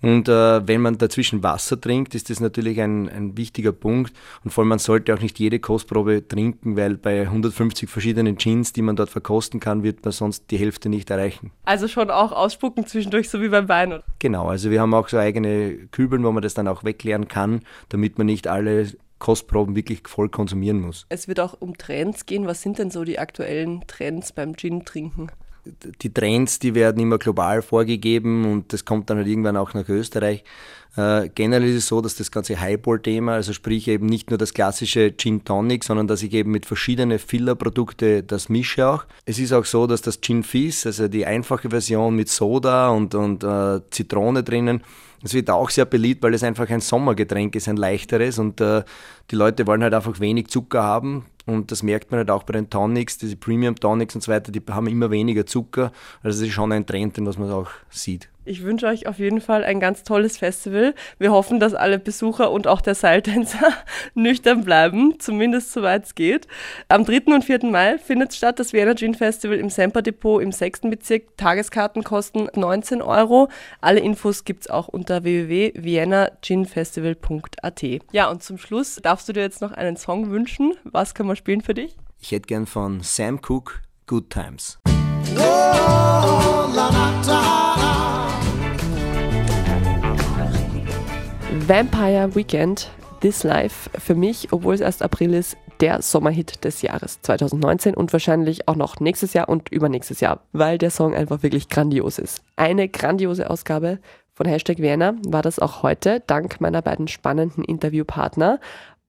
Und 0.00 0.28
äh, 0.28 0.66
wenn 0.66 0.80
man 0.80 0.96
dazwischen 0.96 1.42
Wasser 1.42 1.80
trinkt, 1.80 2.14
ist 2.14 2.30
das 2.30 2.40
natürlich 2.40 2.80
ein, 2.80 3.08
ein 3.08 3.36
wichtiger 3.36 3.72
Punkt. 3.72 4.12
Und 4.44 4.52
vor 4.52 4.62
allem, 4.62 4.68
man 4.68 4.78
sollte 4.78 5.12
auch 5.12 5.20
nicht 5.20 5.38
jede 5.38 5.58
Kostprobe 5.58 6.26
trinken, 6.26 6.76
weil 6.76 6.96
bei 6.96 7.22
150 7.22 7.88
verschiedenen 7.88 8.36
Gins, 8.36 8.72
die 8.72 8.82
man 8.82 8.96
dort 8.96 9.10
verkosten 9.10 9.58
kann, 9.58 9.82
wird 9.82 10.04
man 10.04 10.12
sonst 10.12 10.50
die 10.50 10.56
Hälfte 10.56 10.88
nicht 10.88 11.10
erreichen. 11.10 11.50
Also 11.64 11.88
schon 11.88 12.10
auch 12.10 12.32
ausspucken 12.32 12.86
zwischendurch, 12.86 13.28
so 13.28 13.40
wie 13.40 13.48
beim 13.48 13.68
Wein, 13.68 13.92
oder? 13.92 14.04
Genau, 14.20 14.46
also 14.46 14.70
wir 14.70 14.80
haben 14.80 14.94
auch 14.94 15.08
so 15.08 15.18
eigene 15.18 15.88
Kübeln, 15.90 16.22
wo 16.22 16.30
man 16.30 16.42
das 16.42 16.54
dann 16.54 16.68
auch 16.68 16.84
wegleeren 16.84 17.26
kann, 17.26 17.62
damit 17.88 18.18
man 18.18 18.26
nicht 18.26 18.46
alle 18.46 18.92
Kostproben 19.18 19.74
wirklich 19.74 20.02
voll 20.06 20.28
konsumieren 20.28 20.80
muss. 20.80 21.06
Es 21.08 21.26
wird 21.26 21.40
auch 21.40 21.60
um 21.60 21.76
Trends 21.76 22.26
gehen. 22.26 22.46
Was 22.46 22.62
sind 22.62 22.78
denn 22.78 22.90
so 22.90 23.02
die 23.02 23.18
aktuellen 23.18 23.84
Trends 23.86 24.32
beim 24.32 24.56
Gin-Trinken? 24.56 25.32
Die 26.02 26.12
Trends, 26.12 26.58
die 26.58 26.74
werden 26.74 27.00
immer 27.00 27.18
global 27.18 27.62
vorgegeben 27.62 28.50
und 28.50 28.72
das 28.72 28.84
kommt 28.84 29.10
dann 29.10 29.18
halt 29.18 29.26
irgendwann 29.26 29.56
auch 29.56 29.74
nach 29.74 29.88
Österreich. 29.88 30.44
Äh, 30.96 31.28
generell 31.34 31.68
ist 31.68 31.76
es 31.76 31.86
so, 31.86 32.00
dass 32.00 32.16
das 32.16 32.30
ganze 32.30 32.58
Highball-Thema, 32.58 33.34
also 33.34 33.52
sprich 33.52 33.86
eben 33.88 34.06
nicht 34.06 34.30
nur 34.30 34.38
das 34.38 34.54
klassische 34.54 35.16
Gin 35.16 35.44
Tonic, 35.44 35.84
sondern 35.84 36.08
dass 36.08 36.22
ich 36.22 36.32
eben 36.32 36.50
mit 36.50 36.66
verschiedenen 36.66 37.18
Filler-Produkte 37.18 38.22
das 38.22 38.48
mische 38.48 38.88
auch. 38.88 39.04
Es 39.24 39.38
ist 39.38 39.52
auch 39.52 39.64
so, 39.64 39.86
dass 39.86 40.02
das 40.02 40.20
Gin 40.20 40.42
Fizz, 40.42 40.86
also 40.86 41.06
die 41.06 41.24
einfache 41.26 41.70
Version 41.70 42.16
mit 42.16 42.28
Soda 42.28 42.88
und, 42.88 43.14
und 43.14 43.44
äh, 43.44 43.80
Zitrone 43.90 44.42
drinnen, 44.42 44.82
das 45.22 45.34
wird 45.34 45.50
auch 45.50 45.70
sehr 45.70 45.84
beliebt, 45.84 46.22
weil 46.22 46.34
es 46.34 46.42
einfach 46.42 46.68
ein 46.68 46.80
Sommergetränk 46.80 47.54
ist, 47.56 47.68
ein 47.68 47.76
leichteres 47.76 48.38
und 48.38 48.60
äh, 48.60 48.82
die 49.30 49.36
Leute 49.36 49.66
wollen 49.66 49.82
halt 49.82 49.94
einfach 49.94 50.20
wenig 50.20 50.48
Zucker 50.48 50.82
haben. 50.82 51.26
Und 51.48 51.72
das 51.72 51.82
merkt 51.82 52.10
man 52.10 52.18
halt 52.18 52.30
auch 52.30 52.42
bei 52.42 52.52
den 52.52 52.68
Tonics, 52.68 53.16
diese 53.16 53.34
Premium 53.34 53.74
Tonics 53.74 54.14
und 54.14 54.20
so 54.20 54.30
weiter, 54.30 54.52
die 54.52 54.60
haben 54.68 54.86
immer 54.86 55.10
weniger 55.10 55.46
Zucker. 55.46 55.92
Also 56.22 56.40
das 56.40 56.48
ist 56.48 56.52
schon 56.52 56.72
ein 56.72 56.84
Trend, 56.84 57.16
den 57.16 57.24
was 57.24 57.38
man 57.38 57.50
auch 57.50 57.70
sieht. 57.88 58.28
Ich 58.48 58.62
wünsche 58.62 58.86
euch 58.86 59.06
auf 59.06 59.18
jeden 59.18 59.42
Fall 59.42 59.62
ein 59.62 59.78
ganz 59.78 60.04
tolles 60.04 60.38
Festival. 60.38 60.94
Wir 61.18 61.32
hoffen, 61.32 61.60
dass 61.60 61.74
alle 61.74 61.98
Besucher 61.98 62.50
und 62.50 62.66
auch 62.66 62.80
der 62.80 62.94
Seiltänzer 62.94 63.74
nüchtern 64.14 64.64
bleiben, 64.64 65.20
zumindest 65.20 65.70
soweit 65.72 66.06
es 66.06 66.14
geht. 66.14 66.48
Am 66.88 67.04
3. 67.04 67.24
und 67.26 67.44
4. 67.44 67.66
Mai 67.66 67.98
findet 67.98 68.32
statt 68.32 68.58
das 68.58 68.72
Vienna 68.72 68.94
Gin 68.94 69.12
Festival 69.14 69.58
im 69.58 69.68
Semper 69.68 70.00
Depot 70.00 70.40
im 70.40 70.50
6. 70.50 70.80
Bezirk. 70.82 71.36
Tageskarten 71.36 72.04
kosten 72.04 72.48
19 72.54 73.02
Euro. 73.02 73.48
Alle 73.82 74.00
Infos 74.00 74.44
gibt 74.44 74.62
es 74.62 74.70
auch 74.70 74.88
unter 74.88 75.24
www.viennaginfestival.at. 75.24 77.82
Ja, 78.12 78.30
und 78.30 78.42
zum 78.42 78.56
Schluss 78.56 78.96
darfst 78.96 79.28
du 79.28 79.34
dir 79.34 79.42
jetzt 79.42 79.60
noch 79.60 79.72
einen 79.72 79.98
Song 79.98 80.30
wünschen. 80.30 80.72
Was 80.84 81.14
kann 81.14 81.26
man 81.26 81.36
spielen 81.36 81.60
für 81.60 81.74
dich? 81.74 81.98
Ich 82.18 82.32
hätte 82.32 82.46
gern 82.46 82.64
von 82.64 83.02
Sam 83.02 83.42
Cooke 83.42 83.74
Good 84.06 84.30
Times. 84.30 84.78
Oh, 85.36 86.70
la, 86.74 86.88
la, 87.26 88.17
Vampire 91.68 92.34
Weekend, 92.34 92.90
This 93.20 93.42
Life, 93.42 93.90
für 94.00 94.14
mich, 94.14 94.48
obwohl 94.52 94.72
es 94.72 94.80
erst 94.80 95.02
April 95.02 95.34
ist, 95.34 95.58
der 95.80 96.00
Sommerhit 96.00 96.64
des 96.64 96.80
Jahres 96.80 97.20
2019 97.20 97.92
und 97.92 98.10
wahrscheinlich 98.10 98.68
auch 98.68 98.74
noch 98.74 99.00
nächstes 99.00 99.34
Jahr 99.34 99.50
und 99.50 99.68
übernächstes 99.68 100.20
Jahr, 100.20 100.40
weil 100.52 100.78
der 100.78 100.90
Song 100.90 101.14
einfach 101.14 101.42
wirklich 101.42 101.68
grandios 101.68 102.18
ist. 102.18 102.40
Eine 102.56 102.88
grandiose 102.88 103.50
Ausgabe 103.50 103.98
von 104.32 104.46
Hashtag 104.46 104.78
Vienna 104.78 105.16
war 105.26 105.42
das 105.42 105.58
auch 105.58 105.82
heute, 105.82 106.22
dank 106.26 106.58
meiner 106.62 106.80
beiden 106.80 107.06
spannenden 107.06 107.64
Interviewpartner. 107.64 108.60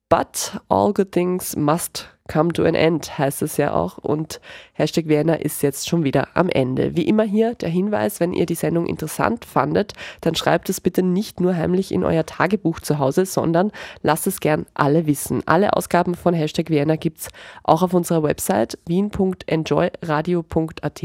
But 0.09 0.59
all 0.67 0.91
good 0.91 1.13
things 1.13 1.55
must 1.55 2.09
come 2.29 2.53
to 2.53 2.63
an 2.63 2.75
end, 2.75 3.17
heißt 3.17 3.41
es 3.41 3.57
ja 3.57 3.73
auch. 3.73 3.97
Und 3.97 4.39
Hashtag 4.73 5.07
Vienna 5.07 5.33
ist 5.33 5.61
jetzt 5.61 5.89
schon 5.89 6.05
wieder 6.05 6.29
am 6.35 6.47
Ende. 6.47 6.95
Wie 6.95 7.05
immer 7.07 7.23
hier 7.23 7.55
der 7.55 7.67
Hinweis, 7.69 8.21
wenn 8.21 8.33
ihr 8.33 8.45
die 8.45 8.55
Sendung 8.55 8.85
interessant 8.85 9.43
fandet, 9.43 9.91
dann 10.21 10.35
schreibt 10.35 10.69
es 10.69 10.79
bitte 10.79 11.03
nicht 11.03 11.41
nur 11.41 11.57
heimlich 11.57 11.91
in 11.91 12.05
euer 12.05 12.25
Tagebuch 12.25 12.79
zu 12.79 12.99
Hause, 12.99 13.25
sondern 13.25 13.73
lasst 14.01 14.27
es 14.27 14.39
gern 14.39 14.65
alle 14.73 15.07
wissen. 15.07 15.43
Alle 15.45 15.75
Ausgaben 15.75 16.15
von 16.15 16.33
Hashtag 16.33 16.69
Vienna 16.69 16.95
gibt 16.95 17.19
es 17.19 17.27
auch 17.63 17.81
auf 17.81 17.93
unserer 17.93 18.23
Website 18.23 18.79
wien.enjoyradio.at 18.85 21.03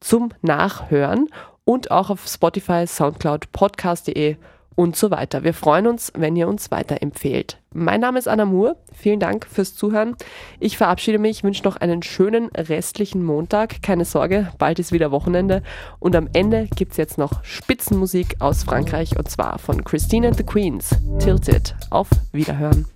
zum 0.00 0.30
Nachhören 0.40 1.28
und 1.64 1.90
auch 1.90 2.10
auf 2.10 2.26
Spotify, 2.26 2.86
Soundcloud, 2.86 3.52
Podcast.de 3.52 4.36
und 4.74 4.96
so 4.96 5.10
weiter. 5.10 5.44
Wir 5.44 5.54
freuen 5.54 5.86
uns, 5.86 6.12
wenn 6.16 6.36
ihr 6.36 6.48
uns 6.48 6.70
weiterempfehlt. 6.70 7.58
Mein 7.74 8.00
Name 8.00 8.18
ist 8.18 8.28
Anna 8.28 8.44
Moore. 8.44 8.76
Vielen 8.92 9.20
Dank 9.20 9.46
fürs 9.46 9.74
Zuhören. 9.74 10.16
Ich 10.60 10.76
verabschiede 10.76 11.18
mich, 11.18 11.42
wünsche 11.42 11.64
noch 11.64 11.76
einen 11.76 12.02
schönen 12.02 12.48
restlichen 12.48 13.24
Montag. 13.24 13.82
Keine 13.82 14.04
Sorge, 14.04 14.48
bald 14.58 14.78
ist 14.78 14.92
wieder 14.92 15.10
Wochenende. 15.10 15.62
Und 15.98 16.14
am 16.16 16.28
Ende 16.32 16.68
gibt 16.74 16.92
es 16.92 16.98
jetzt 16.98 17.18
noch 17.18 17.42
Spitzenmusik 17.44 18.36
aus 18.40 18.64
Frankreich 18.64 19.18
und 19.18 19.30
zwar 19.30 19.58
von 19.58 19.84
Christine 19.84 20.28
and 20.28 20.36
the 20.36 20.44
Queens. 20.44 20.90
Tilted. 21.18 21.74
Auf 21.90 22.08
Wiederhören. 22.32 22.86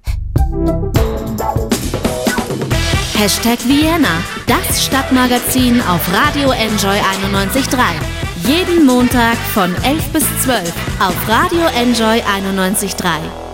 Hashtag 3.15 3.59
Vienna, 3.67 4.23
das 4.47 4.85
Stadtmagazin 4.85 5.81
auf 5.81 6.13
Radio 6.13 6.51
Enjoy 6.51 6.97
91.3. 6.99 8.16
Jeden 8.47 8.87
Montag 8.87 9.37
von 9.37 9.75
11 9.83 10.13
bis 10.13 10.25
12 10.45 10.73
auf 11.01 11.29
Radio 11.29 11.67
Enjoy 11.75 12.23
91.3. 12.23 13.46